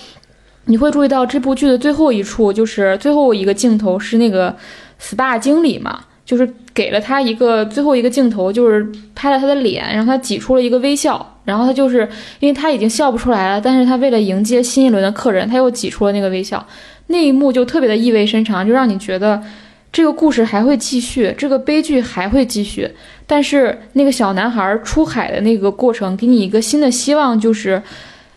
[0.67, 4.57] 你会注意到这部剧的最后一处，就是最后一个镜头是那个
[5.01, 6.05] SPA 经理嘛。
[6.29, 11.27] 就是给了他一个最后一个镜头，就是拍了他的脸，让他挤出了一个微笑。
[11.47, 12.07] 然后他就是
[12.39, 16.63] 因为他已经笑不出来了，但是他为了迎接新一轮的客人，他又挤出了那个微笑。
[17.07, 19.43] 那一幕就特别的意味深长，就让你觉得
[19.91, 22.87] 这个故事还会继续，这个悲剧还会继续。
[23.27, 27.83] 但是那个小男孩出海的那个过程，给你一个新的希望，就是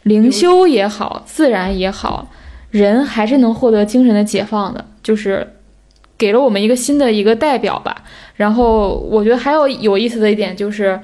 [0.04, 2.30] 灵修也好，自然也好，
[2.70, 5.46] 人还是能获得精神的解放的，就是。
[6.22, 8.04] 给了我们一个新的一个代表吧，
[8.36, 11.00] 然后我觉得还有有意思的一点就是，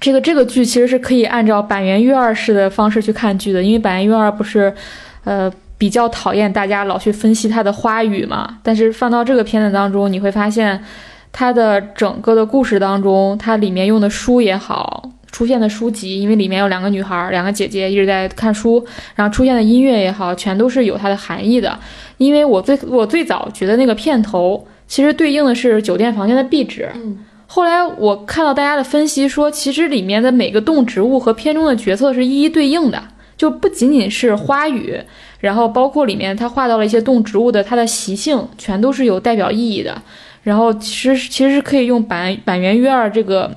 [0.00, 4.74] 这个这个剧其实是可以按照板垣悦二式的方式去看剧的，因为板垣悦二不是，
[5.22, 5.48] 呃，
[5.78, 10.82] 比较讨厌大家老去分析他的花语嘛，但是放到这个片子当中，你会发现，
[11.30, 15.08] 他的整个的故事当中，它里面用的书也好。
[15.32, 18.82] 出现的书籍，因为里面有两个女孩，两个姐姐一直在看书，
[19.14, 21.78] 然后出现的音乐也好，全都是有它的含义的。
[22.16, 33.02] 因为我最我最早觉得那个片头其实对应的是酒店房间的壁纸，嗯，后来我看到大家的分析说，其实里面的每个动植物和片中的角色是一一对应的，
[33.36, 34.98] 就不仅仅是花语，
[35.40, 40.00] 然后包括里面他画到了一些动植物的它的习性，全都是有代表意义的。
[40.42, 43.50] 然后其实其实是可以用板板垣悦二这个。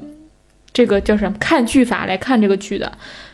[0.80, 1.36] 这个叫什么？
[1.38, 2.90] 看剧法来看这个剧的，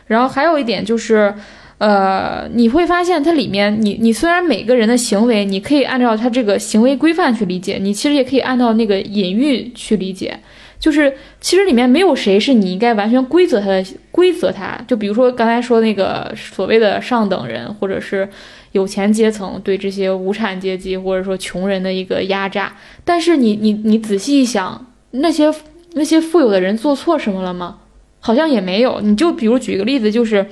[0.07, 1.31] 然后还有一点就是，
[1.77, 10.39] 呃，你会发现它里面，你你虽然每个人的行为，你可以按照他这个行为规范去理解，你其实也可以按照那个隐喻去理解，
[10.79, 18.27] 就是其实里面没有谁是你应该完全规则他的规则他，就比如说刚才说那个所谓的上等人或者是
[18.71, 25.53] 有钱阶层对这些无产阶级或者说穷人的一个压榨，但是你你你仔细一想，那些。
[25.97, 27.77] 那些富有的人做错什么了吗？
[28.19, 29.01] 好像也没有。
[29.01, 30.45] 你就比如举个例子，就是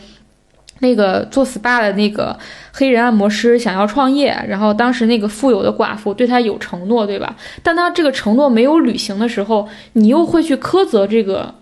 [0.80, 2.38] 那个做 SPA 的那个
[2.72, 7.36] 黑人按摩师想要创业，然后当时那个富有的寡妇对他有承诺，对吧？
[7.62, 11.56] 但他这个承诺没有履行的时候，你又会去苛责这个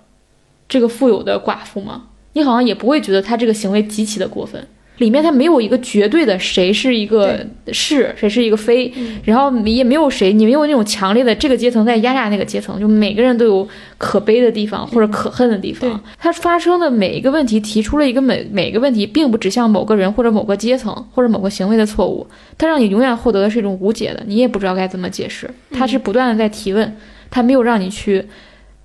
[0.68, 2.04] 这个富有的寡妇吗？
[2.34, 4.68] 你好像也不会觉得他这个行为极其的过分。
[5.02, 13.68] 里面它没有一个绝对的谁是一个是谁是一个非，然后也没有谁，你没有那种强烈的这个阶层在压榨那个阶层，就每个人都有
[13.98, 16.00] 可悲的地方或者可恨的地方。
[16.20, 22.26] 它发生的每一个问题提出了一个每每个问题，并不指向某个人或者某个阶层或者某个行为的错误，
[22.58, 25.50] 它让你永远获得的是一种无解的，你也不知道该怎么解释。
[25.72, 26.96] 它是不断的在提问，
[27.32, 28.24] 它没有让你去。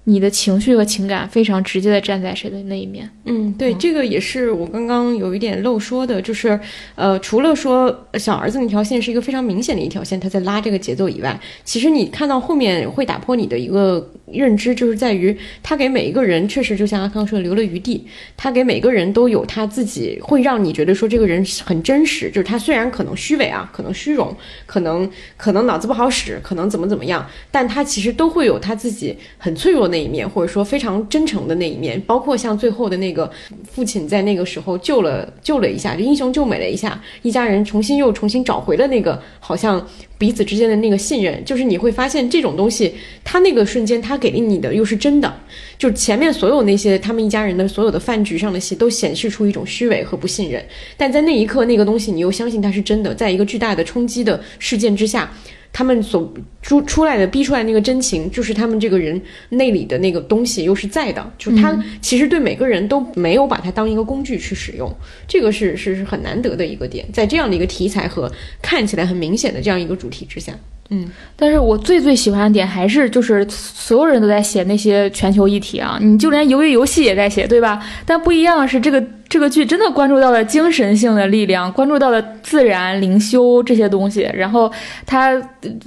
[0.09, 3.11] 你的情绪和情感非常直接的站在谁的那一面？
[3.25, 6.59] 嗯，对，这个也是我刚刚有一点漏说的，就是，
[6.95, 18.07] 呃，除了说小儿子那条线是一个非常明显的一条线，他在拉这个节奏以外，其实你看到后面会打破你的一个认知，就是在于他给每一个人确实就像阿康说的留了余地，
[18.37, 24.33] 他给每个人都有他自己会让你觉得说这个人很真实，就是他虽然可能虚伪啊，可能虚荣，
[24.67, 29.96] 可能可能脑子不好使，可能怎么怎么样，但他其实都会有他自己很脆弱的。
[29.97, 33.31] 那一面，或者说非常真诚的那一面，包括像最后的那个
[33.65, 39.85] 父亲在那个时候救了救了一下，就英雄救美了一下，一家人重新又重新找回了那个好像
[40.19, 41.43] 彼此之间的那个信任。
[41.47, 42.95] 就是你会发现这种东西，
[43.25, 45.35] 他那个瞬间他给了你的又是真的。
[45.79, 50.63] 就前面所有那些他们一家人的所有的饭局上的戏，都显示出一种虚伪和不信任。
[50.97, 53.15] 但在那一刻，那个东西你又相信它是真的。
[53.15, 55.33] 在一个巨大的冲击的事件之下。
[55.73, 56.33] 他们所
[56.63, 59.21] 出出来的逼出来那个真情，就是他们这个人
[59.51, 61.33] 内里的那个东西，又是在的。
[61.37, 64.95] 就他其实对每个人都没有把它当一个工具去使用，
[65.29, 68.31] 这个是是是很难得的一个点，在这样的一个题材和
[68.63, 70.53] 看起来很明显的这样一个主题之下。
[70.91, 71.05] 嗯，
[71.35, 77.83] 但是我最最喜欢的点还是就是所有人都在写那些全球议题啊，你就连鱿鱼游戏也在写，对吧？
[78.05, 84.71] 但不一样的是，这个这个剧真的关注到了精神性的力量，关注到了自然、灵修这些东西，然后
[85.05, 85.33] 它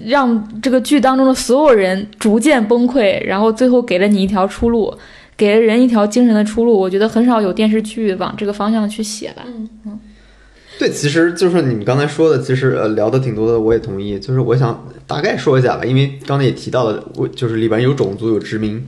[0.06, 4.94] 让这个剧当中的所有人逐渐崩溃，然后最后给了你一条出路，
[5.38, 6.78] 给了人一条精神的出路。
[6.78, 9.44] 我觉得很少有电视剧往这个方向去写吧。
[10.80, 14.18] 对，其实就是你们刚才说的，其实呃聊的挺多的，我也同意。
[14.18, 18.82] 就是我想大概说一下吧，因为刚才也提到了，我就是里边有种族、有殖民、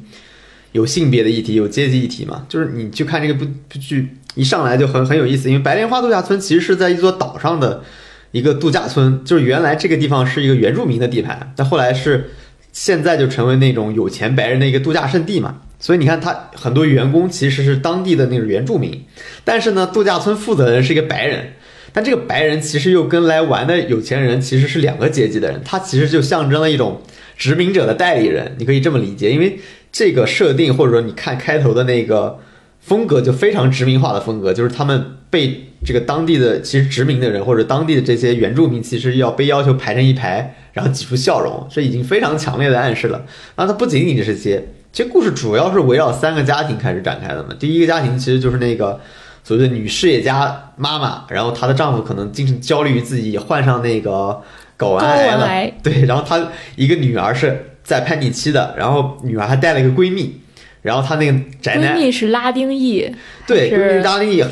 [0.72, 2.46] 有性别的议题、有阶级议题嘛。
[2.48, 7.84] 就是你去看这个部部剧，一上来就很很有意思，因为白莲花度假村其实是在一座岛上的
[8.32, 12.30] 一个度假村，就是原来这个地方是一个原住民的地盘，但后来是
[12.72, 15.60] 现在就成为那种有钱白人的一个度假胜地嘛。
[15.78, 19.04] 所以你看，他很多员工其实是当地的那种原住民，
[19.44, 21.54] 但是呢，度假村负责人是一个白人。
[21.94, 27.02] 但这个白人其实又跟来玩的有钱人其实是两个阶级的人，他其实就象征了一种
[27.38, 29.32] 殖民者的代理人，你可以这么理解。
[29.32, 29.60] 因为
[29.92, 32.40] 这个设定或者说你看开头的那个
[32.80, 43.26] 风格就非常殖民化的风格，就是他们被这个当地的其实殖民的人或者当地的这些原住民其实要被要求排成一排，然后挤出笑容，这已经非常强烈的暗示了。
[43.56, 44.64] 然后它不仅仅是这些，
[44.94, 47.50] 其实故事主要是围绕三个家庭开始展开的嘛。
[47.60, 49.00] 第一个家庭其实就是那个。
[49.44, 54.42] 所谓的女事业家妈妈，然后她的丈夫可能精神焦虑于自己患上那个
[54.78, 60.40] 睾丸癌了，对，然后她一个女儿是在叛逆期的，然后女儿还带了一个闺蜜，
[60.82, 63.12] 然后她那个宅男闺蜜是拉丁裔，
[63.48, 64.44] 对，闺蜜拉丁裔，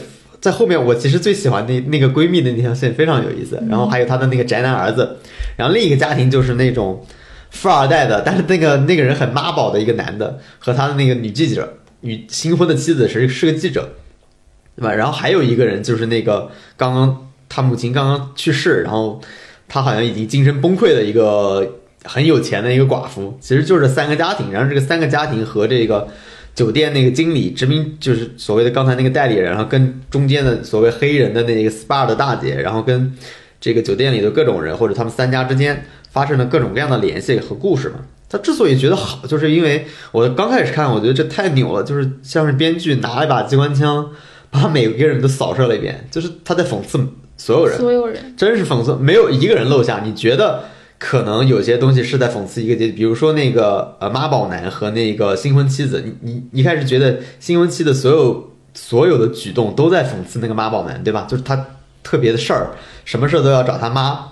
[0.42, 5.18] 在后面我其实最喜欢那那个闺蜜的那条线非常有意思，然后还有她的那个宅男儿子，
[5.56, 7.06] 然后另一个家庭就是那种
[7.52, 13.88] 富二代的，但是那个那个人很妈宝的一个男的和他的那个女记者，女新婚的妻子是是个记者。
[14.80, 14.94] 对吧？
[14.94, 19.22] 然后还有一个人，就是那个刚刚他母亲刚刚去世，然后
[19.68, 21.76] 他好像已经精神崩溃的一个
[22.06, 23.38] 很有钱的一个寡妇。
[23.42, 26.08] 其实就是三个家庭，然后这个三个家庭和这个
[26.56, 33.14] 酒店那个经理殖民，就是所谓的刚才那个代理人，然后跟中间的所谓黑人的那个 SPA 的大姐，然后跟
[33.60, 37.96] 这个酒店里的各种人，或者他们三家之间发生了各种各样的联系和故事嘛。
[38.30, 44.10] 他之所以觉得好，就是因为我刚开始看，我觉得这太牛了，就是像是编剧拿一把机关枪。
[44.52, 47.00] 把每个人都扫射了一遍，就是他在讽刺
[47.38, 50.02] 所有人，所有人真是讽刺，没有一个人漏下。
[50.04, 50.64] 你觉得
[50.98, 61.28] 可能有些东西是在讽刺一个阶级，比如说那个呃妈宝男和那个新婚妻子，你你一开始觉得新婚妻的所有所有的举动都在讽刺那个妈宝男，对吧？
[61.30, 61.68] 就是他
[62.04, 62.72] 特别的事儿，
[63.06, 64.28] 什么事儿都要找他妈，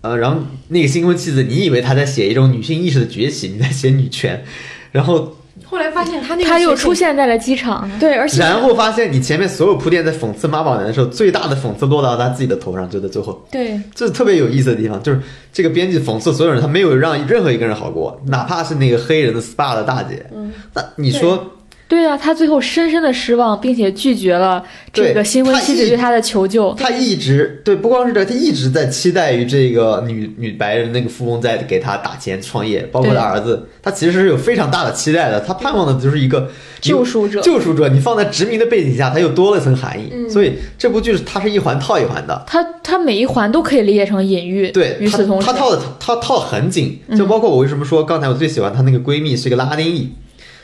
[0.00, 4.44] 呃，然后那个新婚妻子，你以为他在写一种女性意识的崛起，你在写女权，
[4.92, 5.36] 然后。
[5.74, 13.44] 后来发现他那个他又出现在了机场，对，而且然后发现你前面所有铺垫在讽刺妈宝男的时候，最大的讽刺落到他自己的头上，就在最后。
[13.50, 15.20] 对，这是特别有意思的地方，就是
[15.52, 20.24] 这个编辑讽刺所有人，他没有让任何一个人好过，哪怕是那个黑人的 SPA 的大姐。
[20.32, 21.44] 嗯，那你说？
[21.86, 26.72] 对啊，他最后深深的失望，并且拒绝了这个新婚妻子对他的求救。
[26.74, 35.38] 他一直对，不光是这，他一直在期待于这个女女白人那个富翁在给他打钱创业，包括他儿子，他其实是有非常大的期待的。
[35.40, 36.50] 他盼望的就是一个
[36.80, 37.40] 救赎者。
[37.42, 40.10] 救赎者，你放在殖民的背景下，他又多了一层含义。
[40.28, 42.42] 所以这部剧它是一环套一环的。
[42.46, 44.70] 他他每一环都可以理解成隐喻。
[44.70, 50.10] 对，与此同时，他套的他套的很紧，就包括我为什么说刚才我最喜欢她那个闺蜜是一个拉丁裔，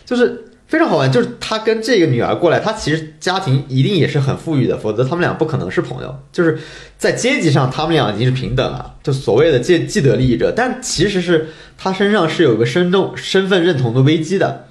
[0.07, 0.47] 就是。
[0.71, 6.17] 非常好玩，就是他跟这个女儿过来，他其实家庭一定也是很富裕的，否则他们俩不可能是朋友。
[6.31, 6.57] 就是
[6.97, 10.53] 在阶级上，他们俩已经是平等了，就所谓的既既得利益者。
[10.55, 14.67] 但其实是他身上是有个身重身份认同的危机的，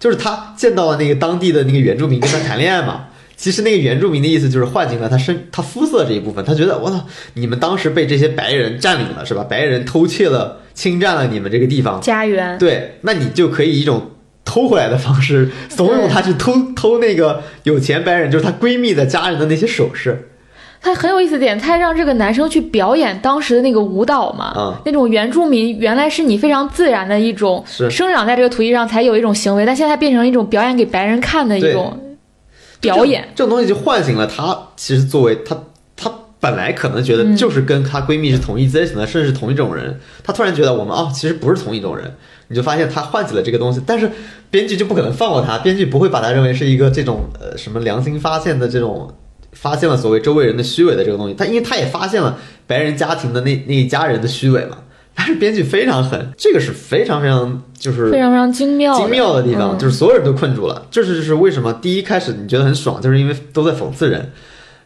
[0.00, 3.04] 就是他见到了那个当地的那个原住民跟他谈恋爱嘛。
[3.36, 9.44] 其实那个原住民的意思就是唤醒了他身他肤色这一部分，他觉得我操，你们当时被这些白人占领了是吧？
[9.48, 14.10] 白人偷窃了、侵占了你们这个地方家园，对，那你就可以一种。
[14.46, 20.30] 偷回来的方式，怂恿她去偷偷那个有钱白人，就是她闺蜜的家人的那些首饰。
[20.78, 31.98] 他很有意思点，他还让这个男生去表演当时的那个舞蹈嘛，嗯，那种原住民原来是你非常自然的一种生长在这个土地上才有一种行为，但现在变成一种表演给白人看的一种
[32.78, 33.26] 表演。
[33.34, 35.56] 这种东西就唤醒了她，其实作为她，
[35.96, 42.14] 她本来可能觉得就是跟她闺蜜是同一阶层的，甚至是同一种人，她突然觉得我们啊，其实不是同一种人。
[42.48, 44.10] 你就发现他唤起了这个东西，但是
[44.50, 49.12] 编剧就不可能放过他，编剧不会把他认为是一个这种呃什么良心发现的这种
[49.52, 54.78] 发现了所谓周围人的虚伪的这个东西，他因为他也发现了白人家庭的那那一家人的虚伪嘛，
[55.14, 64.30] 但是编剧非常狠，这个是非常非常就是非常非常精妙精妙的地方，就是所有人都困住了，这是就是为什么第一开始你觉得很爽，就是因为都在讽刺人，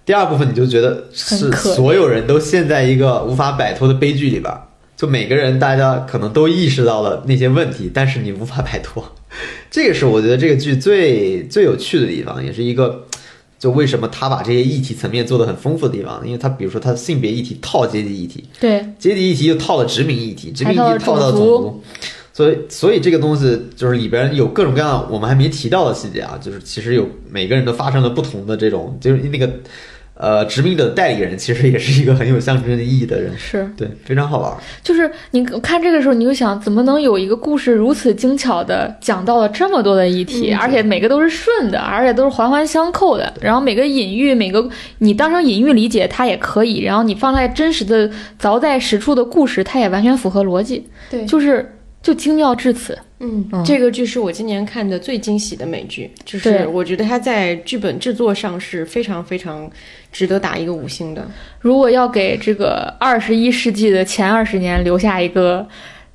[0.07, 4.53] 第二部分你就觉得是所有人都陷在一个无法摆脱的悲剧里边。
[5.01, 9.03] 就每个人大家可能都意识到了那些问题，但是你无法摆脱。
[9.71, 13.07] 这个是我觉得这个剧最最有趣的地方，也是一个
[13.59, 21.83] 就为什么他把这些议题层面做得很丰富的地方，因为他比如说他性别议题套阶级议题，对，阶级议题又套了殖民议题，殖民议题套到种族，
[22.35, 29.51] 所以所以这个东西就是里边有各种各样我们还没提到的细节啊，就是其实有每个人都发生了不同的这种，就是那个
[30.21, 33.67] 呃殖民者的代理人其实也是一个很有象征意义的人，是。
[33.77, 34.55] 对，非常好玩。
[34.83, 43.33] 就是你看这个时候，你就想，怎么能有一个故事如此精巧的讲到了这么多的议题，嗯而且每个都是顺的，而且都是环环相扣的。
[43.41, 44.69] 然后每个隐喻，每个
[44.99, 52.99] 你当成隐喻理解它也可以，然后你放在真实的凿在实处的故事，它也完全符合逻辑，对就是就精妙至此。
[53.21, 53.49] 嗯。
[53.53, 59.71] 嗯，这个剧是我今年看的最惊喜的美剧，就是我觉得它在剧本制作上是非常非常
[60.11, 61.27] 值得打一个五星的。
[61.61, 65.69] 如果要给这个二十一世纪的前二十年留下一个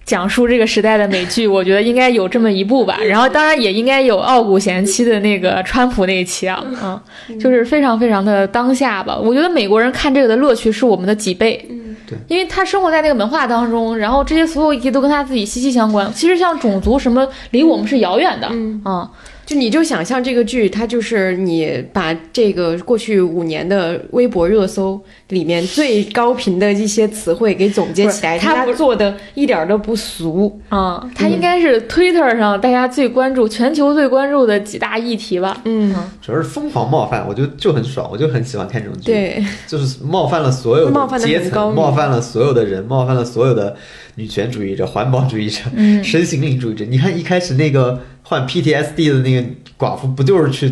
[0.05, 2.97] 讲述这个时代的美剧， 我觉得应该有这么一部吧。
[3.03, 9.17] 然后当然也应该有傲骨贤妻的那个川普那一期啊，嗯，就是非常非常的当下吧。
[9.17, 11.65] 我觉得美国人看这个的乐趣是我们的几倍。
[11.69, 16.07] 嗯对，因为他生活在那个文化当中，然后这些所有议题都跟他自己息息相关。
[16.13, 19.09] 其实像种族什么，离我们是遥远的，嗯啊，
[19.45, 24.99] 就你就想象这个剧，它就是你把这个过去五年的微博热搜
[25.29, 30.59] 里面最高频的一些词汇给总结起来，它不做的一点儿都不俗。
[30.69, 35.61] 啊，它应该是 Twitter 上大家最关注、全球最关注的几大议题吧。
[35.65, 43.75] 嗯，主要是疯狂冒犯，我就就很爽，我就很喜欢看这种剧。，对，就是冒犯了所有冒犯得阶层，冒犯了所有的人，冒犯了所有的
[44.15, 46.83] 女权主义者、环保主义者、嗯身心灵主义者。
[46.85, 49.47] 你看一开始那个患 PTSD 的那个
[49.77, 50.67] 寡妇，不就是去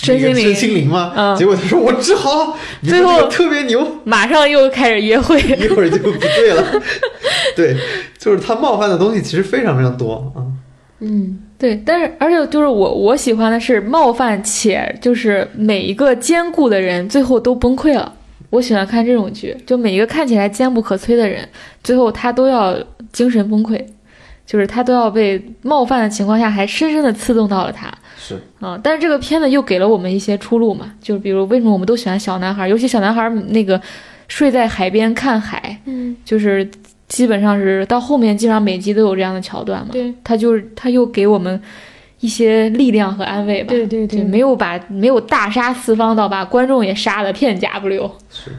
[0.00, 1.12] 身心灵那个身心灵吗？
[1.16, 6.64] 嗯结果他说我治好 最后特别牛，马上又开始约会， 一会儿就不对了。
[7.56, 7.74] 对，
[8.18, 10.44] 就是他冒犯的东西其实非常非常多啊。
[11.00, 18.12] 嗯，对，但是而且就是我我喜欢的是冒犯且就是每一个坚固的人最后都崩溃了。
[18.50, 21.46] 我喜欢看这种剧，就每一个看起来坚不可摧的人，
[21.84, 22.76] 最后他都要
[23.12, 23.78] 精神崩溃，
[24.48, 27.92] 就是他都要被冒犯的情况下，还深深的刺痛到了他。
[28.16, 33.78] 是，啊，但是这个片子又给了我们一些出路嘛，就是比如为什么我们都喜欢小男孩，尤其小男孩那个
[34.26, 36.66] 睡在海边看海，嗯，就是
[37.08, 39.90] 基本上是到后面基本上每集都有这样的桥段嘛。
[39.92, 41.60] 对，他就是他又给我们
[42.20, 43.68] 一些力量和安慰吧。
[43.68, 48.10] 对对对没有把没有大杀四方到把观众也杀得片甲不留。
[48.30, 48.50] 是，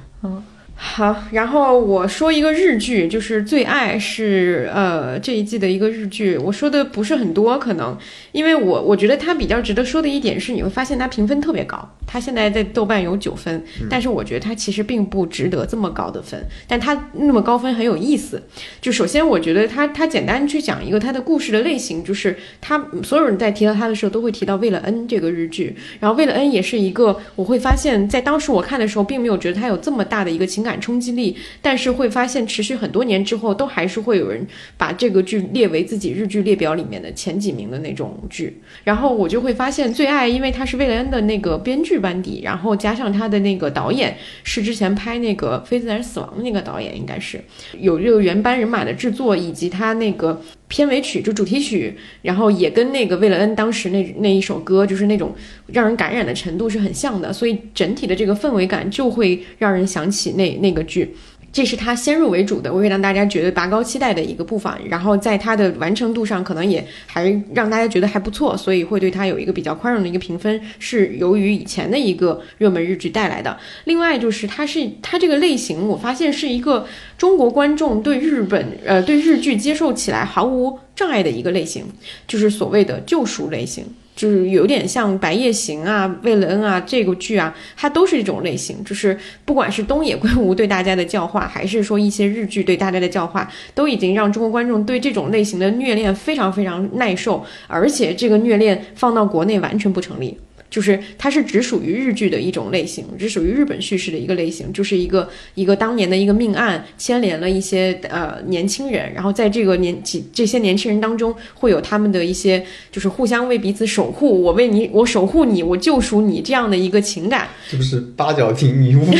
[0.81, 6.37] 好，然后我说一个日剧，就是《最爱》是呃这一季的一个日剧。
[6.37, 7.97] 我说的不是很多，可能
[8.31, 11.77] 因为我我觉得它比较值得说的一点是，你会发现它评分特别高，
[12.07, 18.41] 它现在在豆瓣有九分，但是我觉得它其实并不值得这么高的分，但它那么高分很有意思。
[18.79, 34.45] 就首先我觉得它它简单去讲一个它的故事的类型，就是它所有人在提到它的时候都会提到《为了恩》这个日剧，然后《为了恩》也是一个我会发现，在当时我看的时候，并没有觉得它有这么大的一个情感冲击力，但是会发现持续很多年之后，都还是会有人
[34.77, 38.61] 把这个剧列为自己日剧列表里面的前几名的那种剧。
[38.83, 47.41] 然后我就会发现，《最爱》因为他是魏莱恩的那个编剧班底，然后加上他的那个导演是之前拍那个《非自然死亡》的那个导演，应该是
[47.79, 55.35] 有这个原班人马的制作，以及他那个片尾曲就主题曲，然后也跟那个魏了恩当时那那一首歌，就是那种
[55.67, 61.13] 让人感染的程度是很像的，所以整体的这个氛围感就会让人想起那那个剧。
[61.51, 73.57] 这是他先入为主的，我会让大家觉得拔高期待的一个部分，然后在它的完成度上，可能也还让大家觉得还不错，所以会对它有一个比较宽容的一个评分，是由于以前的一个热门日剧带来的。
[73.85, 76.85] 另外就是它是它这个类型，我发现是一个
[77.17, 81.85] 中国观众对日本呃对日剧接受起来毫无障碍的一个类型，
[82.27, 83.85] 就是所谓的救赎类型。
[84.19, 88.83] 就是有点像《白夜行》啊、《为了恩》啊这个剧啊，它都是这种类型。
[88.83, 100.37] 就是不管是东野圭吾对大家的教化，还是说一些日剧对大家的教化，都已经让中国观众对这种类型的虐恋非常非常耐受，而且这个虐恋放到国内完全不成立。
[100.69, 117.47] 就是它是只属于日剧的一种类型，只属于日本叙事的一个类型，就是一个一个当年的一个命案牵连了一些呃年轻人，然后在这个年几这些年轻人当中会有他们的一些就是互相为彼此守护，我为你，我守护你，我救赎你这样的一个情感。
[117.69, 119.13] 这不是八角亭迷雾吗？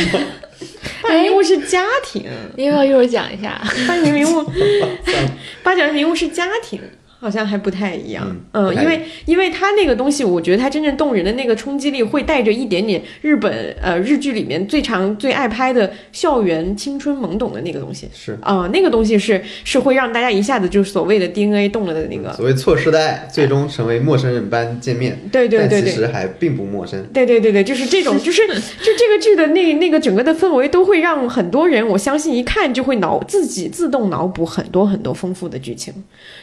[1.02, 2.24] 八 角迷雾是家庭，
[2.56, 3.60] 你要不要一会儿讲一下？
[3.88, 4.44] 八角迷雾，
[5.64, 6.80] 八角迷雾是家庭。
[7.20, 8.26] 好像还不太一样。
[8.52, 18.08] 嗯因为因为它那个东西，我觉得它真正动人的那个冲击力，会带着一点点日本呃日剧里面最常最爱拍的校园青春懵懂的那个东西。
[18.14, 22.32] 是啊、那个东西是是会让大家一下子就是所谓的 DNA 动了的那个。
[22.32, 27.04] 所谓错失的爱，最终成为陌生人般见面，对对对对其实还并不陌生。
[27.12, 28.54] 对对对对，就是这种，就是就
[28.96, 35.92] 这个剧的那那个整个的氛围，都会让很多人，我相信一看就会脑自己自动脑补很多很多丰富的剧情。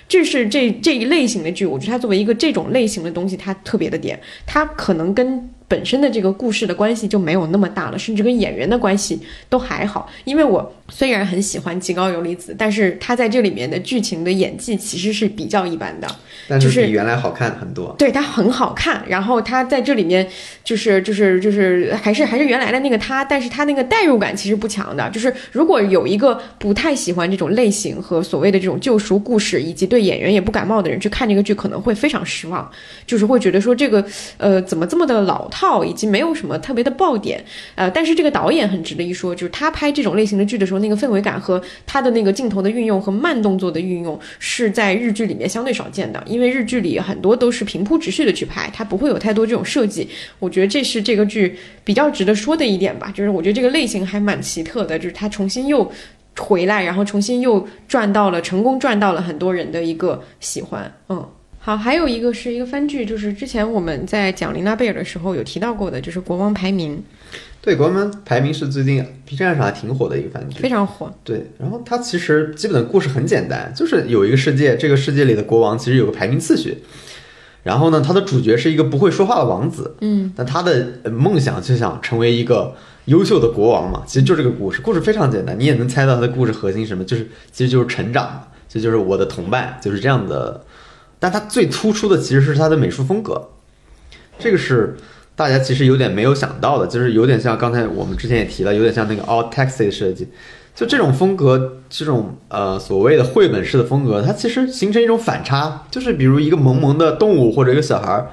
[0.07, 9.19] 这是这这一类型的剧，我觉得它作为一个这种类型的东西，它特别的点，它可能跟本身的这个故事的关系就没有那么大了，甚至跟演员的关系
[9.49, 10.09] 都还好。
[10.23, 16.07] 因为我虽然很喜欢极高由里子，但是他在这里面的剧情的演技其实是比较一般的。
[16.47, 17.93] 但就是是比原来好看很多。
[17.97, 20.25] 对他很好看，然后他在这里面
[20.63, 25.09] 就是就是就是还是还是原来的那个他，但是他那个代入感其实不强的。
[25.09, 32.69] 就是如果有一个不太喜欢这种类型和所谓的这种救赎故事，以及对演员也不感冒的人去看这个剧，可能会非常失望，
[33.05, 34.05] 就是会觉得说这个
[34.37, 37.43] 呃怎么这么的老套，套以及没有什么特别的爆点。
[37.73, 50.07] 呃，但是这个导演很值得一说，就是他拍这种类型的剧的时候，那个氛围感和他的那个镜头的运用和慢动作的运用是在日剧里面相对少见的，因为日剧里很多都是平铺直叙的去拍，它不会有太多这种设计。
[50.37, 55.91] 我觉得这是这个剧比较值得说的一点吧，就是我觉得这个类型还蛮奇特的，就是他重新又。
[56.39, 61.27] 回来，然后重新又赚到了，成功赚到了很多人的一个喜欢，嗯。
[61.59, 67.03] 好，还有一个是一个番剧，就是之前我们在讲琳娜贝尔的时候有提到过的，就是《国王排名
[67.59, 70.61] 对，国王排名是最近 B 站上还挺火的一个番》，剧。
[70.61, 71.13] 非常火。
[71.25, 76.77] 对，然后它其实基本的故事很简单，就是有一个世界，这个世界里的国王其实有个排名次序，
[77.63, 82.73] 然后呢，他的主角是一个不会说话的王子，嗯，但他的呃梦想就想成为一个
[83.05, 90.63] 优秀的国王嘛，其实就这个故事，故事非常简单，你也能猜到他的故事核心是什么，就是其实就是成长嘛，这就是我的同伴，就是这样的。
[91.19, 93.49] 但它最突出的其实是它的美术风格，
[94.37, 94.95] 这个是
[95.35, 100.27] 大家其实有点没有想到的，就是有点像刚才我们之前也提了，有点像那个 Alt Taxi 的设计，
[100.75, 108.31] 就这种风格，这种呃所谓的绘本式的风格，它其实形成一种反差，就是比如一个萌萌的动物或者一个小孩儿，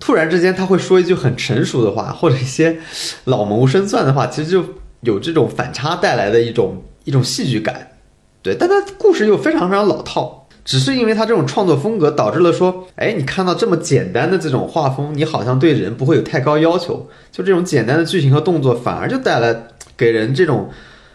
[0.00, 2.78] 突然之间他会说一句很成熟的话，或者一些
[3.24, 4.64] 老谋深算的话，其实就
[5.00, 7.92] 有这种反差带来的一种一种戏剧感，
[8.42, 10.43] 对，但它故事又非常非常老套。
[10.64, 19.54] 只是因为他这种创作风格，导致了说，哎，你看到这么简单的这种画风，你好像对人不会有太高要求，就这种简单的剧情和动作，反而就带来
[19.94, 20.70] 给人这种，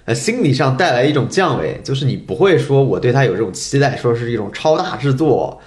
[0.05, 5.59] 呃，心理上带来一种降维，就是你不会说我对他有这种期待，说是一种超大制作，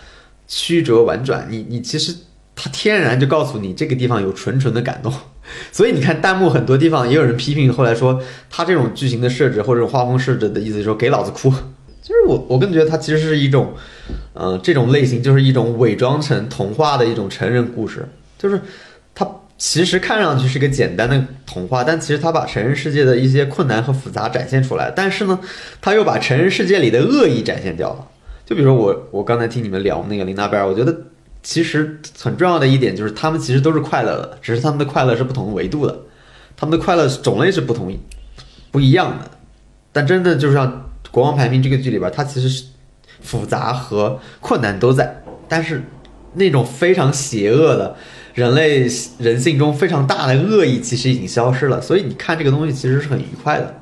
[0.47, 2.15] 曲折婉转，你你其实
[2.55, 5.13] 他天然就告诉你这个地方有纯纯的感动，
[5.73, 11.53] 所以你看弹幕很多地方也有人批评，后来说他这种剧情的设置或者画风设置的意思，说给老子哭。
[12.03, 13.73] 就是我，我更觉得它其实是一种，
[14.33, 18.61] 呃，这种类型就是一种伪装成童话的一种成人故事，就是
[19.15, 19.24] 它
[19.57, 25.39] 其实看上去是个简单的童话，但其实它把成人世界的一些困难和复杂展现出来，但是呢，
[25.81, 28.05] 它又把成人世界里的恶意展现掉了。
[28.45, 30.93] 就比如说我，我刚才听你们聊那个林娜贝尔，我觉得
[31.45, 35.97] 其实很重要的一点就是他们其实都是快乐的，只是他们的快乐是不同维度的，
[36.57, 37.97] 他们的快乐种类是不同
[38.73, 39.31] 不一样的，
[39.93, 40.89] 但真的就是像。
[41.12, 42.64] 国王排名这个剧里边，它其实是
[43.20, 45.84] 复杂和困难都在，但是
[46.34, 47.94] 那种非常邪恶的
[48.34, 51.80] 人类人性中非常大的恶意，其实已经消失了。
[51.80, 53.82] 所以你看这个东西其实是很愉快的。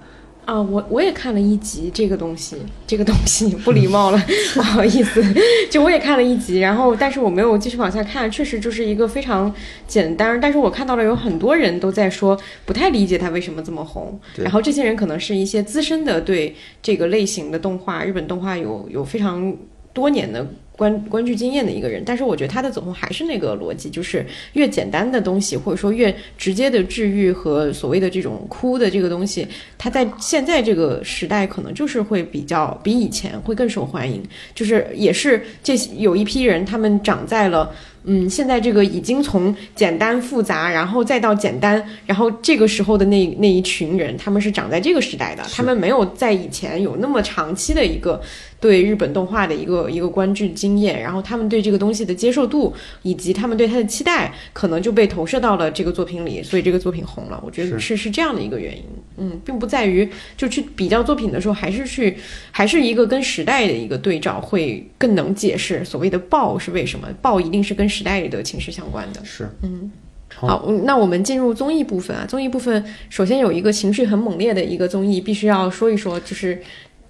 [0.51, 4.21] 啊，我我也看了一集这个东西，这个东西不礼貌了，
[4.55, 5.23] 不好意思，
[5.71, 9.55] 就我也看了一集，然后但是我没有继续往下看，确实就是一个非常
[9.87, 12.37] 简单，但是我看到了有很多人都在说
[12.67, 19.57] 不太理解他为什么这么红，然后这些人可能是一些资深的对这个类型的动画，日本动画有有非常
[19.93, 20.45] 多年的。
[20.81, 24.24] 观观剧经验的一个人，但是我觉得他的走红还是那个逻辑，就是
[24.55, 29.47] 越简单的东西，或者说越直接的治愈和所谓的这种哭的这个东西，
[29.77, 34.23] 他在现在这个时代可能就是会比较比以前会更受欢迎，
[34.55, 37.70] 就是也是这有一批人他们长在了。
[38.05, 48.19] 嗯，现在这个已经从简单复杂，然后再到简单，然后这个时候的那那一群人，他们是长在这个时代的，他们没有在以前有那么长期的一个
[48.61, 52.73] 对日本动画的一个一个观剧经验，然后他们对这个东西的接受度
[53.03, 57.43] 以及他们对它的期待，可能就被投射到了这个作品里，所以这个作品红了。
[57.45, 58.85] 我觉得是是这样的一个原因，
[59.16, 60.07] 嗯，并不在于
[60.37, 62.16] 就去比较作品的时候，还是去
[62.51, 69.24] 还是一个跟时代的一个对照，会更能解释所谓的爆是为什么，爆一定是跟时代的情绪相关的。
[69.24, 69.91] 是，嗯，
[70.35, 72.27] 好那我们进入综艺部分啊。
[72.28, 76.61] 综艺部分首先有一个情绪很猛烈的一个综艺，必须要说一说，就是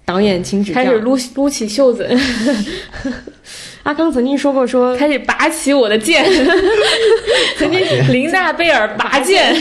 [0.05, 0.75] 导演请指教。
[0.75, 2.09] 开始撸撸起袖子。
[3.83, 6.23] 阿康曾经说过说，开始拔起我的剑，
[7.57, 7.81] 曾经
[8.13, 9.55] 林娜贝尔拔剑。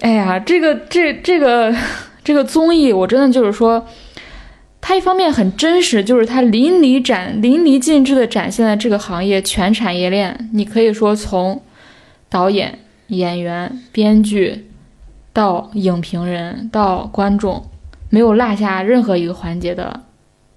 [0.00, 1.72] 哎呀，这个这这个
[2.24, 3.86] 这个综艺，我真的就是说，
[4.80, 10.50] 它一方面很真实，就是它淋漓展淋漓尽致的展现了这个行业全产业链。
[10.52, 11.62] 你可以说从
[12.28, 14.66] 导演、演员、编剧
[15.32, 17.64] 到影评人到观众，
[18.14, 20.00] 没有落下任何一个环节的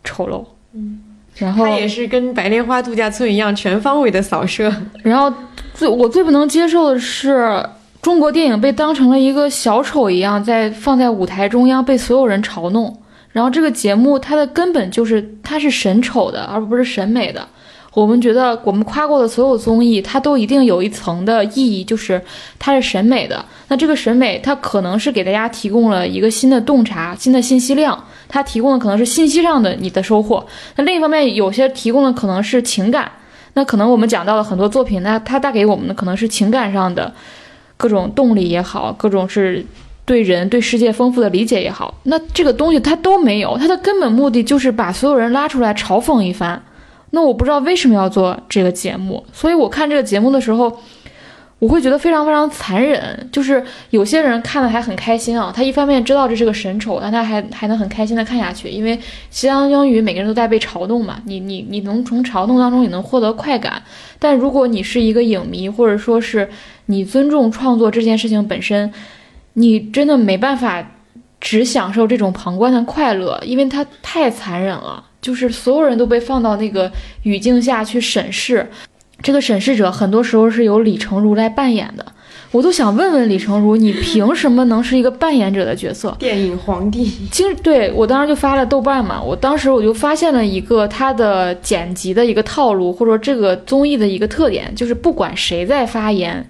[0.03, 0.45] 丑陋。
[0.73, 0.99] 嗯，
[1.37, 4.71] 然后它也是跟白莲花度假村一样全方位的扫射。
[5.01, 5.33] 然后
[5.73, 7.67] 最我最不能接受的是，
[7.99, 12.95] 中国电影被当成了一个小丑一样，在放在舞台中央被所有人嘲弄。
[13.31, 17.47] 然后这个节目它的根本就是它是审丑的，而不是审美的。
[17.97, 22.21] 我们觉得我们夸过的所有综艺，它都一定有一层的意义，就是
[22.59, 23.43] 它是审美的。
[23.69, 30.45] 那这个审美，它可能是给大家提供了一个新的洞察、新的信息量，它提供的可能是信息上的你的收获。
[30.75, 33.11] 那另一方面，有些提供的可能是情感。
[33.55, 37.11] 那可能我们讲到了很多作品，那它带给我们的可能是情感上的
[37.77, 39.65] 各种动力也好，各种是
[40.05, 41.95] 对人对世界丰富的理解也好。
[42.03, 46.61] 那这个东西它都没有，它的根本目的就是把所有人拉出来嘲讽一番。
[47.11, 50.77] 那我不知道为什么要做这个节目，所以我看这个节目的时候，
[51.59, 53.27] 我会觉得非常非常残忍。
[53.31, 58.99] 就是有些人看的还很开心啊，他一方面知道这是个神丑，但他还还能很开心的看下去，因为
[59.31, 61.17] 相当于每个人都在被嘲弄嘛。
[61.25, 63.81] 你你你能从嘲弄当中也能获得快感，
[64.19, 66.49] 但如果你是一个影迷，或者说是
[66.87, 68.91] 你尊重创作这件事情本身，
[69.53, 70.85] 你真的没办法
[71.39, 75.03] 只享受这种旁观的快乐，因为它太残忍了。
[75.27, 76.89] 就是所有人都被放到那个
[77.23, 78.65] 语境下去审视，
[79.21, 82.05] 这个审视者很多时候是由李成儒来扮演的。
[82.53, 86.15] 我都想问问李成儒，你 凭什么能是一个扮演者的角色？
[86.17, 96.49] 电影皇帝， 经对我当时就发了豆瓣嘛，我当时我就发现了一个他的剪辑的一个套路，或者说这个综艺的一个特点，就是不管谁在发言，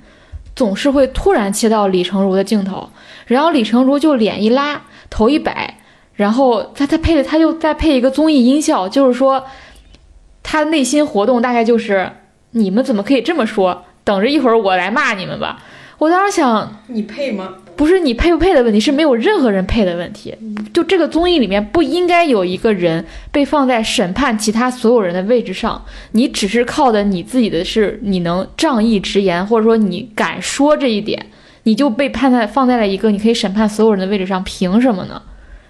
[0.55, 2.87] 总是会突然切到李成儒的镜头，
[3.25, 4.79] 然后李成儒就脸一拉，
[5.09, 5.79] 头一摆。
[6.17, 9.41] 然后他他配的他就再配一个综艺音效，就是说，
[10.43, 12.11] 他内心活动大概就是
[12.51, 13.85] 你们怎么可以这么说？
[14.03, 15.63] 等着一会儿我来骂你们吧。
[15.97, 17.55] 我当时想，你配吗？
[17.75, 20.35] 不是你配不配的问题，是没有任何人配的问题。
[20.73, 31.23] 就这个综艺里面不应该有一个人被放在审判其他所有人的位置上，你只是靠的你自己的是你能仗义直言，或者说你敢说这一点，
[31.63, 35.21] 你就被判在放在了一个你可以审判所有人的位置上，凭什么呢？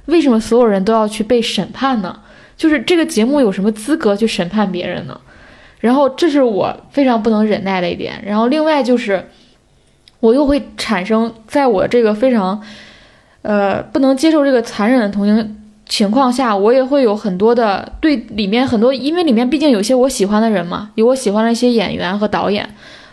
[0.08, 2.20] 为什么所有人都要去被审判呢？
[2.58, 5.22] 就是这个节目有什么资格去审判别人呢？
[5.80, 8.20] 然后这是我非常不能忍耐的一点。
[8.26, 9.30] 然后另外就是，
[10.20, 12.60] 我又会产生在我这个非常，
[13.44, 15.58] 呃，不能接受这个残忍的同情
[15.88, 22.68] 情况下，我也会有很多的对里面很多，因为里面毕竟有些我喜欢的人嘛，有我喜欢的一些演员和导演，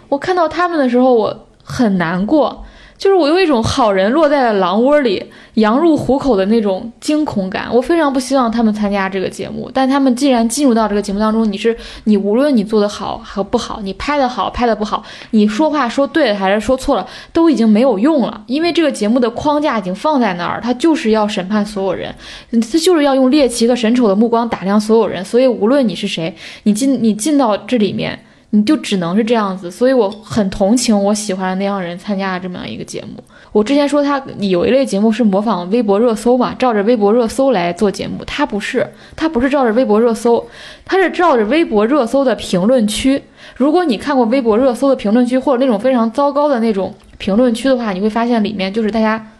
[0.09, 2.64] 我看到他们的时候，我很难过。
[2.97, 5.23] 就是我有一种好人落在了狼窝里，
[5.55, 7.69] 羊入虎口的那种惊恐感。
[7.73, 15.03] 我非常不希望他们参加这个节目，但他们既然进入到这个节目当中，你是你无论你做的好和不好，你拍的好拍的不好，
[15.33, 22.15] 你说话说对了还是说错了，都已经没有用了，因为这个节目的框架已经放在那儿，他就是要审判所有人，
[22.51, 25.25] 他就是要用猎奇和审丑的目光打量所有人。
[25.25, 28.19] 所以无论你是谁，你进你进到这里面。
[28.55, 33.20] 你就只能是这样子，所以我很同情我喜欢的那样人参加了这么样一个节目。
[33.51, 40.47] 我之前说他有一类节目是模仿微博热搜嘛，照着微博热搜来做节目，他不是，他不是照着微博热搜，
[40.85, 43.20] 他是照着微博热搜的评论区。
[43.56, 49.32] 如果你看过微博热搜的评论区，或者那种非常糟糕的那种评论区的话，你会发现里面就是大家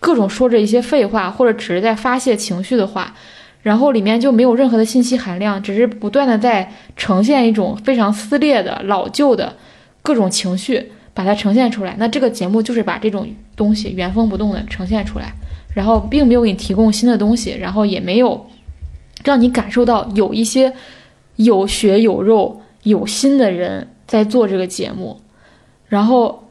[0.00, 3.12] 各种说着一些废话，或者只是在发泄情绪的话。
[3.64, 9.56] 然后里面就没有任何的信息含量，只是不断的在呈现一种非常撕裂的老旧的
[10.02, 11.96] 各种情绪，把它呈现出来。
[11.98, 13.26] 那这个节目就是把这种
[13.56, 15.32] 东西原封不动的呈现出来，
[15.74, 18.46] 然后并没有给你提供新的东西，然后也没有
[19.24, 20.70] 让你感受到有一些
[21.36, 25.18] 有血有肉有心的人在做这个节目，
[25.88, 26.50] 然后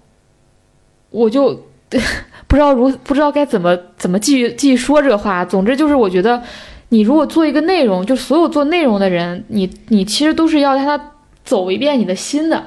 [1.12, 1.64] 我就
[2.48, 5.46] 不知道如不知道该怎么怎么继续继续说这个话。
[5.46, 6.42] 总之就是我觉得。
[6.90, 11.12] 你如果做一个内容，就所有做内容的人，你你其实都是要让他
[11.44, 12.64] 走一遍你的心的，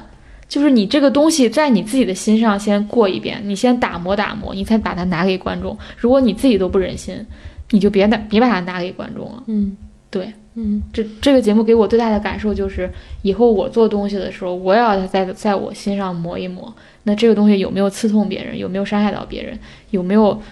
[0.49, 5.79] 就是你这个东西在你自己的心上先过一遍，你先打磨打磨，你才把它拿给观众。
[5.97, 7.25] 如果你自己都不忍心，
[7.71, 9.43] 你就别拿别把它拿给观众了。
[9.47, 9.77] 嗯，
[10.11, 12.91] 对，嗯，这这个节目给我最大的感受就是，
[13.23, 16.75] 以后我做东西的时候，我也要在在我心上磨一磨。
[17.05, 18.59] 那这个东西有没有刺痛别人？
[18.59, 19.57] 有没有伤害到别人？
[19.91, 20.43] 有没有？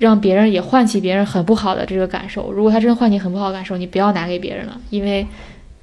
[0.00, 2.50] 让别人也唤起别人很不好的这个感受。
[2.50, 5.24] 如果他真的唤起很不好的感受，你不要拿给别人了，因为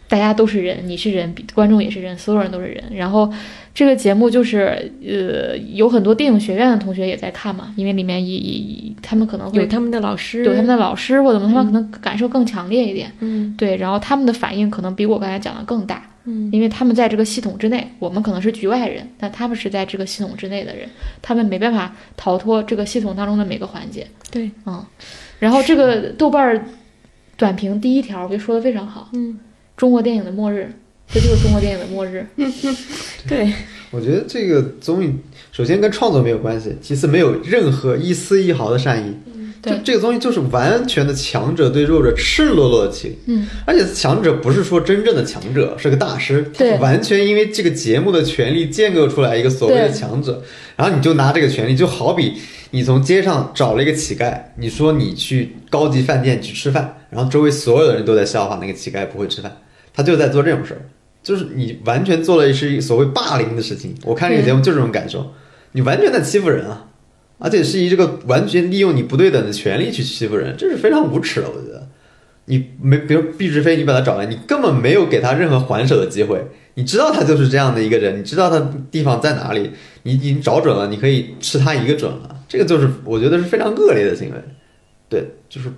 [0.09, 2.83] 大家都是人，你是人，观众也是人，所有人都是人。
[2.95, 3.31] 然后
[3.75, 13.11] 这个节目就是呃，有很多电影学院的同学也在看嘛，因为里面也也他们可能会有他们的老师，有他们的老师或者他们可能感受更强烈一点。
[13.19, 20.87] 嗯对，然后他们的反应可能比我刚才讲的更大，嗯因为他们在这个系统之内，我们可能是局外人，但他们是在这个系统之内的人，
[21.21, 24.05] 他们没办法逃脱这个系统当中的每个环节。
[24.29, 24.85] 对，嗯，
[25.39, 26.65] 然后这个豆瓣儿
[27.37, 29.39] 短评第一条，我觉得说的非常好，嗯
[29.77, 30.69] 中国电影的末日，
[31.07, 32.27] 这就是中国电影的末日。
[33.27, 33.53] 对，
[33.91, 35.13] 我觉得这个综艺
[35.51, 39.15] 首先跟创作没有关系，其次没有任何一丝一毫的善意。
[39.61, 39.81] 就对。
[39.83, 46.77] 这个东西就是完全的强者对弱者赤裸裸的欺嗯，而且强者不是说真正的强者，是个大师，他对。
[46.77, 50.41] 完全因为这个节目的权利建构出来一个所谓的强者，
[50.75, 52.33] 然后你就拿这个权利，就好比
[52.71, 59.57] 你从街上找了一个乞丐，你说你去高级饭店去吃饭，然后周围所有的人都在笑话那个乞丐不会吃饭，
[59.93, 60.81] 他就在做这种事儿，
[61.23, 63.95] 就是你完全做了一是所谓霸凌的事情。
[64.03, 65.33] 我看这个节目就这种感受，
[65.71, 66.86] 你完全在欺负人啊！
[67.37, 71.87] 而且是以这个完全利用你不对等的权利去欺负人，这是非常无耻的，我觉得。
[72.49, 76.41] 你没，比如毕志飞，你把他找来，你根本没有给他任何还手的机会。
[76.75, 79.71] 你知道他就是这样的一个人，你知道他地方在哪里，
[80.03, 82.39] 你已经找准了，你可以吃他一个准了。
[82.47, 84.35] 这个就是我觉得是非常恶劣的行为。
[85.09, 85.69] 对，就是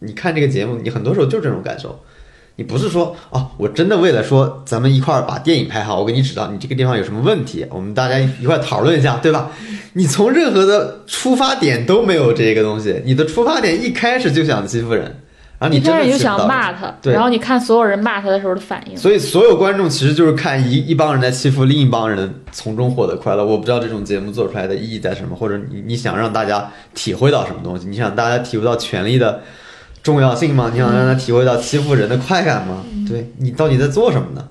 [0.00, 1.96] 你看这个节目，你很多时候就是这种感受。
[2.56, 9.50] 你不是说啊，我真的为了说咱们一块儿把电影拍好，我给你指导你这个地方有什么问题，我们大家一块儿讨论一下，对吧？
[9.92, 15.04] 你从任何的出发点都没有这个东西，你的出发点一开始就想欺负人，
[15.58, 18.96] 然后你一真的就想骂他，对然后你看所有人骂他的时候的反应。
[18.96, 23.44] 所以所有观众其实就是看一一帮人在欺负另一帮人，从中获得快乐。
[23.44, 27.86] 我不知道这种节目做出来的意义在什么，或者你你想让大家体会到什么东西？
[27.86, 29.42] 你想大家体会到权力的
[30.06, 30.70] 重要性吗？
[30.72, 32.84] 你想让他体会到欺负人的快感吗？
[33.08, 34.48] 对你到底在做什么呢？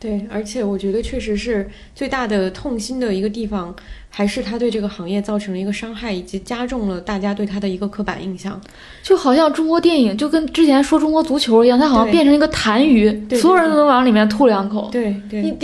[0.00, 3.74] 对，而且我觉得确实是最大的痛心的一个地方，
[4.08, 8.58] 还是他对这个行业造成了一个伤害，以及加重了大家对他的一个刻板印象。
[9.02, 14.88] 就好像中国电影就跟之前说中国足球一样，它好像变成一个痰盂，所有人都能往里面吐两口。
[14.90, 15.54] 对对你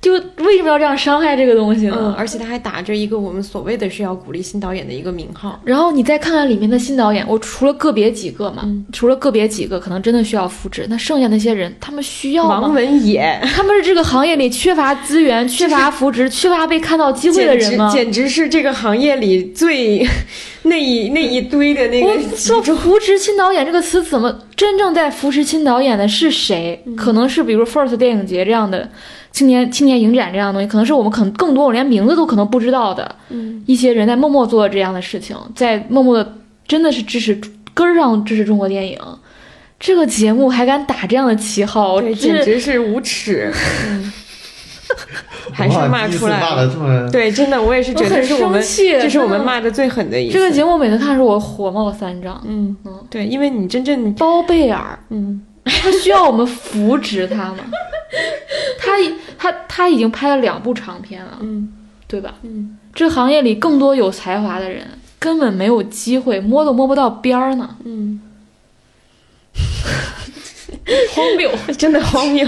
[0.00, 1.96] 就为什么要这样伤害这个东西呢？
[1.98, 5.60] 嗯，而且他还打着一个我们所谓的是要鼓励新导演的一个名号。
[5.64, 12.68] 然后你再看看里面的新导演，我除了个别几个嘛，嗯除了个别几个可能真的需要扶持，那剩下那些人他们需要王吗？
[12.68, 17.92] 文野， 他们是这个行业里缺乏资源、缺乏扶持、 缺乏被看到机会的人吗？
[17.92, 20.06] 简直是这个行业里最
[20.62, 26.82] 那一那一堆的那我个说扶持新导演这个词，怎么真正在扶持新导演的是谁？
[26.86, 28.88] 嗯可能是比如 First 电影节这样的
[29.32, 36.34] 青年青年影展这样的东西，可能是我们可能更多我连名字都可能不知道的嗯一些人在默默做这样的事情，在默默的
[36.66, 37.40] 真的是支持
[37.72, 38.98] 根儿上支持中国电影。
[39.78, 43.50] 这个节目还敢打这样的旗号，简直是无耻。
[43.88, 44.12] 嗯，
[45.52, 46.38] 还是骂出来
[47.10, 50.34] 对，真的，我也是觉得是我们生气这是我们骂的最狠的一次。
[50.34, 52.38] 这个节目每次看的时候我火冒三丈。
[52.46, 55.40] 嗯嗯，对，因为你真正包贝尔，嗯
[55.82, 57.58] 他需要我们扶植他吗？
[58.78, 61.72] 他已他他已经拍了两部长片了，嗯
[62.08, 62.34] 对吧？
[62.42, 64.84] 嗯，这个行业里更多有才华的人
[65.18, 68.20] 根本没有机会，摸都摸不到边儿呢，嗯，
[71.14, 71.48] 荒谬。
[71.78, 72.44] 真的荒谬。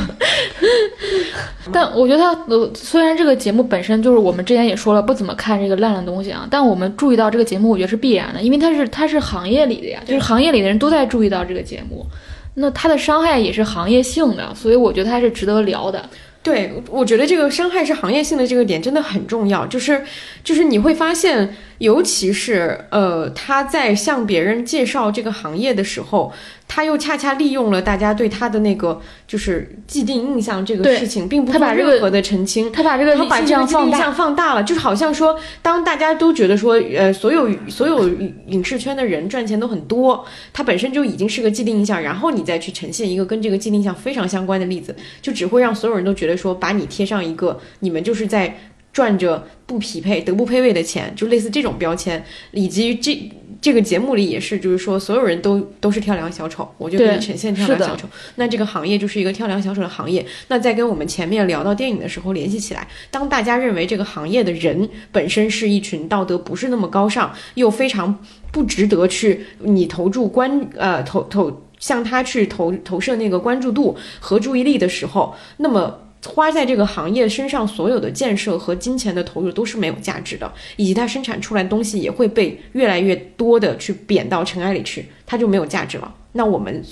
[1.73, 12.05] 但我觉得他呃，虽然这个节目本身就是我们之前也说了不怎么看这个烂烂东西啊，但我们注意到这个节目，我觉得是必然的，因为它是它是行业里的呀，就是行业里的人都在注意到这个节目，
[12.55, 16.09] 那它的伤害也是行业性的，所以我觉得它是值得聊的。
[16.43, 20.03] 对，我觉得这个伤害是行业性的这个点真的很重要，就是
[20.43, 26.33] 就是你会发现，尤其是呃他在向别人介绍这个行业的时候，
[26.75, 32.73] 他又恰恰利用了大家对他的那个就是既定印象这个事情，并不做任何的澄清。
[32.73, 38.09] 他把这个他把印这个既定印象放大，象放大了，就是好像说，当大家都觉得说，呃，所有所有
[38.47, 48.59] 影视圈的人赚钱都很多，他本身就已经是个既定印象，然后你再去呈现一个跟这个既定印象非常相关的例子，就只会让所有人都觉得说，把你贴上一个你们就是在
[48.95, 53.31] 赚着不匹配、德不配位的钱，就类似这种标签，以及这
[53.63, 58.09] 这个节目里也是，就是说所有人都都是跳梁小丑，我就给你呈现跳梁小丑。
[58.35, 60.27] 那这个行业就是一个跳梁小丑的行业。
[60.49, 68.19] 那在跟我们前面聊到电影的时候联系起来，当大家认为这个行业的人本身是一群道德不是那么高尚，又非常
[68.51, 76.01] 不值得去你投注关呃投投向他去投投射那个关注度和注意力的时候，那么。
[76.25, 86.15] 花在这个行业身上所有的建设和金钱的投入都是没有价值的，以及它生产出来东西也会被越来越多的去贬到尘埃里去，它就没有价值了。
[86.33, 86.83] 那我们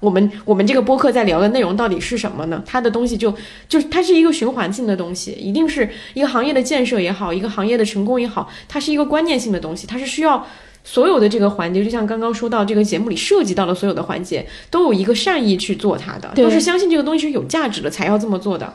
[0.00, 2.62] 我们我们这个播客在聊的内容到底是什么呢？
[2.66, 3.34] 它的东西就
[3.68, 10.46] 就是它是一个循环性的东西，一定是一个行业的建设也好，一个行业的成功也好，它是一个观念性的东西，它是需要
[10.82, 18.72] 所有的这个环节，就像刚刚说到这个节目里涉及到的所有的环节，都有一个善意去做它的，对都是相信这个东西是有价值的才要这么做的。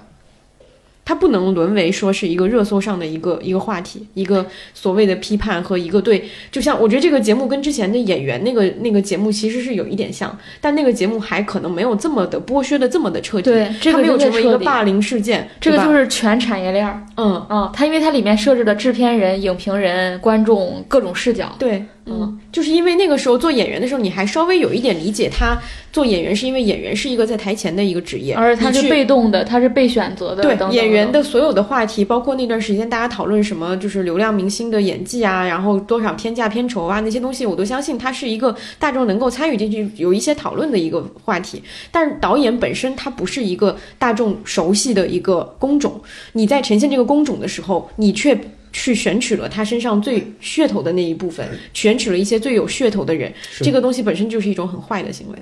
[1.08, 17.00] 它不能沦为说是一个热搜上的一个一个话题，一个所谓的批判和一个对，就像我觉得这个节目跟之前的演员那个那个节目其实是有一点像，但那个节目还可能没有这么的剥削的这么的彻底，对这个它没有成为一个霸凌事件，这个就是全产业链儿。
[17.18, 21.56] 嗯，嗯，它因为它里面设置的制片人、影评人、观众各种视角。
[21.60, 25.58] 对，嗯，就是因为那个时候做演员的时候，你还稍微有一点理解他
[25.92, 30.44] 做演员是因为演员是一个在台前的一个职业，而且他是被动的，他是被选择的。
[30.44, 41.64] 对等等演员的所有的话题，包括那段时间大家讨论什么，就是流量明星的演技啊，然后多少天价片酬啊，那些东西，我都相信它是一个大众能够参与进去，有一些讨论的一个话题。
[41.92, 46.00] 但是导演本身他不是一个大众熟悉的一个工种，
[46.34, 48.38] 你在呈现这个工种的时候，你却。
[48.76, 53.32] 去选取了他身上最噱头的那一部分，选取了一些最有噱头的人，
[53.62, 55.38] 这个东西本身就是一种很坏的行为。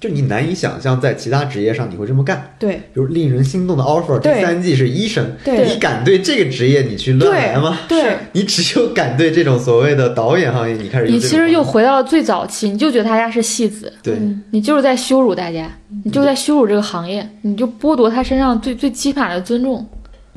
[0.00, 2.54] 就你难以想象在其他职业上你会这么干。
[2.58, 2.76] 对。
[2.76, 5.68] 比如令人心动的 offer，第三季是医生，对。
[5.68, 7.80] 你敢对这个职业你去乱来吗？
[7.86, 14.42] 对， 你只有敢对这种所谓的导演行业，你开始你其实又回到了最早期，你就觉得大家是戏子，对，嗯。
[14.50, 15.70] 你就是在羞辱大家，
[16.04, 19.86] 你就在羞辱这个行业，你就剥夺他身上最最起码的尊重。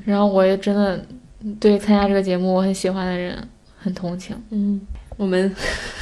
[0.04, 1.00] 然后我也真的
[1.60, 3.38] 对参加这个节目我很喜欢的人
[3.78, 4.36] 很同情。
[4.52, 4.80] 嗯，
[5.18, 5.54] 我们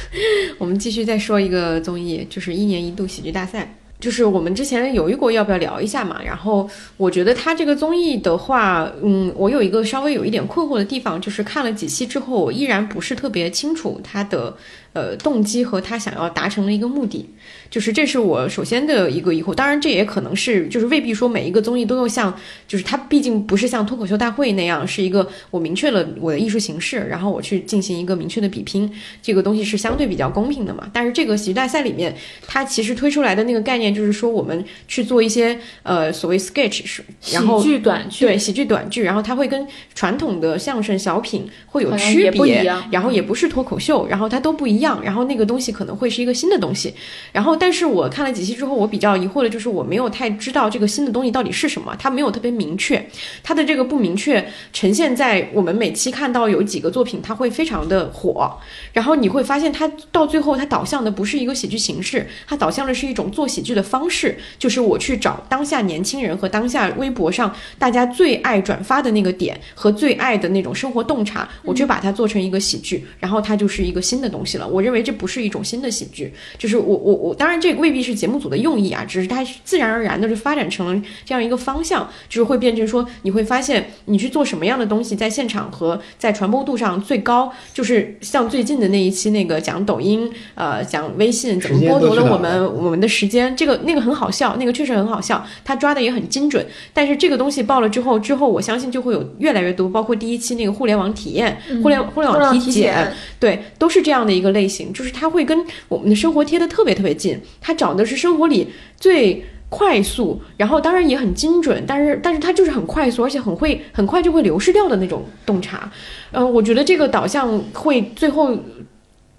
[0.58, 3.74] 我们继续再说一个综艺，就是一年一度喜剧大赛。
[3.98, 14.56] 就是我们之前犹豫过要不要聊一下嘛，然后我觉得他这个综艺的话，嗯，我有一个稍微有一点困惑的地方，就是看了几期之后，我依然不是特别清楚他的
[14.92, 17.28] 呃动机和他想要达成的一个目的。
[17.70, 22.36] 就是这是我首先的一个疑惑，当然这也可能是就是未必说每一个综艺都要像，
[22.66, 28.90] 就是它毕竟不是像脱口秀大会那样是一个我明确了我的艺术形式，然后我去进行一个明确的比拼，
[29.22, 30.90] 这个东西是相对比较公平的嘛。
[30.92, 32.12] 但是这个喜剧大赛里面，
[32.44, 39.64] 它其实推出来的那个概念就是说我们去做一些呃所谓 sketch，是然后喜剧短剧，对喜剧短剧，然后它会跟
[39.94, 46.92] 传统的相声小品会有区别样，然后也不是脱口秀，然后它都不一样，然后那个东西可能会是一个新的东西，
[47.32, 53.04] 然后但是我看了几期之后，我比较疑惑的就是我没有太知道这个新的东西到底是什么，它没有特别明确，
[53.42, 58.52] 它的这个不明确呈现在我们每期看到有几个作品，它会非常的火，
[58.92, 74.66] 然后你会发现它到最后它导向的不是一个喜剧形式，它导向的是一种做喜剧的方式，就是我去找当下年轻人和当下微博上大家最爱转发的那个点和最爱的那种生活洞察，我去把它做成一个喜剧，然后它就是一个新的东西了。
[74.70, 96.64] 我认为这不是一种新的喜剧，就是我我我，当然这个未必是节目组的用意啊，只是它自然而然的就发展成了这样一个方向，就是会变成说你会发现你去做什么样的东西，在现场和在传播度上最高，就是像最近的那一期那个讲抖音，呃，讲微信怎么剥夺了我们我们的时间，这个那个很好笑，那个确实很好笑，他抓的也很精准。
[96.92, 108.68] 但是这个东西爆了之后，之后我相信就会有越来越多，包括第一期那个互联网体验、互联互联互联网体网体，检对，都是这样的一个类型，就是它会跟我们的生活贴得特别特别近，它找的是生活里
[108.98, 109.44] 最。
[109.72, 115.88] 快速，然后当然也很精准，但是但是它就是很快速，而且很会很快就会流失掉的那种洞察。
[116.32, 118.52] 呃，我觉得这个导向会最后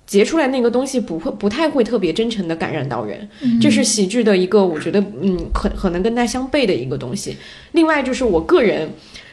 [0.05, 3.27] 结出来那个东西不会不太会特别真诚的感染到人，
[3.59, 7.35] 这是喜剧的一个我觉得嗯可可能跟它相悖的一个东西。
[7.73, 8.89] 另外就是我个人。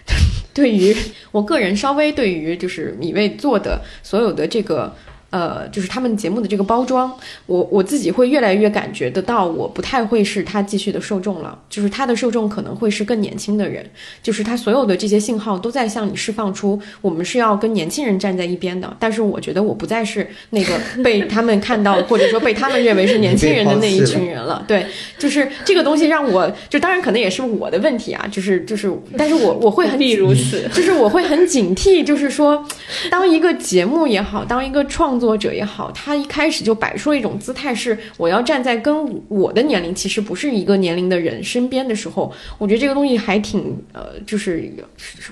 [0.54, 0.96] 对于
[1.30, 4.92] 我个人稍微对于就是米未做的所有的这个
[5.30, 7.12] 呃，就是他们节目的这个包装，
[7.46, 13.84] 我我自己会越来越感觉得到，我不太会是他继续的受众了，就是他的受众可能会是更年轻的人，
[14.22, 18.96] 就是他所有的这些信号都在向你释放出，我们是要跟年轻人站在一边的。
[18.98, 24.64] 但是我觉得我不再是那个被他们看到，或者说被他们认为是年轻人的那一群人了。
[24.68, 24.86] 对，
[25.18, 30.66] 就是这个东西让我就当然可能也是我的问题啊，就是就是，但是我我会很必如此。
[30.72, 32.64] 就是我会很警惕，就是说，
[33.10, 44.72] 当一个节目也好，当一个创作者也好，他一开始就摆出一种姿态，是我要站在跟我的年龄其实不是一个年龄的人身边的时候，我觉得这个东西还挺呃，就是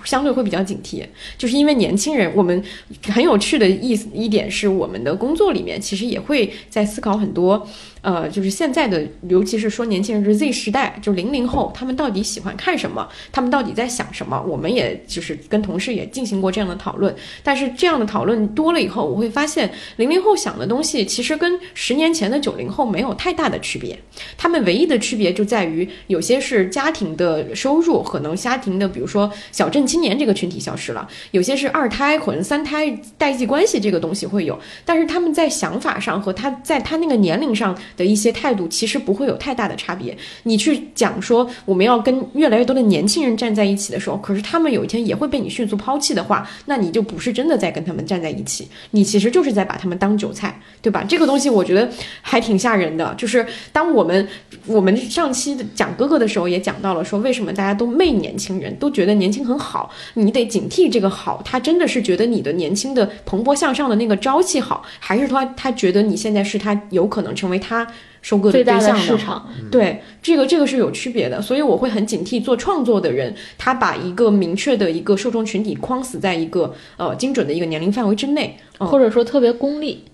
[0.05, 1.05] 相对会比较警惕，
[1.39, 2.63] 就是因为年轻人，我们
[3.09, 7.67] 很有趣的意思一点是，我们的工作里面其实也会在思考很多。
[8.07, 13.09] 呃，就是现在的，尤其是说年轻人是 Z 时代，就零零后，他们到底喜欢看什么？
[13.33, 14.41] 他们到底在想什么？
[14.47, 17.13] 我们也就是跟同事也进行过这样的讨论。
[17.43, 23.99] 但是这样的讨论多了以后，我会发现零零后想的东西其实跟十年前的九零后没有太大的区别。
[24.39, 32.89] 他们唯一的区别就在于，有些是家庭的收入，可能家庭的，比如说小镇青年这个群体消失了；有些是二胎或者三胎
[33.19, 34.57] 代际关系这个东西会有。
[34.85, 40.17] 但是他们在想法上和他在他那个年龄上的一些态度，其实不会有太大的差别。
[40.45, 51.05] 你去讲说我们要跟越来越多的年轻人站在一起的时候，可是他们有一天也会被你迅速抛弃的话，那你就不是真的在跟他们站在一起，你其实就是在把他们当韭菜，对吧？
[51.09, 51.89] 这个东西我觉得
[52.21, 53.15] 还挺吓人的。
[53.17, 54.27] 就是当我们
[54.67, 67.86] 我们上期讲哥哥的时候也讲到了，说为什么大家都媚年轻人，都觉得年轻很好，你得警惕这个好，他真的是觉得你的年轻的蓬勃向上的那个朝气好，还是说他觉得你现在是他有可能成为他
[68.23, 69.49] 收割最大的对象市场。
[69.71, 78.57] 对，这个这个是有区别的，所以我会很警惕做创作的人，他把一个明确的一个受众群体框死在一个呃精准的一个年龄范围之内。
[78.79, 78.87] 嗯。
[78.87, 80.05] 或者说特别功利，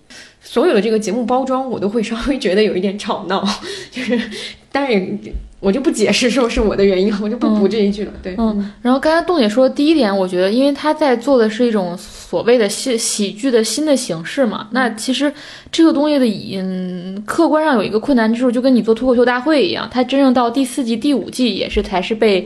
[0.43, 3.43] 所有的这个节目包装，我都会稍微觉得有一点吵闹，
[3.89, 4.19] 就是，
[4.71, 8.11] 但是也我就不解释说是我的原因，我就不补这一句了。
[8.21, 15.33] 对，嗯，然后刚才洞姐说的第一点，我觉得，因为他在做的是一种所谓的喜喜剧的新的形式嘛，那其实
[15.71, 16.25] 这个东西的
[16.59, 22.45] 嗯，客观上有一个困难之处，就跟你做脱口秀大会一样，它真正到第四季、第五季也是才是被。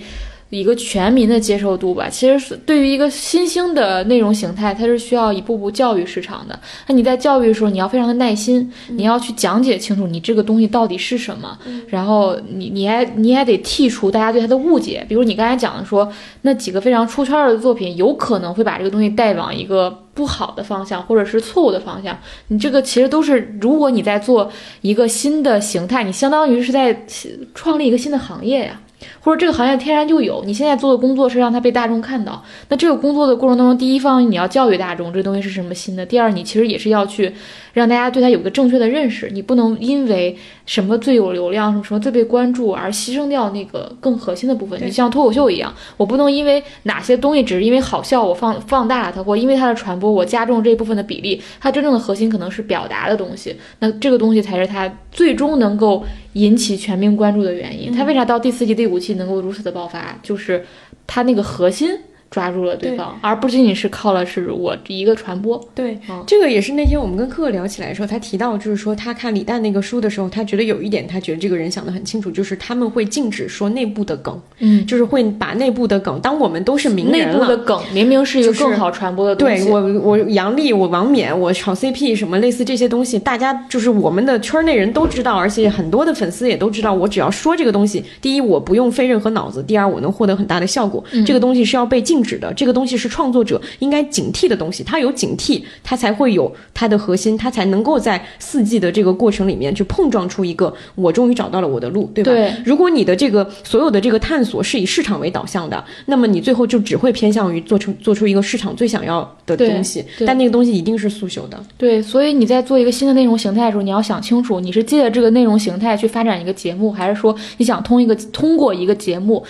[0.49, 6.57] 一个全民的接受度吧，其实是对于一个新兴的内容形态，它是需要一步步教育市场的。
[6.87, 11.57] 那你在教育的时候，你要非常的耐心，你要去讲解清楚你这个东西到底是什么，
[11.89, 15.05] 然后你你还你还得剔除大家对它的误解。
[15.09, 16.09] 比如你刚才讲的说，
[16.43, 22.17] 那几个非常出圈的作品，有可能会把这个东西带往一个不好的方向，或者是错误的方向。
[22.47, 24.49] 你这个其实都是，如果你在做
[24.79, 27.05] 一个新的形态，你相当于是在
[27.53, 28.79] 创立一个新的行业呀。
[29.27, 32.41] 或者这个行业天然就有，你现在做的工作是让它被大众看到。
[32.69, 37.33] 那这个工作的过程当中，第一方你要教育大众这东西是什么新的；第二，你其实也是要去
[37.73, 39.29] 让大家对它有个正确的认识。
[39.33, 44.79] 你不能因为什么最有流量、什么什么最被关注而牺牲掉那个更核心的部分。
[44.81, 53.53] 你像脱口秀一样，我不能因为哪些东西只是因为好笑我放放大了它，或因为它的传播我加重这一部分的比例，它真正的核心可能是表达的东西。
[53.79, 57.91] 那这个东西才是它最终能够引起全民关注的原因。
[57.91, 60.17] 它为啥到第四季、第五季能够如此的爆发？
[60.23, 60.65] 就是
[61.05, 61.99] 它那个核心
[62.29, 65.59] 抓住了对方，而不仅仅是靠了是我一个传播。
[65.73, 77.45] 对，嗯这个也是那天我们跟克克聊起来的时候，他提到，就是说他看李诞那个书的时候，他觉得有一点，他觉得这个人想得很清楚，就是他们会禁止说内部的梗，嗯，就是会把内部的梗，当我们都是名内人了。
[77.45, 79.63] 部的梗明明是一个更好传播的东西。
[79.65, 86.93] 对我，我杨笠，我王冕，我炒 CP 什么类似这些东西，大家就是我们的圈内人都知道，而且很多的粉丝也都知道。
[86.93, 91.03] 我只要说这个东西，第一我不用费任何脑子，第二我能获得很大的效果。
[91.25, 94.83] 这个东西是要被禁止的，这个东西是创作者应该警惕的东西。
[94.83, 102.31] 他有警惕，他才会有他的核心，他才能够在四季的这个过程里面去碰撞出一个我终于找到了我的路，对吧？
[102.31, 111.61] 对如果你的这个所有的这个探索是以市场为导向的，那么你最后就只会偏向于做出做出一个市场最想要的东西，但那个东西一定是速朽的。
[111.77, 119.43] 对，所以你在做一个新的内容形态的时候，你要想清楚，你是借着这个内容形态去发展一个节目，还是说你想通一个通过一个节目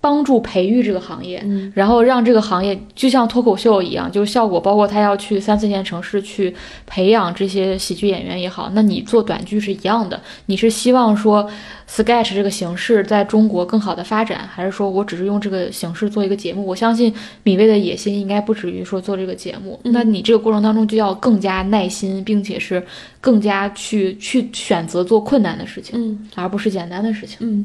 [0.00, 1.70] 帮助培育这个行业，嗯。
[1.74, 6.54] 然后让这个行业就像脱口秀一样，就是效果，包括他要去三四线城市去
[6.86, 11.48] 培养这些喜剧演员也好，那你做短剧是一样的，你是希望说
[11.88, 16.64] sketch 这个形式在中国更好的发展，还是说我只是用这个形式做一个节目？
[16.64, 17.12] 我相信
[17.42, 19.92] 米未的野心应该不止于说做这个节目，嗯。
[19.92, 22.82] 那你这个过程当中就要更加耐心，并且是
[23.20, 26.28] 更加去去选择做困难的事情，嗯。
[26.36, 27.36] 而不是简单的事情。
[27.40, 27.64] 嗯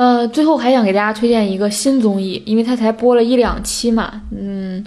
[0.00, 4.82] 呃，最后还想给大家推荐一个新综艺，因为它才播了一两期嘛，嗯，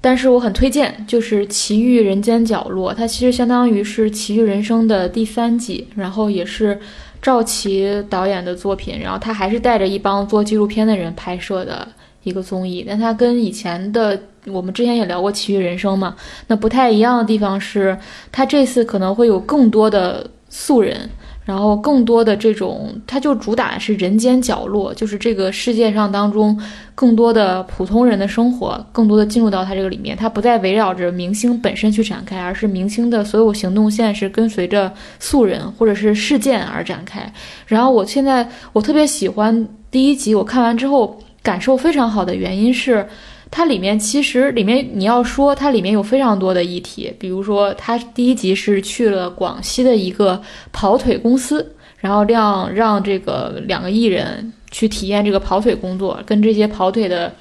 [0.00, 6.80] 但是我很推荐，就是《奇遇人间角落》，它其实相当于是《奇遇人生》的第三季，然后也是
[7.20, 11.86] 赵琦导演的作品，然后他还是带着一帮做纪录片的人拍摄的
[12.22, 16.16] 一个综艺，但它跟以前的我们之前也聊过《奇遇人生》嘛，
[16.46, 17.94] 那不太一样的地方是，
[18.32, 21.10] 它这次可能会有更多的素人。
[21.44, 26.58] 然后更多的这种，它就主打是人间角落，就是这个世界上当中
[26.94, 30.16] 更多的普通人的生活，更多的进入到它这个里面。
[30.16, 34.90] 它不再围绕着明星本身去展开，而是明星的所有行动线是跟随着
[35.20, 37.30] 素人或者是事件而展开。
[37.66, 43.06] 然后我现在我特别喜欢第一集，我看完之后感受非常好的原因是。
[43.56, 57.32] 它里面其实里面你要说它里面有非常多的议题，比如说它第一集是去了广西的一个跑腿公司，然后让让这个两个艺人去体验这个跑腿工作，跟这些跑腿的。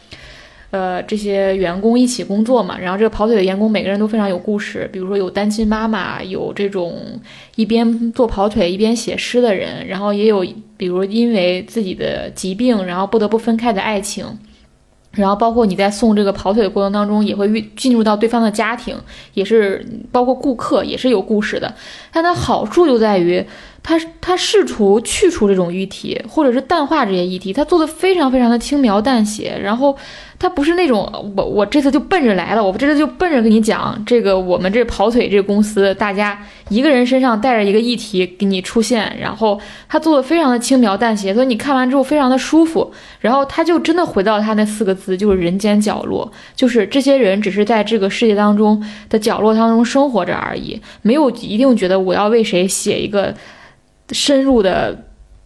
[0.70, 7.00] 呃，这些员工一起工作嘛，然后这个跑腿的员工每个人都非常有故事，比如说有单亲妈妈，有这种
[7.56, 10.44] 一边做跑腿一边写诗的人，然后也有
[10.76, 14.26] 比如因为自己的疾病，然后不得不分开的爱情，
[15.14, 18.96] 然后包括你在送这个跑腿的过程当中，也会遇进入到对方的家庭，
[19.34, 21.74] 也是包括顾客也是有故事的，
[22.12, 23.46] 但它好处就在于。
[23.84, 29.60] 他他试图去除这种议题，或者是淡化这些议题，他做的非常非常的轻描淡写。
[29.62, 29.96] 然后
[30.40, 39.18] 他不是那种我我这次就奔着来了，我这次就奔着跟你讲这个我们这跑腿这个公司，大家一个人身上带着一个议题给你出现。
[39.20, 42.90] 然后他做的非常的轻描淡写，所以你看完之后非常的舒服。
[43.20, 53.36] 然后他就真的回到他那四个字，就是人间角落，就是这些人只是在这个世界当中的角落当中生活着而已，没有一定觉得我要为谁写一个。
[54.12, 54.98] 深入的，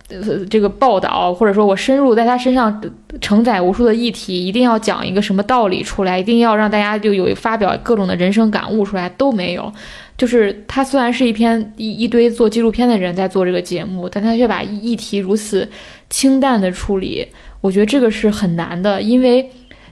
[0.09, 2.81] 呃，这个报道，或者说我深入在他身上
[3.21, 9.71] 承载无数的议题，一定要讲一个什么道理出来，一定要让大家就有发表各种的人生感悟出来都没有。
[10.17, 15.69] 就是他虽然是一篇一一堆做纪录片的人在做这个节目，但他却把议题如此
[16.09, 17.27] 清淡的处理，
[17.61, 19.47] 我觉得这个是很难的，因为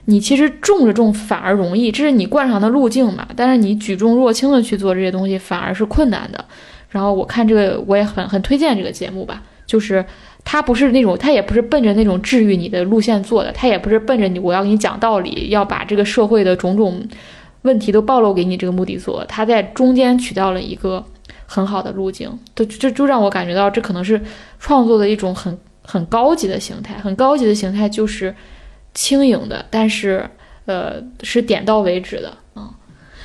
[0.06, 3.24] 你其实重着重反而容易，这是你惯常的路径嘛。
[3.36, 6.44] 但是你举重若轻的去做这些东西，反而是困难的。
[6.96, 9.42] 然后我看这个，我也很很推荐这个节目吧。
[9.66, 10.02] 就是
[10.44, 17.06] 它不是那种，它也不是奔着那种治愈你的路线做的，它也不是奔着你我要给你讲道理，要把这个社会的种种
[17.62, 19.22] 问题都暴露给你这个目的做。
[19.26, 21.04] 它在中间取到了一个
[21.44, 24.18] 很好的路径，就就就让我感觉到这可能是
[24.58, 26.94] 创作的一种很很高级的形态。
[26.94, 28.34] 很高级的形态就是
[28.94, 30.24] 轻盈的，但是
[30.64, 32.70] 呃是点到为止的啊。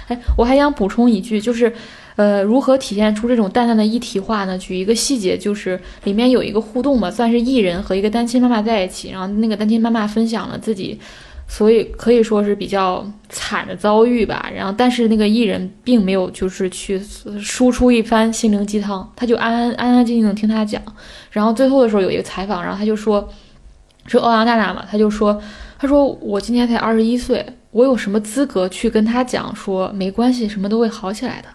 [0.07, 1.71] 哎，我还想补充一句，就是。
[2.15, 4.57] 呃，如何体现出这种淡淡的一体化呢？
[4.57, 10.99] 举一个细节，就是里面有一个互动嘛，算是艺人和一个单亲妈妈在一起，然后那个单亲妈妈分享了自己，
[11.47, 14.51] 所以可以说是比较惨的遭遇吧。
[14.53, 16.99] 然后，但是那个艺人并没有就是去
[17.39, 20.81] 输出一番心灵鸡汤，他就安安安安静静的听他讲。
[21.31, 23.27] 然后最后的时候有一个采访，然后他就说，
[24.05, 25.41] 是欧阳娜娜嘛，他就说，
[25.79, 31.47] 他说我今年才二十一岁，我有什么资格去跟他讲说没关系，什么都会好起来的。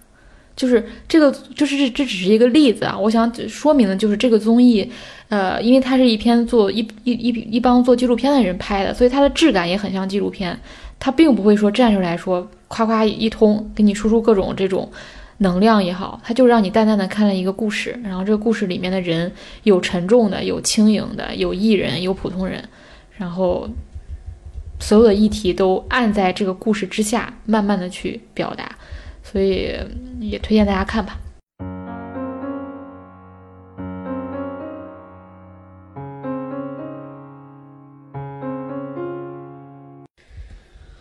[0.57, 2.99] 就是这个，就是这这只是一个例子啊！
[2.99, 4.91] 我想说明的就是这个综艺，
[5.29, 10.59] 呃，因为它是一篇做一一一一帮做纪录片的人拍的，所以它的质感也很像纪录片。
[10.99, 14.91] 它并不会说站出来说夸夸一通给你输出各种这种
[15.39, 19.31] 能量也好，它就让你淡淡的看了一个故事，然后这个故事里面的人
[19.65, 22.65] 有沉重的，有轻盈的，有艺人，有普通人，
[23.19, 23.69] 然后
[24.81, 28.75] 所有的议题都按在这个故事之下，慢慢的去表达。
[29.37, 29.71] 所以
[30.19, 31.21] 也推荐大家看吧。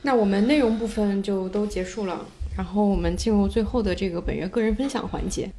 [0.02, 2.26] 那我们内容部分就都结束了，
[2.58, 5.50] 然后我们进入最后的这个本月个人分享环节。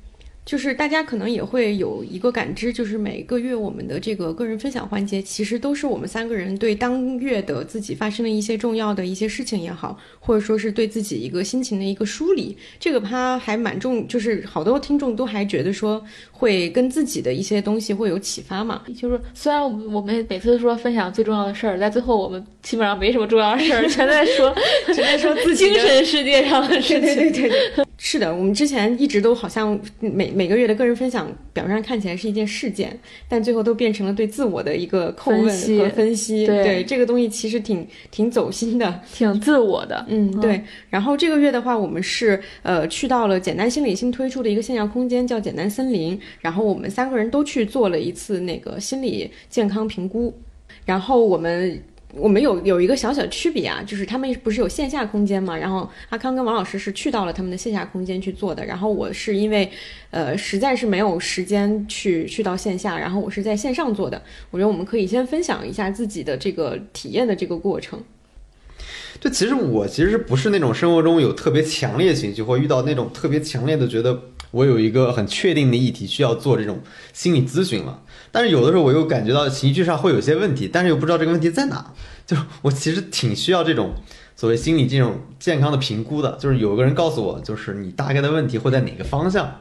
[0.46, 12.56] 就是大家可能也会有一个感知，就是每个月我们的这个个人分享环节，其实都是我们三个人对当月的自己发生的一些重要的一些事情也好，或者说是对自己一个心情的一个梳理。
[12.78, 16.00] 这个它还蛮重，就是好多听众都还觉得说
[16.30, 18.80] 会跟自己的一些东西会有启发嘛。
[18.96, 24.54] 就是虽然我们我们每次说分享最重要的事儿，在最后我们基本上没什么重要的事儿，全在说
[24.94, 27.02] 全在说自己精神世界上的事情。
[27.02, 30.35] 对对对对，是的，我们之前一直都好像每。
[30.36, 32.94] 每个月的个人分享，表面上看起来是一件事件，
[33.26, 35.44] 但最后都变成了对自我的一个叩问
[35.78, 36.46] 和分析。
[36.46, 40.04] 对这个东西其实挺挺走心的，挺自我的。
[40.08, 40.62] 嗯，对。
[40.90, 46.20] 然后这个月的话，我们是呃去到了简单心理新推出的一个线下空间，叫简单森林。
[46.40, 50.34] 然后我们三个人都去做了一次那个心理健康评估。
[50.84, 51.82] 然后我们。
[52.18, 59.70] 我们有有一个小小的区别啊，就是他们不是有线下空间嘛，然后阿康跟王老师是去到了他们的线下空间去做的，然后我是因为，
[60.10, 64.20] 呃，实在是没有时间去去到线下，然后我是在线上做的。
[64.50, 68.02] 我觉得我们可以先分享一下自己的这个体验的这个过程。
[69.18, 74.20] 就其实我其实不是那种生活中有特别强烈情绪，或遇到那种特别强烈的觉得
[74.56, 76.80] 我有一个很确定的议题需要做这种
[77.12, 78.00] 心理咨询了。
[78.32, 81.92] 但是有的时候我又感觉到情绪上会有些问题，但是又不知道这个问题在哪。
[82.26, 83.92] 就我其实挺需要这种
[84.34, 89.60] 所谓心理这种健康的评估的，就是有个人告诉我，就是你大概的问题会在哪个方向。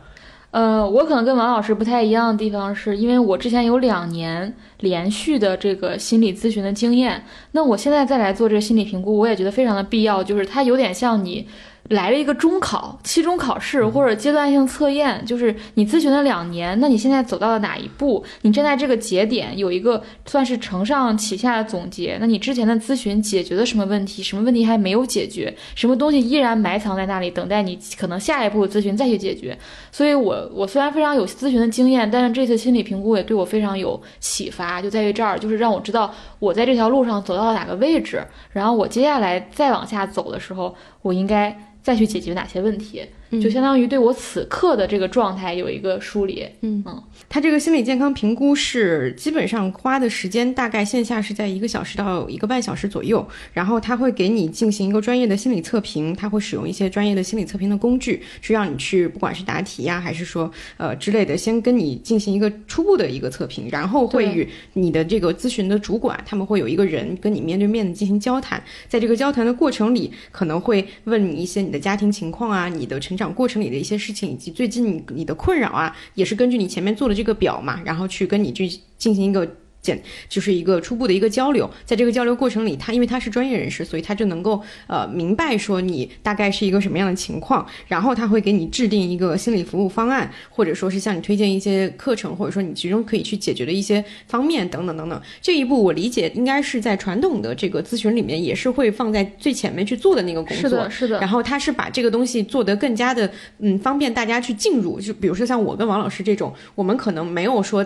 [0.51, 11.47] 呃，我可能跟王老师不太一样的地方是，因为我之前有两年连续的这个心理咨询的经验，那我现在再来做这个心理评估，我也觉得非常的必要，就是它有点像你。
[11.89, 18.25] 来了一个中考、期中考试或者阶段性测验，就是你咨询了两年，那你现在走到了哪一步？
[18.41, 22.17] 你站在这个节点有一个算是承上启下的总结。
[22.19, 24.23] 那你之前的咨询解决了什么问题？
[24.23, 25.55] 什么问题还没有解决？
[25.75, 29.55] 什么东西依然埋藏在那里，等待你可能下一步咨询再去解决？
[29.91, 41.55] 所以，我我虽然非常有咨询的经验，但是这次心理评估也对我非常有启发，就在于这儿，就是让我知道我在这条路上走到了哪个位置，然后我接下来再往下走的时候，我应该。
[41.85, 46.45] 再去解决哪些问题，就相当于对我此刻的这个状态有一个梳理。
[46.61, 47.03] 嗯嗯。
[47.27, 78.67] 他这个心理健康评估是基本上花的时间大概线下是在一个小时到一个半小时左右，然后他会给你进行一个专业的心理测评，他会使用一些专业的心理测评的工具，去让你去不管是答题呀，还是说呃之类的，先跟你进行一个初步的一个测评，然后会与你的这个咨询的主管，他们会有一个人跟你面对面的进行交谈，在这个交谈的过程里，可能会问你一些你的家庭情况啊，你的成成长过程里的一些事情，以及最近你你的困扰啊，也是根据你前面做的这个表嘛，然后去跟你去
[78.97, 79.49] 进行一个。
[79.85, 95.21] 简就是一个初步的一个交流，在这个交流过程里，他因为他是专业人士，所以他就能够呃明白说你大概是一个什么样的情况，然后他会给你制定一个心理服务方案，或者说是向你推荐一些课程，或者说你其中可以去解决的一些方面等等等等。
[95.39, 101.19] 这一步我理解应该是在传统的这个咨询里面也是会放在最前面去做的那个工作，是的，是的。
[101.19, 103.29] 然后他是把这个东西做得更加的
[103.59, 107.85] 嗯方便大家去进入，就比如说像我跟王老师这种，我们可能没有说。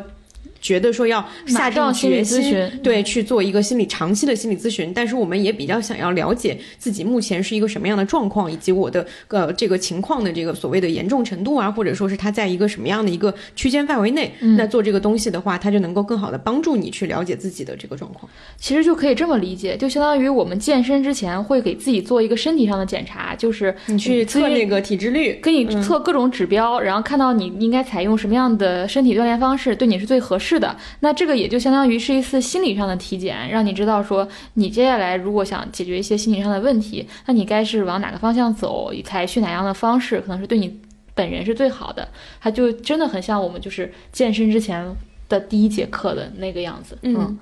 [0.61, 18.29] 觉得说要下定决心，对去做一个心理长期的心理咨询，但是我们也比较想要了解自己目前是一个什么样的状况，以及我的呃这个情况的这个所谓的严重程度啊，或者说是它在一个什么样的一个区间范围内，那做这个东西的话，它就能够更好的帮助你去了解自己的这个状况。
[18.57, 30.73] 其实就可以这么理解，就相当于我们健身之前会给自己做一个身体上的检查，就是你去测那个体脂率，给你测各种指标，然后看到你应该采用什么样的身体锻炼方式对你是最合适的。
[31.01, 40.79] 那这个也就相当于是一次心理上的体检，让你知道说你接下来如果想解决一些心理上的问题，那你该是往哪个方向走，采取哪样的方式，可能是对你
[41.13, 42.07] 本人是最好的。
[42.39, 44.85] 它就真的很像我们就是健身之前
[45.27, 46.97] 的第一节课的那个样子。
[47.01, 47.37] 嗯，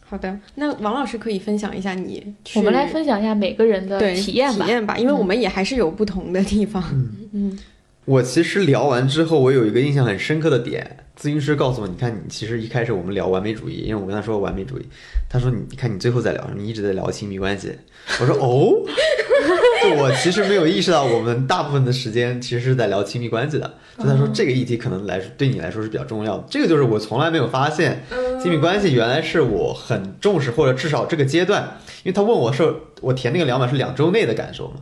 [0.00, 6.82] 好的，那王老师可以分享一下你，我们来分享一下每个人的体验吧，体验吧，因为我们也还是有不同的地方。
[7.32, 7.58] 嗯，
[8.04, 10.96] 我其实聊完之后，我有一个印象很深刻的点。
[11.16, 14.82] 咨询师告诉我：“你看，你其实一开始我们聊完美主义，因为我跟他说完美主义，
[15.30, 17.70] 他说你看你最后在聊，你一直在聊亲密关系。
[18.20, 18.82] 我说哦，
[19.84, 23.72] 就我其实没有意识到，我们大部分的时间其实是在聊亲密关系的。
[23.96, 28.02] 就他说这个议题可能来对你来说是比较重要的，这个就是我从来没有发现
[28.42, 34.76] 亲密关系原来是我很重视，或者至少这个阶段，因为他问我说我填那个两百是两周内的感受嘛。”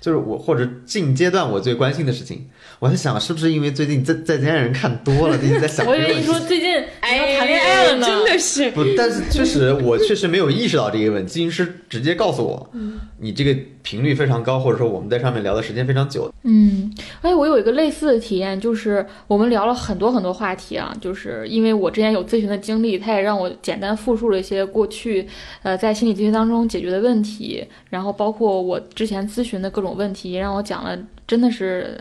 [0.00, 2.46] 就是我或者近阶段我最关心的事情，
[2.84, 5.86] 我在想是不是因为最近在在家人看多了，一直在想。
[5.88, 11.32] 我以为你说最近哎谈恋爱了呢，真的是不，但是确实我确实没有意识到这个问题。
[11.32, 12.70] 咨询师直接告诉我，
[13.18, 16.30] 你这个频率非常高，或者说我们在上面聊的时间非常久。
[16.42, 16.92] 嗯，
[17.22, 25.26] 哎，我有一个类似的体验，就是我们聊了很多很多话题啊，就是因为我之前有咨询的经历，他也让我简单复述了一些过去
[25.62, 29.94] 呃在心理咨询当中解决的问题，然后包括我之前咨询的各种。
[29.94, 31.96] 问题让我讲了，真的是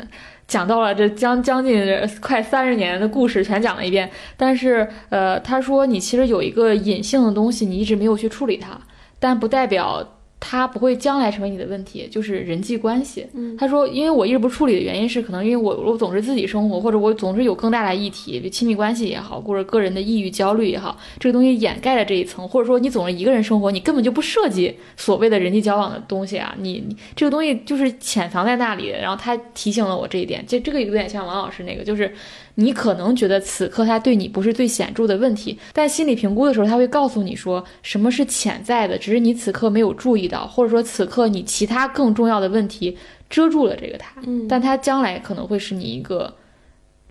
[0.47, 1.85] 讲到了这将将近
[2.19, 4.09] 快三十年的故事，全讲了一遍。
[4.37, 8.79] 但是，呃，他说你其实有一个隐性的东西，你一直没有去处理它，
[9.19, 10.19] 但不代表。
[10.45, 13.25] 他不会将来成为你的问题，就是人际关系。
[13.57, 28.89] 他说，因为我一直不处理的原因是，可能因为我我总是自己生活，或者我总是有更大的议题，就亲密关系也好，或者个人的抑郁焦虑也好，这个东西掩盖了这一层，或者说你总是一个人生活，你根本就不涉及所谓的人际交往的东西啊，你你这个东西就是潜藏在那里。
[28.89, 32.13] 然后他提醒了我这一点，这这个有点像王老师那个，就是。
[32.55, 42.97] 你可能觉得此刻他对你不是最显著的问题，但心理评估的时候他会告诉你说什么是潜在的，只是你此刻没有注意到，或者说此刻你其他更重要的问题
[43.29, 46.31] 遮住了这个他，但他将来可能会是你一个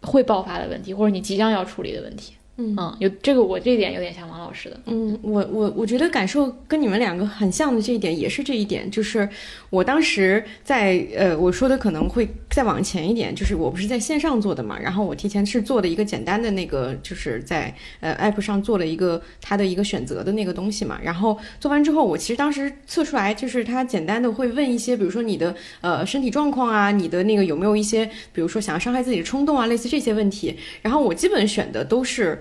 [0.03, 2.35] 会爆发的问题，或者你即将要处理的问题。
[2.59, 4.79] 嗯嗯，有这个我这一点有点像王老师的。
[4.85, 9.27] 嗯，我我我觉得感受跟你们两个很像的这一点也是这一点，就是
[9.71, 32.41] 我当时在呃我说的可能会再往前一点，就是我不是在线上做的嘛，然后我提前是做的一个简单的那个，就是在呃 app 上做了一个它的一个选择的那个东西嘛，然后做完之后，我其实当时测出来就是它简单的会问一些，比如说你的呃身体状况啊，你的那个有没有一些比如说想要伤害自己的冲动啊，类似这些问题，然后我基本选的都是。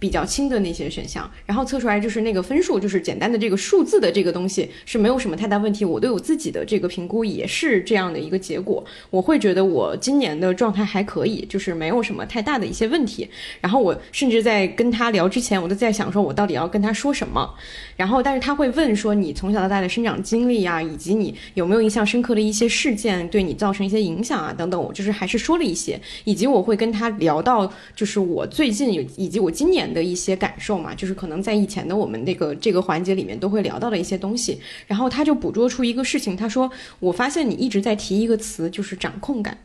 [0.00, 5.84] 比较轻的那些选项，然后测出来就是那个分数，就是简单的这个数字的这个东西是没有什么太大问题。
[5.84, 13.28] 我对我自己的这个评估也是这样的一个结果，我会觉得我今年的状态还可以，就是没有什么太大的一些问题。
[13.60, 17.54] 然后我甚至在跟他聊之前，我都在想说，我到底要跟他说什么。
[17.96, 24.82] 然后，但是他会问说你从小到大的生长经历啊，以及你有没有印象深刻的一些事件对你造成一些影响啊，等等。
[24.82, 34.60] 我就是还是说了一些，以及我会跟他聊到，就是我最近有以及我今年的一些感受嘛，就是可能在以前的我们那个这个环节里面都会聊到的一些东西。
[34.86, 39.56] 然后他就捕捉出一个事情，他说我发现你一直在提一个词，就是掌控感。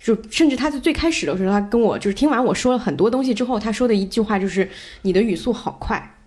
[0.00, 4.70] 就甚至他在最开始的时候，他跟我就是听完我说了很多东西之后，他说的一句话就是
[5.02, 6.17] 你的语速好快。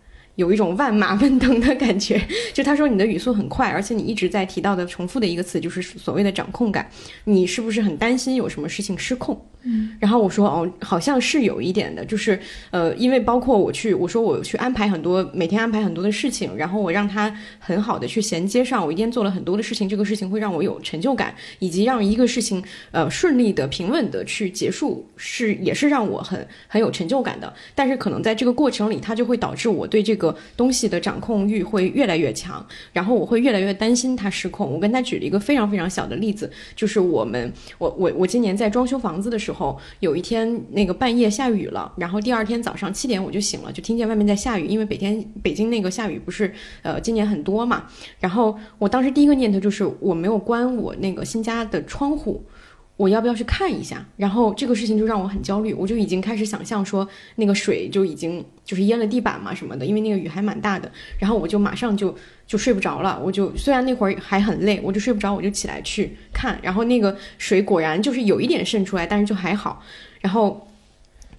[0.41, 2.19] 有一种万马奔腾的感觉，
[2.51, 6.89] 就他说你的语速很快，而且你一直在提到的重复的一个词就是所谓的掌控感，
[7.25, 9.39] 你是不是很担心有什么事情失控？
[9.63, 12.39] 嗯，然后我说哦，好像是有一点的，就是
[12.71, 27.53] 呃，因为包括我去，我说我去安排很多每天安排很多的事情，然后我让他很好的去衔接上，我一天做了很多的事情，这个事情会让我有成就感，以及让一个事情呃顺利的平稳的去结束，是也是让我很很有成就感的。
[27.75, 34.71] 但是可能在这个过程里，它就会导致我对这个东西的掌控欲会越来越强，然后我会越来越担心它失控。
[34.71, 39.79] 我跟他举了一个非常非常小的例子，就是我们我我我今年在装修房子的时候。
[39.99, 46.51] 有一天那个半夜下雨了，然后第二天早上七点我就醒了，就听见外面在下雨，因为北天北京那个下雨不是
[46.81, 47.85] 呃今年很多嘛。
[48.19, 52.43] 然后我当时第一个念头就是我没有关我那个新家的窗户，
[53.01, 54.05] 我要不要去看一下？
[54.15, 57.07] 然后这个事情就让我很焦虑，我就已经开始想象说
[57.37, 60.91] 那个水就已经就是淹了地板嘛什么的，因为那个雨还蛮大的。
[61.17, 62.15] 然后我就马上就
[62.45, 69.83] 就睡不着了，我就虽然那会儿还很累，我就睡不着，我就起来去看，然后那个水果然就是有一点渗出来，但是就还好。
[70.19, 70.67] 然后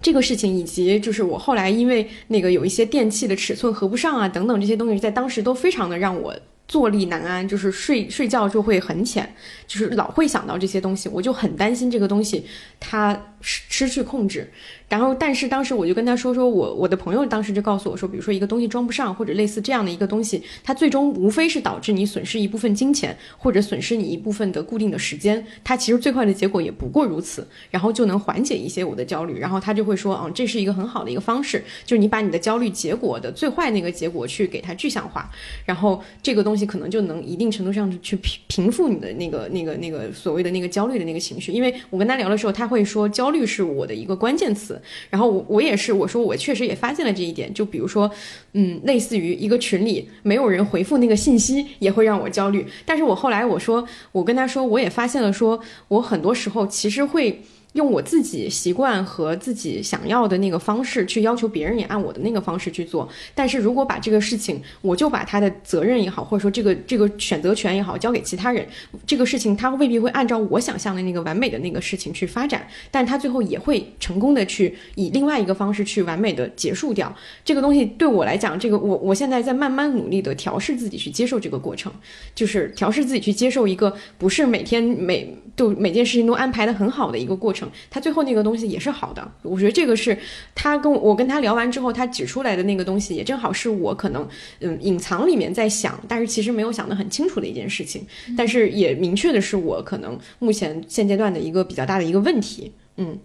[0.01, 6.35] 这个事情以及就是我后来因为那个有一些电器的尺寸合不上啊等等这些东西，在当时都非常的让我
[6.65, 9.35] 坐立难安，就是睡睡觉就会很浅，
[9.73, 12.45] 就是老会想到这些东西，我就很担心这个东西
[12.79, 14.47] 它失失去控制。
[14.87, 29.39] 然后，但是当时我就跟他说说，我我的朋友当时就告诉我说，比如说一个东西装不上，或者类似这样的一个东西，它最终无非是导致你损失一部分金钱，或者损失你一部分的固定的时间，它其实最坏的结果也不过如此，然后就能缓解一些我的焦虑。
[29.39, 35.27] 然后他就会说，嗯，这是一个很好的一个方式，就是你把你的焦虑结果的最坏那个结果去给它具象化，
[35.65, 41.51] 然后这个东西可能就能一定程度上去平平复你的那个那那个那个所谓的那个焦虑的那个情绪。
[41.51, 44.81] 因为我跟他聊的时候，他会说焦虑是我的一个关键词。
[45.09, 48.11] 然后我我也是，我说我确实也发现了这一点，就比如说，
[48.53, 52.65] 嗯，类似于一个群里没有人回复那个信息，也会让我焦虑。
[52.85, 57.41] 但是我后来我说，我跟他说，我也发现了，说我很多时候其实会。
[57.73, 68.65] 用我自己习惯和自己想要的那个方式去要求别人也按我的那个方式去做，但是如果把这个事情，我就把他的责任也好，或者说这个这个选择权也好，交给其他人，
[69.05, 77.13] 这个事情他未必会按照我想象的那个完美的那个事情去发展，但他最后也会成功的去以另外一个方式去完美的结束掉
[77.43, 77.85] 这个东西。
[77.85, 81.91] 对我来讲，这个我我现在在慢慢努力的调试自己去接受这个过程，
[82.35, 87.62] 就是调试自己去接受一个不是每天每都每件事情都安排的很好的一个过程。
[87.89, 90.17] 他最后那个东西也是好的，我觉得这个是
[90.55, 94.27] 他跟我跟他聊完之后，他指出来的那个东西也正好是我可能
[94.59, 98.05] 嗯隐藏里面在想，但是其实没有想得很清楚的一件事情，
[98.37, 103.17] 但是也明确的是我可能目前现阶段的一个比较大的一个问题，嗯，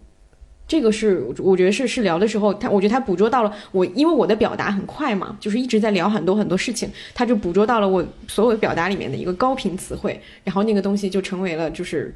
[0.66, 12.14] 这个是我觉得是是聊的时候，他我觉得他捕捉到了我，因为我的表达很快嘛，就是一直在聊很多很多事情，他就捕捉到了我所有表达里面的一个高频词汇，然后那个东西就成为了就是。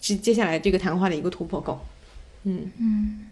[0.00, 1.78] 接接下来这个谈话的一个突破口，
[2.44, 2.70] 嗯。
[2.78, 3.26] 嗯，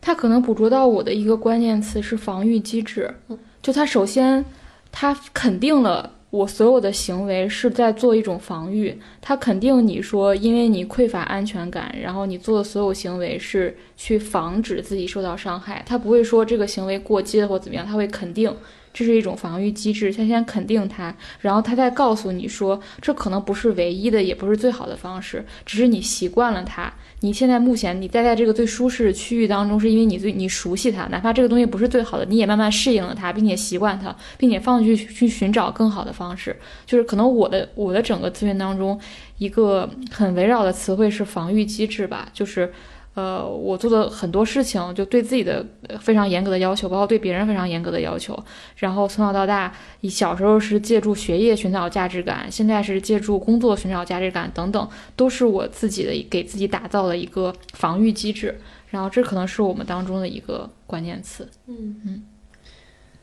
[0.00, 3.14] 他可能捕捉到我的一个关键词是防御机制，
[3.62, 4.44] 就他首先
[4.90, 18.54] 他肯定了我所有的行为是在做一种防御，他肯定你说因为你匮乏安全感，然后你做的所有行为是去防止自己受到伤害，他不会说这个行为过激了或怎么样，他会肯定
[18.92, 20.12] 这是一种防御机制。
[20.12, 26.92] 他先肯定它，然后他再告诉你说，这可能不是唯一的，也不是最好的方式，只是你习惯了它。
[27.20, 36.56] 你现在目前你待在这个最舒适的区域当中，是因为你最你熟悉它，哪怕这个东西不是最好的，你也慢慢适应了它，并且习惯它，并且放去去寻找更好的方式。
[36.84, 39.00] 就是可能我的我的整个资源当中，
[39.38, 42.72] 一个很围绕的词汇是防御机制吧，就是。
[43.14, 48.38] 呃，我做的很多事情就对自己的呃非常严格的要求，包括对别人非常严格的要求。
[48.76, 49.70] 然后从小到大，
[50.00, 58.58] 以小时候是借助学业寻找价值感，现在是借助工作寻找价值感，等等，都是我自己的给自己打造的一个防御机制。
[58.88, 61.48] 然后这可能是我们当中的一个关键词。
[61.66, 62.22] 嗯嗯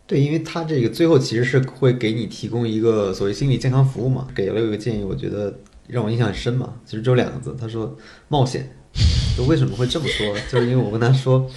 [0.06, 5.54] 对，因为他这个最后其实是会给你提供一个所谓心理健康服务嘛，给了一个建议，我觉得
[5.88, 6.76] 让我印象很深嘛。
[6.86, 7.96] 其实只有两个字，他说
[8.28, 8.70] 冒险。
[9.38, 10.36] 就为什么会这么说？
[10.52, 11.50] 就是因为我跟他说，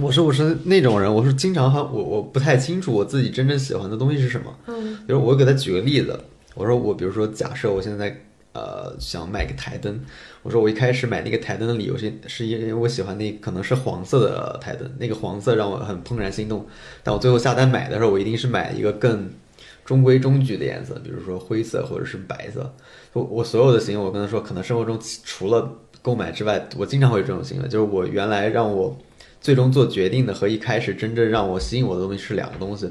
[0.00, 4.54] 我说我是那种人，我是经常很我我不太清楚我自己真正喜欢的东西是什么。
[4.66, 6.18] 嗯比如我给他举个例子，
[6.54, 10.00] 我说我比如说假设我现在呃想买个台灯，
[10.42, 16.66] 我说我一开始买那个台灯的理由是是因为我喜欢那可能是黄色的台灯，那个黄色让我很怦然心动，
[17.02, 19.30] 但我最后下单买的时候，我一定是买一个更
[19.86, 22.74] 中规中矩的颜色，比如说灰色或者是白色。
[23.14, 28.94] 我我所有的行为，我跟他说，可能生活中除了购买之外，我经常会有这种行为，就是我原来让我
[29.40, 32.90] 最终做决定的和一开始真正让我吸引我的东西是两个东西。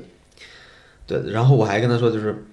[1.05, 2.43] 对，然后我还跟他说，就是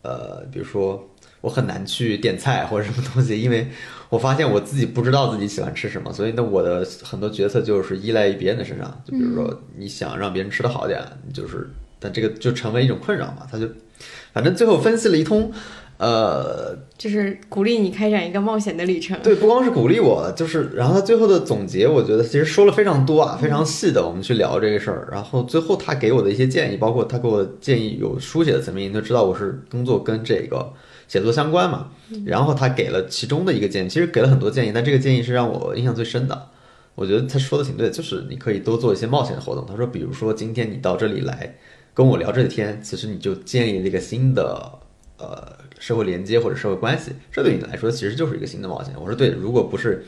[0.00, 1.06] 呃，比如说
[1.40, 3.68] 我很难去点菜或者什么东西，因为
[4.08, 9.02] 我发现我自己不知道自己喜欢吃什么，所以那，我的很多决策就是依赖于别人的身上。
[9.04, 11.02] 就比如说你想让别人吃的好点，
[11.34, 11.68] 就是
[11.98, 13.46] 但这个就成为一种困扰嘛。
[13.50, 13.68] 他就
[14.38, 15.50] 反正最后分析了一通，
[15.96, 19.18] 呃，就是鼓励你开展一个冒险的旅程。
[19.20, 25.08] 对，不光是鼓励我，就是然后他最后的总结，我觉得其实说了非常多啊，非常细的，我们去聊这个事儿。
[25.10, 30.72] 然后最后他给我的一些建议，包括他给我建议有书写的层面，你就知道我是工作跟这个
[31.08, 31.88] 写作相关嘛。
[32.24, 36.46] 然后他给了其中的一个建议，其实给了很多建议，但这个建议是让我印象最深的。
[36.94, 39.66] 我觉得他说的挺对，就是你可以多做一些冒险的活动。
[39.66, 41.56] 他说，比如说今天你到这里来
[41.98, 44.70] 跟我聊这天，其实你就建立了一个新的
[45.16, 48.94] 呃社会连接或者社会关系，这对你来说其实就是一个新的冒险。
[48.96, 50.06] 我说对，如果不是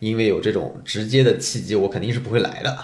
[0.00, 2.76] 因为有这种直接的契机，我肯定是不会来的。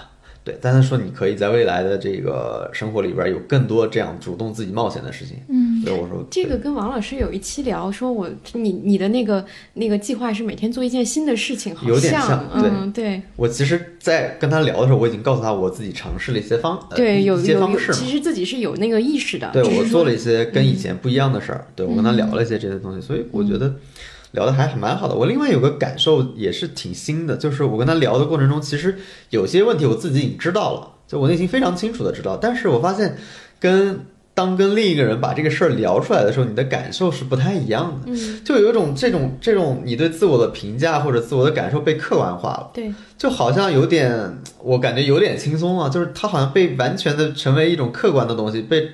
[0.46, 5.38] 对，但他说你可以在未来的这个生活里边有更多这样主动自己冒险的事情。
[5.48, 9.44] 嗯，所以我说这个跟王老师有一期聊，说我你你的那个
[9.74, 17.98] 那个计划是每天做一件新的事情，好有点像嗯，对我其实，在跟他聊的时候，我已经告诉他我自己尝试了一些方呃对，有一些方式嘛。
[17.98, 23.74] 其实自己是有那个意识的，对我做了一些跟以前不一样的事儿，对我跟他聊了一些这些东西，所以我觉得
[24.32, 25.14] 聊的还蛮好的。
[25.14, 28.96] 我另外有个感受也是挺新的，就是我跟他聊的过程中，其实
[29.30, 33.16] 有些问题我自己已经知道了，就我内心非常清楚的知道，但是我发现
[33.58, 34.00] 跟
[34.34, 42.70] 当跟另一个人把这个事儿聊出来的时候，你的感受是不太一样的，嗯，就有一种这种这种你对自我的评价或者自我的感受被客观化了。
[42.74, 48.86] 对，就好像有点，我感觉有点轻松啊，就是他好像被完全的成为一种客观的东西，被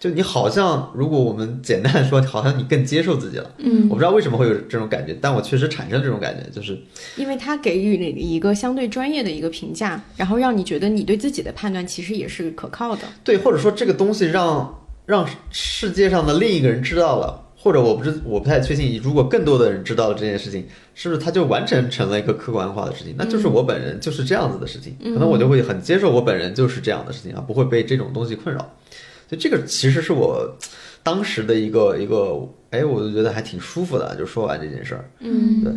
[0.00, 3.50] 就你好像，如果我们简单的说，好像你更接受自己了。
[3.58, 6.78] 嗯我不知道为什么会有这种感觉，但我确实产生这种感觉，就是
[7.16, 13.02] 因为他给予你一个相对专业的一个评价，然后让你觉得你对自己的判断其实也是可靠的。
[13.24, 17.44] 对，或者说这个东西让让世界上的另一个人知道了。
[17.60, 23.16] 或者我不知我不太确信，如果更多的人知道了这件事情，是不是它就完全成了一个客观化的事情？
[23.18, 28.76] 那就是我本人就是这样子的事情，可能我就会很接受我本人就是这样的事情啊，不会被这种东西困扰。
[29.28, 30.56] 所以这个其实是我
[31.02, 35.10] 当时的一个一个，哎，我就觉得还挺舒服的，就说完这件事儿。
[35.20, 35.72] 嗯，对，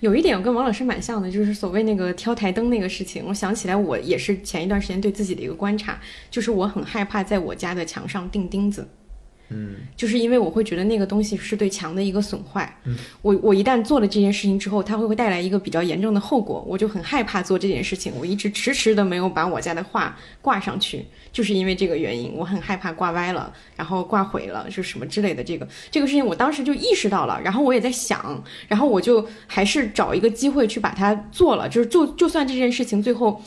[0.00, 8.86] 有一点我跟王老师蛮像的，就是所谓那个挑台灯那个事情，我想起来我也是前一段时间对自己的一个观察，就是我很害怕在我家的墙上钉钉子。
[9.48, 12.76] 嗯，就是因为我会觉得那个东西是对墙的一个损坏。
[12.84, 18.12] 嗯，我我一旦做了这件事情之后，它会会带来一个比较严重的后果，我就很害怕做这件事情。
[18.18, 25.44] 我一直迟迟的没有把我家的画挂上去，就是因为这个原因，我很害怕挂歪了，然后挂毁了，就什么之类的。
[25.44, 33.40] 这个这个事情我当时就意识到了，然后我也在想，然后我就还是找一个机会去把它做了，就是就就算这件事情最后。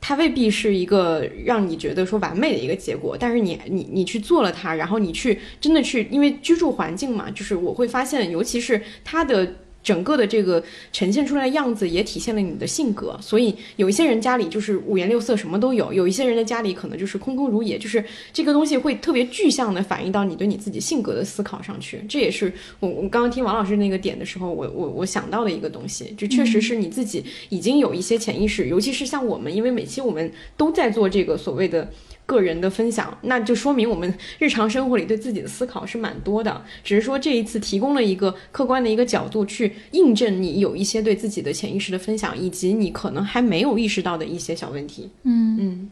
[0.00, 9.56] 它未必是一个让你觉得说完美的一个结果，但是你你你去做了它，然后你去真的去，因为居住环境嘛，就是我会发现，尤其是它的。
[9.82, 22.02] 整个的这个呈现出来的样子也体现了你的性格，所以有一些人家里就是五颜六色什么都有，有一些人的家里可能就是空空如也，就是这个东西会特别具象的反映到你对你自己性格的思考上去。
[22.08, 31.90] 这也是我我刚刚听王老师那个点的时候，我我我想到的一个东西，就确实是你自己已经有一些潜意识，尤其是像我们，因为每期我们都在做这个所谓的。
[32.30, 36.62] 个人的分享，那就说明我们日常生活里对自己的思考是蛮多的。
[36.84, 45.10] 只是说这一次提供了一个客观的一个角度去印证你有一些对自己的潜意识的分享，以及你可能还没有意识到的一些小问题。
[45.24, 45.90] 嗯嗯。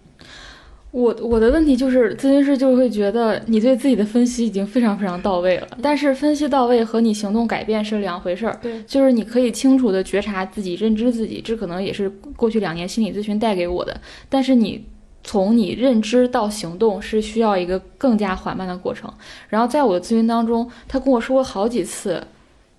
[0.91, 8.59] 我我的问题就是，咨询师就会觉得你对自己的分析已经非常非常到位了，但是分析到位和你行动改变是两回事儿。
[8.63, 14.01] 对，就是你可以清楚的觉察自己、认知自己，这可能也是过去两年心理咨询带给我的。
[14.31, 14.83] 但是你
[15.29, 19.13] 从你认知到行动是需要一个更加缓慢的过程。
[19.51, 22.27] 然后在我的咨询当中，他跟我说过好几次，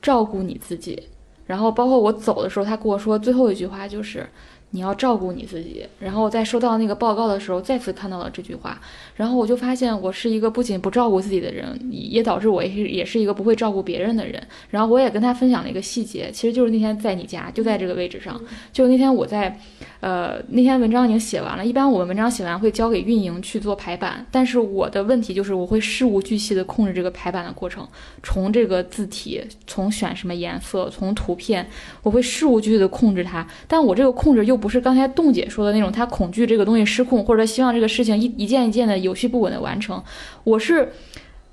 [0.02, 1.04] 照顾你自己。
[1.46, 4.28] 然后包括我走的时候，他跟我说最后一句话就是。
[4.72, 8.80] 你要照顾你自己，然后我在收到那个报告的时候，再次看到了这句话，
[9.16, 14.42] 然后我就发现我是一个不仅不照顾自己的人，也导致我也是也是一个不会照顾别人的人。
[14.70, 18.40] 然后我也跟他分享了一个细节，其实就是那天在你家，就在这个位置上，
[18.72, 19.60] 就那天我在。
[20.02, 21.66] 呃，那篇文章已经写完了。
[21.66, 27.86] 一般我们文章写完会交给运营去做排版，但是我的问题就是我会事无巨细的控制这个排版的过程，
[28.24, 31.70] 从这个字体，从选什么颜色，从图片，
[32.02, 33.46] 我会事无巨细的控制它。
[33.68, 40.04] 但我这个控制又不是刚才冻姐说的那种，她恐惧这个东西失控，或者希望这个事情一一件一件的有序不稳的完成。
[40.44, 40.92] 我是。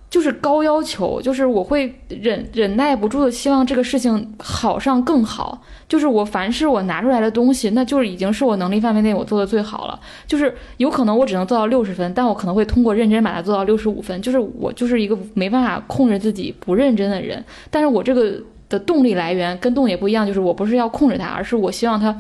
[0.09, 5.61] 就是高要求，就是我会忍忍耐不住的希望这个事情好上更好。
[5.89, 9.99] 就是我凡是我拿出来的东西，那就是已经是我能力范围内我做的最好了。
[10.25, 14.23] 就是有可能我只能做到六十分，但我可能会通过认真把它做到六十五分。
[14.23, 22.17] 就是我就是一个没办法控制自己不认真的人，但是我这个的动力来源跟动也不一样，就是我不是要控制它，而是我希望它。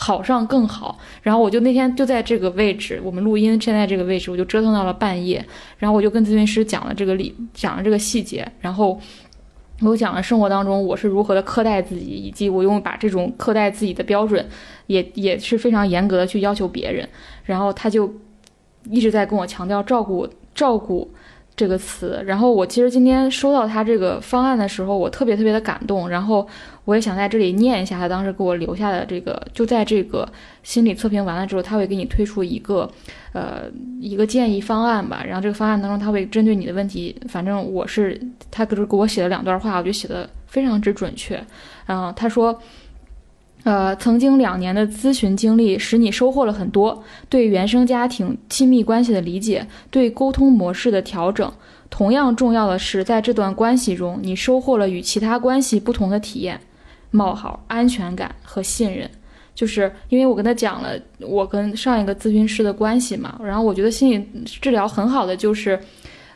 [0.00, 5.44] 好上更好，然后我就那天就在这个位置，我们录音现在这个位置，我就折腾到了半夜，
[5.76, 8.96] 然后我就跟咨询师讲了这个理，讲了这个细节，然后
[9.82, 14.46] 我讲了生活当中我是如何的苛待自己，以及我用把这种苛待自己的标准，
[14.86, 17.08] 也也是非常严格的去要求别人，
[17.42, 18.08] 然后他就
[18.88, 21.10] 一直在跟我强调照顾照顾。
[21.58, 26.46] 这个词，然后我其实今天收到他这个方案的时候，我特别特别的感动，然后
[26.88, 30.26] 我也想在这里念一下他当时给我留下的这个，就在这个
[30.62, 32.90] 心理测评完了之后，他会给你推出一个，
[33.34, 33.64] 呃，
[34.00, 38.18] 一个建议方案吧，然后这个方案当中他会针对你的问题，反正我是
[38.50, 41.38] 他给给我写了两段话，我觉得写的非常之准确，
[41.84, 42.58] 然后他说。
[43.64, 51.52] 呃，曾经两年的咨询经历使你收获了很多，对原生家庭亲密关系的理解，对沟通模式的调整。
[51.90, 56.58] 同样重要的是，在这段关系中，你收获了与其他关系不同的体验：
[57.10, 59.08] 冒号安全感和信任。
[59.54, 65.78] 就是因为我跟他讲了我跟上一个咨询师的关系嘛，然后我觉得心理治疗很好的就是，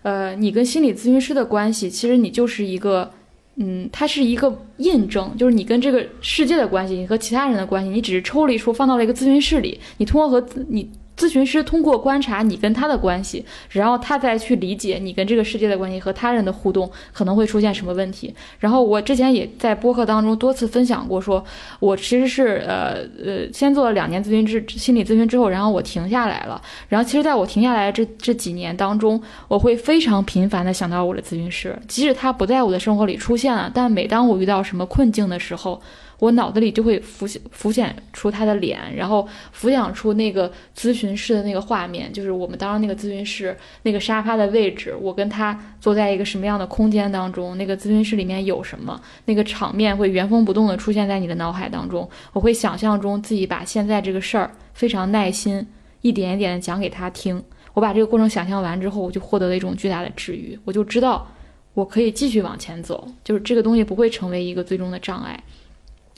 [0.03, 3.11] 呃，你跟心理咨询师的关系，其实你就是一个。
[3.57, 10.91] 嗯，它是一个印证，就是你跟这个世界的关系，你和其他人的关系，你只是抽离出放到了一个咨询室里，你通过和你。
[11.17, 18.35] 咨询师通过观察你跟他的关系，然后他再去理解你跟这个世界的关系和他人的互动可能会出现什么问题。
[18.59, 21.45] 然后我之前也在播客当中多次分享过，说
[21.81, 26.61] 我其实是呃呃先做了两年咨询之心理咨询之后，然后我停下来了。
[26.89, 35.81] 然后其实在我停下来这这几年当中，我会非常频繁的想到我的咨询师，即使他不在我的生活里出现了，但每当我遇到什么困境的时候。
[36.23, 52.09] 我脑子里就会浮现浮现出他的脸，然后浮想出那个咨询室的那个画面，就是我们当时那个咨询室那个沙发的位置，我跟他坐在一个什么样的空间当中，那个咨询室里面有什么，那个场面会原封不动的出现在你的脑海当中。
[52.33, 55.67] 我会想象中自己把现在这个事儿非常耐心
[56.03, 57.43] 一点一点的讲给他听。
[57.75, 61.27] 我把这个过程想象完之后，我就获得了一种巨大的治愈，我就知道
[61.75, 65.43] 我可以继续往前走，就是这个东西不会成为一个最终的障碍。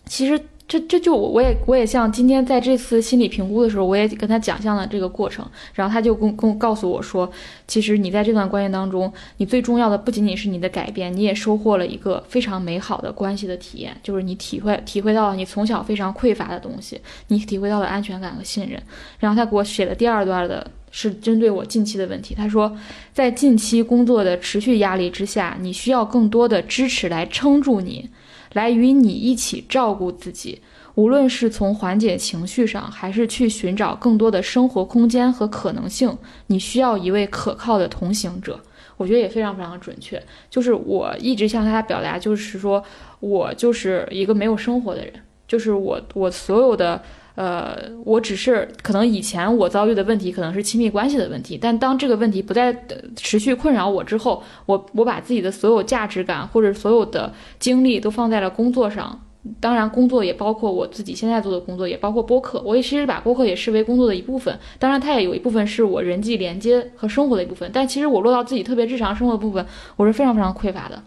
[0.07, 7.31] 其实这这就我也我也像今天在这次心理评估的时候，我也跟他讲象了这个过程，然后他就跟跟告诉我说，
[7.69, 18.83] 其实你在这段关系当中，你最重要的不仅仅是你的改变，你也收获了一个非常美好的关系的体验，就是你体会体会到了你从小非常匮乏的东西，你体会到了安全感和信任。
[19.19, 22.75] 然后他给我写的第二段的是针对我近期的问题，他说，
[23.13, 28.09] 在近期工作的持续压力之下，你需要更多的支持来撑住你。
[28.55, 30.61] 来与你一起照顾自己，
[30.95, 36.17] 无论是从缓解情绪上，还是去寻找更多的生活空间和可能性，
[36.47, 38.59] 你需要一位可靠的同行者。
[38.97, 40.23] 我觉得也非常非常准确。
[40.49, 42.83] 就是我一直向他表达，就是说
[43.21, 45.13] 我就是一个没有生活的人，
[45.47, 47.03] 就是我我所有的。
[47.35, 52.73] 呃，我只是可能以前我遭遇的问题可能是亲密关系的问题，但当这个问题不再
[53.17, 59.21] 持续困扰我之后，我我把自己的所有价值感或者所有的精力都放在了工作上，
[59.61, 62.63] 当然，工作也包括我自己现在做的工作，也包括播客。
[62.65, 64.59] 我也其实把播客也视为工作的一部分。
[64.79, 67.69] 当然，它也有一部分是我人际连接和生活的一部分。
[67.73, 71.03] 但其实我落到自己特别日常生活部分，我是非常非常匮乏的。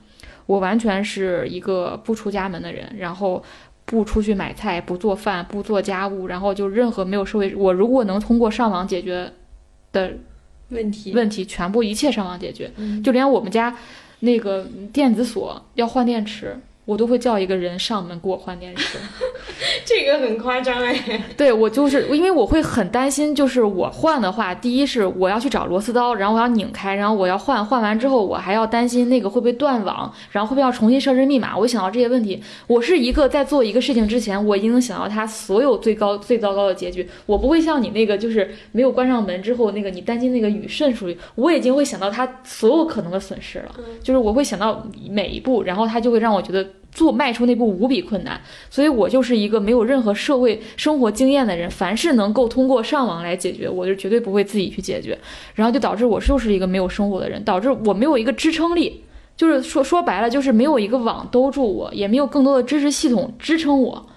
[0.45, 3.43] 我完全是一个不出家门的人，然后
[3.87, 7.55] 不出去买菜，不做饭，不做家务，然后就任何没有社会。
[7.55, 9.31] 我如果能通过上网解决
[9.93, 10.11] 的
[10.69, 12.69] 问题问题，全部一切上网解决，
[13.01, 13.73] 就连我们家
[14.19, 16.59] 那个电子锁要换电池。
[16.87, 18.97] 我都会叫一个人上门给我换电池，
[19.83, 21.21] 这个很夸张哎。
[21.35, 31.57] 对我就是因为我会很担心，就是我换的话，第一是我要去找螺丝刀，然后我要拧开，然后我要换，换完之后我还要担心那个会不会断网，然后会不会要重新设置密码。
[31.57, 37.05] 我想到这些问题，我是一个在做一个事情之前，我已经能想到它所有最高 最糟糕的结局。
[37.25, 46.65] 我不会像你那个，就是没有关上门之后那个你担心那个雨渗出去，我已经会想到它所有可能的损失了，就是我会想到每一步，然后它就会让我觉得。
[46.97, 51.69] 做迈出那步无比困难，所以我就是一个没有任何社会生活经验的人。
[51.69, 55.15] 凡是能够通过上网来解决，我就绝对不会自己去解决。
[55.53, 59.03] 然后就导致我就是一个没有生活的人，导致我没有一个支撑力。
[59.35, 64.07] 就是说说白了，就是没有一个网兜住我，也没有更多的知识系统支撑我。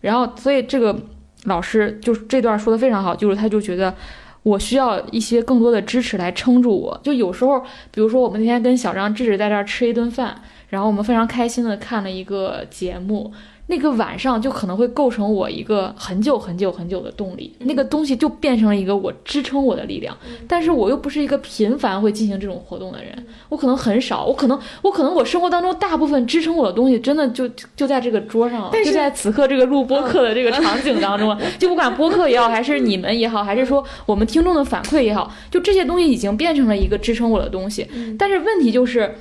[0.00, 0.98] 然后，所以这个
[1.44, 3.94] 老师就这段说的非常好，就是他就觉得
[4.42, 6.98] 我需要一些更多的支持来撑住我。
[7.02, 7.60] 就有时候，
[7.90, 10.40] 比如说我们那天跟小张、智智在这儿吃一顿饭。
[10.70, 13.30] 然后我们非常开心的看了一个节目，
[13.66, 20.16] 那个晚上就可能会构成我一个很久很久很久的动力，那个东西就变成了一个我支撑我的力量。
[20.48, 37.88] 但是我又不是一个频繁会进行这种活动的人，我可能很少，我可能我可能我生活当中大部分支撑我的东西真的就就在这个桌上，就在此刻这个录播课的这个场景当中，就不管播客也好，还是你们也好，还是说我们听众的反馈也好，就这些东西已经变成了一个支撑我的东西。
[38.16, 39.12] 但是问题就是。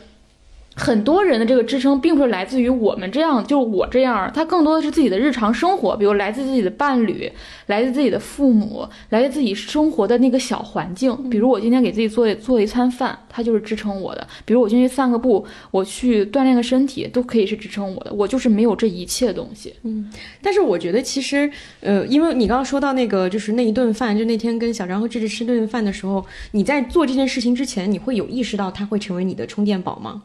[0.80, 7.30] 很多人的这个支撑并不是来自于我们这样，就是我这样，他更多的是自己的日常生活，比如来自自己的伴侣，
[7.66, 11.30] 来自自己的父母，来自自己生活的那个小环境。
[11.30, 18.14] 比如我今天给自己做做一餐饭，它就是支撑我的；比如我今天去散个步，我去锻炼个身体，都可以是支撑我的。
[18.14, 19.74] 我就是没有这一切东西。
[19.84, 20.10] 嗯，
[20.42, 21.52] 但是我觉得其实，
[21.82, 30.24] 呃，因为你刚刚说到那个，就是那一顿饭，就那天跟小张和智智吃那顿饭的时候，你在做这件事情之前，你会有意识到它会成为你的充电宝吗？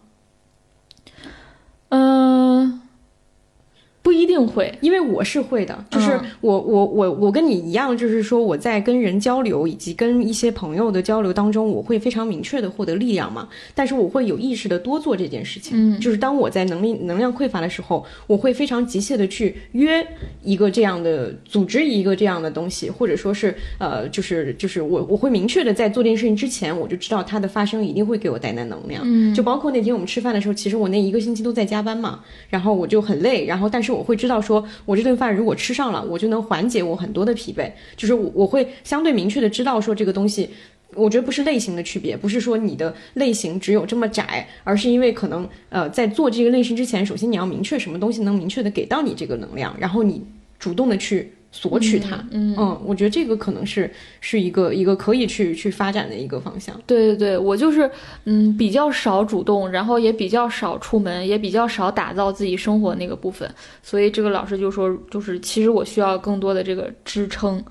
[1.94, 2.43] 嗯，不
[4.14, 13.48] 一定会，因为我是会的，就是我我我我跟你一样，就是说我在跟人交流以及跟一些朋友的交流当中，我会非常明确的获得力量嘛。
[13.74, 20.06] 但是我会有意识的多做这件事情，嗯，就是当我在能力能量匮乏的时候，我会非常急切的去约
[20.42, 37.72] 一个这样的组织一个这样的东西，或者说是呃，就是就是我我会明确的在做这件事情之前，我就知道它的发生一定会给我带来能量，嗯，就包括那天我们吃饭的时候，其实我那一个星期都在加班嘛，然后我就很累，然后但是我会知道说，我这顿饭如果吃上了，我就能缓解我很多的疲惫。
[37.96, 40.50] 就是我我会相对明确的知道说这个东西，
[40.94, 50.22] 我觉得不是类型的区别，不是说你的类型只有这么窄，而是因为可能呃在做这个类型之前，首先你要明确什么东西能明确的给到你这个能量，然后你
[50.58, 51.32] 主动的去。
[51.56, 53.88] 索取它，嗯嗯，我觉得这个可能是
[54.20, 56.74] 是一个一个可以去去发展的一个方向。
[56.84, 57.88] 对对对，我就是
[58.24, 63.48] 嗯比较少主动，然后也比较少出门，也比较少打造自己生活那个部分，
[63.84, 67.64] 所以这个老师就说，就是其实我需要更多的这个支撑，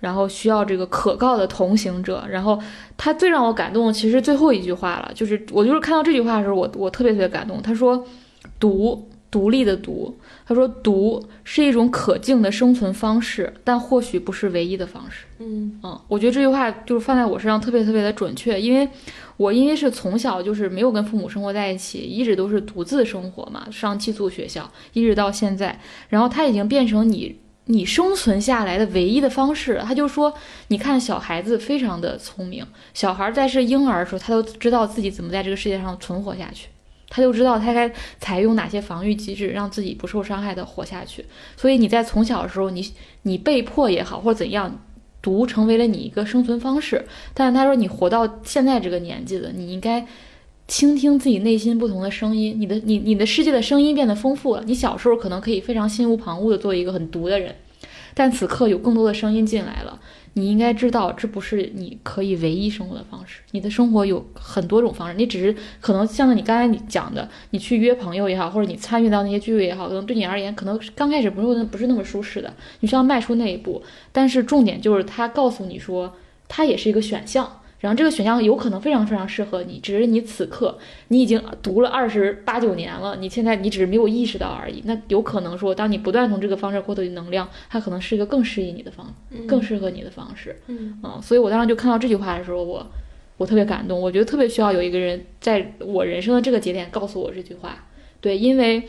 [0.00, 2.24] 然后需要这个可靠的同行者。
[2.28, 2.60] 然后
[2.96, 7.62] 他最让我感动，其实最后一句话了，就是我就是看到这句话的时候，我我特别特别感动。
[7.62, 8.04] 他说，
[8.58, 9.08] 独。
[9.30, 10.18] 独立的读，
[10.48, 15.26] 他说读是一种可敬的生存方式，但或许不是唯一的方式。
[15.40, 18.88] 嗯嗯，我觉得这句话就是放在我身上特别特别的准确，因为
[19.36, 25.78] 我因为是从小就是没有跟父母生活在一起，一直都是独自生活嘛，上寄宿学校，一直到现在，
[26.08, 29.78] 然后他已经变成你你生存下来的唯一的方式。
[29.84, 30.32] 他就说，
[30.68, 36.68] 你看小孩子非常的聪明，小孩在是婴儿的时候，他都知道自己怎么在这个世界上存活下去。
[37.10, 41.24] 他就知道他该采用哪些防御机制，让自己不受伤害的活下去。
[41.56, 42.86] 所以你在从小的时候，你
[43.22, 44.78] 你被迫也好，或者怎样，
[45.22, 47.04] 毒成为了你一个生存方式。
[47.32, 50.06] 但是他说，你活到现在这个年纪了，你应该
[50.66, 52.54] 倾听自己内心不同的声音。
[52.60, 54.62] 你的你你的世界的声音变得丰富了。
[54.66, 57.54] 你小时候可能可以非常心无旁骛的做一个很毒的人，
[58.12, 59.98] 但此刻有更多的声音进来了。
[60.34, 63.40] 你应该知道，这不是你可以唯一生活的方式。
[63.50, 72.52] 你的生活有很多种方式，你只是可能像你刚才你讲的，你去约朋友也好，或者你参与到那些聚会也好，可能对你而言，可能刚开始不是不是那么舒适的。
[72.80, 73.82] 你需要迈出那一步，
[74.12, 76.14] 但是重点就是他告诉你说，
[76.46, 77.60] 它也是一个选项。
[77.80, 80.76] 然后这个选项有可能非常非常适合你，只是你此刻
[81.08, 84.82] 你已经读了二十八九年了，你现在你只是没有意识到而已。
[84.84, 89.14] 那有可能说，当你不断从这个方式获得能量，它可能是一个更适应你的方，
[89.46, 90.56] 更适合你的方式。
[90.66, 92.84] 嗯嗯，所以我当时就看到这句话的时候，我
[93.36, 97.84] 我特别感动，我觉得特别需要有一个人在我人生的这个节点告诉我这句话。
[98.20, 98.82] 对，因为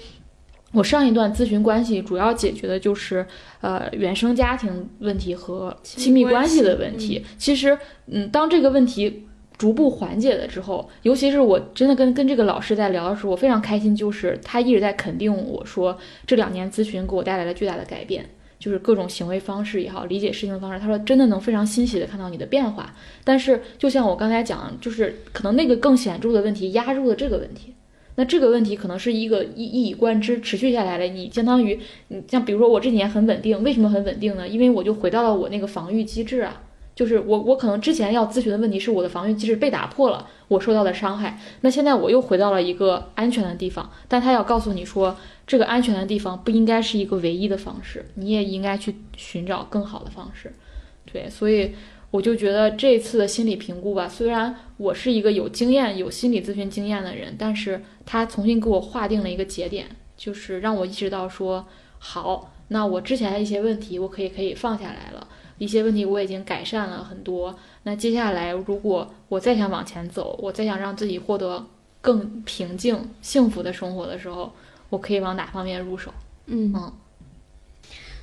[0.72, 3.26] 我上一段咨询关系主要解决的就是
[3.62, 7.26] 呃原生家庭问题和亲密关系的问题。
[7.38, 9.26] 其实，嗯，当这个问题
[9.58, 18.26] 逐步缓解了之后，尤其是我真的跟跟这个老师在聊的时候，我非常开心，就是他一直在肯定我说这两年咨询给我带来了巨大的改变。
[18.60, 22.94] 就是各种行为方式也好，理解事情的方式，他说真的能非常欣喜的看到你的变化。
[23.24, 27.74] 但是就像我刚才讲，就是可能那个更显著的问题压住了这个问题。
[28.20, 34.46] 那这个问题可能是一个一一以贯之持续下来的，你相当于你像比如说我这几年很稳定，为什么很稳定呢？
[34.46, 36.62] 因为我就回到了我那个防御机制啊，
[36.94, 41.40] 就是我我可能之前要咨询的问题是我的防御机制被打破了，我受到的伤害。
[41.62, 45.16] 那现在我又回到了一个安全的地方，但他要告诉你说，
[45.48, 50.52] 这个安全的地方不应该是一个唯一的方式，你也应该去寻找更好的方式。
[51.06, 51.74] 对，所以。
[52.12, 59.86] 我就觉得这次的心理评估吧，虽然我是一个有经验、有心理咨询经验的人，但是他重新给我划定了一个节点，
[60.18, 61.64] 就是让我意识到说，
[62.00, 65.28] 好，那我之前的一些问题，我可以可以放下来了，
[65.60, 67.56] 一些问题我已经改善了很多。
[67.84, 71.64] 那接下来，如果我再想往前走，我再想让自己获得
[72.02, 74.52] 更平静、幸福的生活的时候，
[74.90, 76.12] 我可以往哪方面入手？
[76.48, 76.92] 嗯嗯。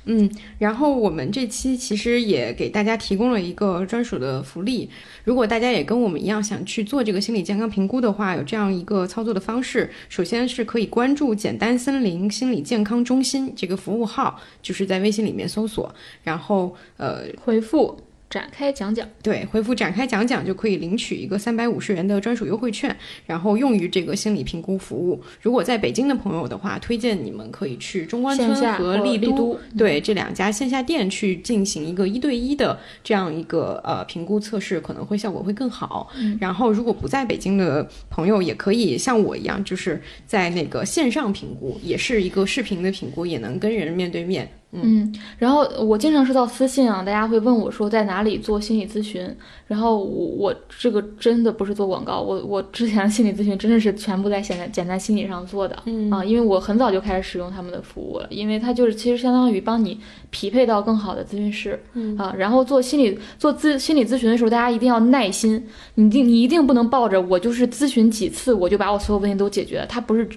[0.07, 4.89] 嗯，然后我们这期其实也给大家提供了一个专属的福利。
[5.25, 9.89] 如果大家也跟我们一样想去做这个心理健康评估的话，有这样一个操作的方式。
[10.07, 17.99] 首先是可以关注“简单森林心理健康中心”这个服务号，就是在微信里面搜索，然后呃回复。
[18.29, 25.21] 展开讲讲，对，回复展开讲讲就可以领取一个三百五十元的专属优惠券，然后用于这个心理评估服务。
[25.41, 36.11] 如果在北京的朋友的话，推荐你们可以去中关村和丽都，对这两家线下店去进行一个一对一的这样一个呃评估测试，可能会效果会更好。
[36.39, 44.49] 然后如果不在北京的朋友，也可以像我一样，就是在那个线上评估，也是一个视频的评估，也能跟人面对面。
[44.73, 49.25] 嗯，然后我经常收到私信啊，大家会问我说在哪里做心理咨询，
[49.65, 56.11] 然后我我这个真的不是做广告，我我之前心理咨询真的是全部在简单简单心理上做的，嗯。
[56.11, 59.97] 啊，因为我很早就开始使用他们的服务了，因为它就是其实相当于帮你
[60.31, 62.17] 匹配到更好的咨询师，嗯。
[62.17, 65.65] 啊，然后做心理做咨心理咨询的时候，大家一定要耐心，
[65.95, 70.27] 你定你一定不能抱着我就是咨询几次我就把我所有问题都解决了，它不是。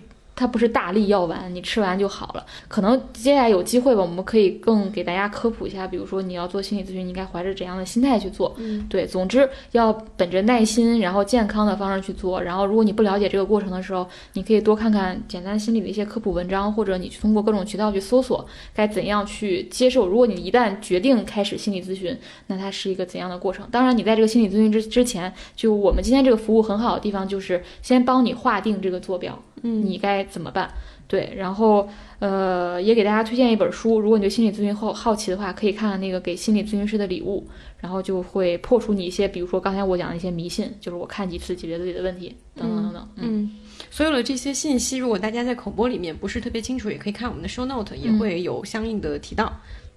[0.41, 2.47] 它不是大力药丸，你吃完就好了。
[2.67, 8.55] 可能接下来有机会吧，我们可以更给大家科普一下，比如说你要做心理咨询，你应该怀着怎样的心态去做。
[8.57, 12.41] 嗯，对，总之要本着耐心，然后健康的方式去做。
[12.43, 20.09] 然后，如果你不了解这个过程的时候，你可以多看看简单心理的一些科普文章，或者你去通过各种渠道去搜索该怎样去接受。
[20.09, 23.69] 如果你一旦决定开始心理咨询，那它是一个怎样的过程？
[23.71, 29.39] 当然，你在这个心理咨询之之前，就我们今天这个服务很好的地方就是先帮你划定这个坐标。
[29.63, 30.73] 嗯，你该怎么办？
[31.07, 31.89] 对，然后
[32.21, 33.99] 呃，也给大家推荐一本书。
[33.99, 37.45] 如果你对心理咨询后好奇的话，可以看看那个给心理咨询师的礼物，
[37.79, 43.09] 然后就会破除你一些，比如说刚才我讲的一些迷信，就是我看几次解决自己的问题，等等等等。
[43.17, 43.51] 嗯，
[43.91, 49.53] 所有的这些信息，如果大家在口播里面不是特别清楚，也可以看我们的 show note，也会有相应的提到。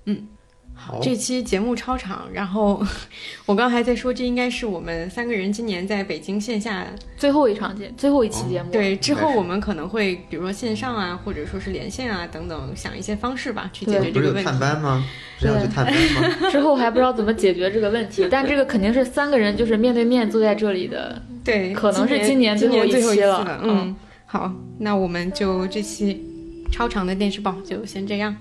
[0.05, 0.27] 嗯。
[0.75, 2.83] 好，这期节目超长，然后
[3.45, 6.85] 我刚还在说，这应该是我们三个人今年在北京线下
[7.15, 8.69] 最后一场节，最后一期节目。
[8.71, 14.43] 对，之后我们可能会比如说线上啊，或者说是连线啊等等，想一些方式吧，去解决这个问题。
[14.43, 15.05] 探班吗？
[15.39, 16.49] 是要去探班吗？
[16.51, 21.21] 之后还不知道怎么解决这个问题，但这个肯定是三个人就是面对面坐在这里的。
[21.43, 23.61] 对，可能是今年最后一期了。
[23.63, 23.95] 嗯，
[24.25, 26.25] 好，那我们就这期
[26.71, 28.35] 超长的电视报就先这样。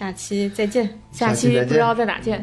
[0.00, 2.42] 下期再见，下期不知道在哪见。